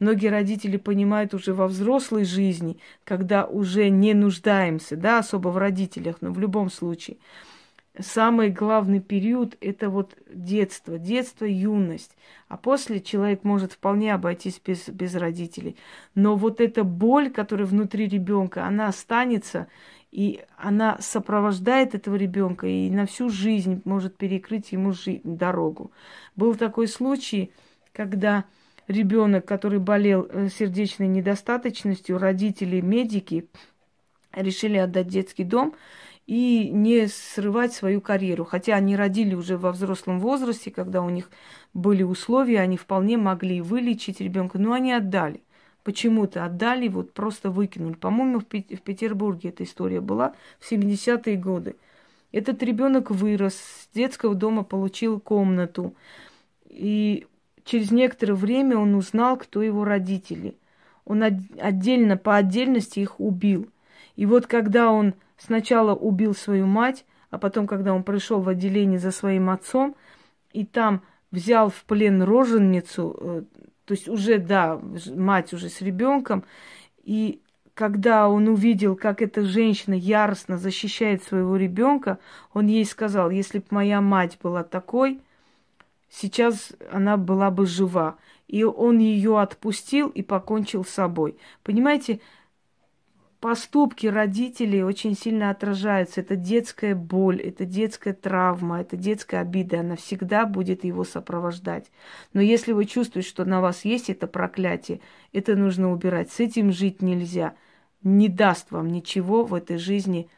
Многие 0.00 0.28
родители 0.28 0.76
понимают 0.76 1.32
уже 1.32 1.54
во 1.54 1.66
взрослой 1.66 2.24
жизни, 2.24 2.78
когда 3.04 3.46
уже 3.46 3.88
не 3.88 4.12
нуждаемся, 4.12 4.96
да, 4.96 5.18
особо 5.18 5.48
в 5.48 5.56
родителях, 5.56 6.16
но 6.20 6.30
в 6.30 6.38
любом 6.38 6.70
случае. 6.70 7.16
Самый 8.00 8.50
главный 8.50 9.00
период– 9.00 9.56
это 9.60 9.90
вот 9.90 10.16
детство, 10.32 10.98
детство, 10.98 11.44
юность. 11.44 12.16
А 12.48 12.56
после 12.56 13.00
человек 13.00 13.44
может 13.44 13.72
вполне 13.72 14.14
обойтись 14.14 14.60
без, 14.64 14.88
без 14.88 15.14
родителей. 15.14 15.76
Но 16.14 16.36
вот 16.36 16.60
эта 16.60 16.84
боль, 16.84 17.30
которая 17.30 17.66
внутри 17.66 18.08
ребенка, 18.08 18.66
она 18.66 18.88
останется, 18.88 19.68
и 20.10 20.42
она 20.56 20.98
сопровождает 21.00 21.94
этого 21.94 22.14
ребенка 22.16 22.66
и 22.66 22.90
на 22.90 23.06
всю 23.06 23.28
жизнь 23.28 23.82
может 23.84 24.16
перекрыть 24.16 24.72
ему 24.72 24.92
жи- 24.92 25.20
дорогу. 25.22 25.92
Был 26.34 26.54
такой 26.54 26.88
случай, 26.88 27.52
когда 27.92 28.44
ребенок, 28.86 29.44
который 29.44 29.78
болел 29.78 30.26
э, 30.30 30.48
сердечной 30.48 31.08
недостаточностью, 31.08 32.18
родители 32.18 32.80
медики 32.80 33.48
решили 34.32 34.78
отдать 34.78 35.08
детский 35.08 35.44
дом 35.44 35.74
и 36.28 36.68
не 36.68 37.06
срывать 37.08 37.72
свою 37.72 38.02
карьеру. 38.02 38.44
Хотя 38.44 38.74
они 38.74 38.94
родили 38.96 39.34
уже 39.34 39.56
во 39.56 39.72
взрослом 39.72 40.20
возрасте, 40.20 40.70
когда 40.70 41.02
у 41.02 41.08
них 41.08 41.30
были 41.72 42.02
условия, 42.02 42.60
они 42.60 42.76
вполне 42.76 43.16
могли 43.16 43.62
вылечить 43.62 44.20
ребенка, 44.20 44.58
но 44.58 44.74
они 44.74 44.92
отдали. 44.92 45.40
Почему-то 45.84 46.44
отдали, 46.44 46.88
вот 46.88 47.14
просто 47.14 47.50
выкинули. 47.50 47.94
По-моему, 47.94 48.40
в, 48.40 48.44
Петербурге 48.44 49.48
эта 49.48 49.64
история 49.64 50.02
была 50.02 50.34
в 50.60 50.70
70-е 50.70 51.36
годы. 51.36 51.76
Этот 52.30 52.62
ребенок 52.62 53.10
вырос, 53.10 53.54
с 53.54 53.94
детского 53.94 54.34
дома 54.34 54.64
получил 54.64 55.20
комнату. 55.20 55.94
И 56.68 57.26
через 57.64 57.90
некоторое 57.90 58.34
время 58.34 58.76
он 58.76 58.94
узнал, 58.96 59.38
кто 59.38 59.62
его 59.62 59.82
родители. 59.82 60.58
Он 61.06 61.22
отдельно, 61.22 62.18
по 62.18 62.36
отдельности 62.36 63.00
их 63.00 63.18
убил. 63.18 63.66
И 64.16 64.26
вот 64.26 64.46
когда 64.46 64.90
он 64.90 65.14
сначала 65.38 65.94
убил 65.94 66.34
свою 66.34 66.66
мать, 66.66 67.04
а 67.30 67.38
потом, 67.38 67.66
когда 67.66 67.94
он 67.94 68.02
пришел 68.02 68.40
в 68.40 68.48
отделение 68.48 68.98
за 68.98 69.10
своим 69.10 69.50
отцом, 69.50 69.96
и 70.52 70.64
там 70.64 71.02
взял 71.30 71.70
в 71.70 71.84
плен 71.84 72.22
роженицу, 72.22 73.16
э, 73.20 73.42
то 73.84 73.92
есть 73.92 74.08
уже, 74.08 74.38
да, 74.38 74.80
мать 75.14 75.52
уже 75.52 75.68
с 75.68 75.80
ребенком, 75.80 76.44
и 77.02 77.40
когда 77.78 78.28
он 78.28 78.48
увидел, 78.48 78.96
как 78.96 79.22
эта 79.22 79.44
женщина 79.44 79.94
яростно 79.94 80.58
защищает 80.58 81.22
своего 81.22 81.56
ребенка, 81.56 82.18
он 82.52 82.66
ей 82.66 82.84
сказал, 82.84 83.30
если 83.30 83.60
бы 83.60 83.66
моя 83.70 84.00
мать 84.00 84.36
была 84.42 84.64
такой, 84.64 85.20
сейчас 86.10 86.72
она 86.90 87.16
была 87.16 87.52
бы 87.52 87.66
жива. 87.66 88.16
И 88.48 88.64
он 88.64 88.98
ее 88.98 89.40
отпустил 89.40 90.08
и 90.08 90.22
покончил 90.22 90.84
с 90.84 90.88
собой. 90.88 91.36
Понимаете, 91.62 92.20
поступки 93.40 94.06
родителей 94.06 94.82
очень 94.82 95.16
сильно 95.16 95.50
отражаются. 95.50 96.20
Это 96.20 96.36
детская 96.36 96.94
боль, 96.94 97.40
это 97.40 97.64
детская 97.64 98.12
травма, 98.12 98.80
это 98.80 98.96
детская 98.96 99.40
обида. 99.40 99.80
Она 99.80 99.96
всегда 99.96 100.46
будет 100.46 100.84
его 100.84 101.04
сопровождать. 101.04 101.90
Но 102.32 102.40
если 102.40 102.72
вы 102.72 102.84
чувствуете, 102.84 103.28
что 103.28 103.44
на 103.44 103.60
вас 103.60 103.84
есть 103.84 104.10
это 104.10 104.26
проклятие, 104.26 105.00
это 105.32 105.56
нужно 105.56 105.92
убирать. 105.92 106.30
С 106.30 106.40
этим 106.40 106.72
жить 106.72 107.02
нельзя. 107.02 107.54
Не 108.02 108.28
даст 108.28 108.70
вам 108.70 108.88
ничего 108.88 109.44
в 109.44 109.54
этой 109.54 109.78
жизни, 109.78 110.28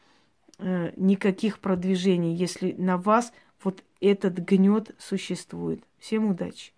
э, 0.59 0.91
никаких 0.95 1.59
продвижений, 1.59 2.35
если 2.35 2.73
на 2.77 2.97
вас 2.97 3.33
вот 3.63 3.83
этот 3.99 4.39
гнет 4.39 4.95
существует. 4.97 5.83
Всем 5.99 6.29
удачи! 6.29 6.71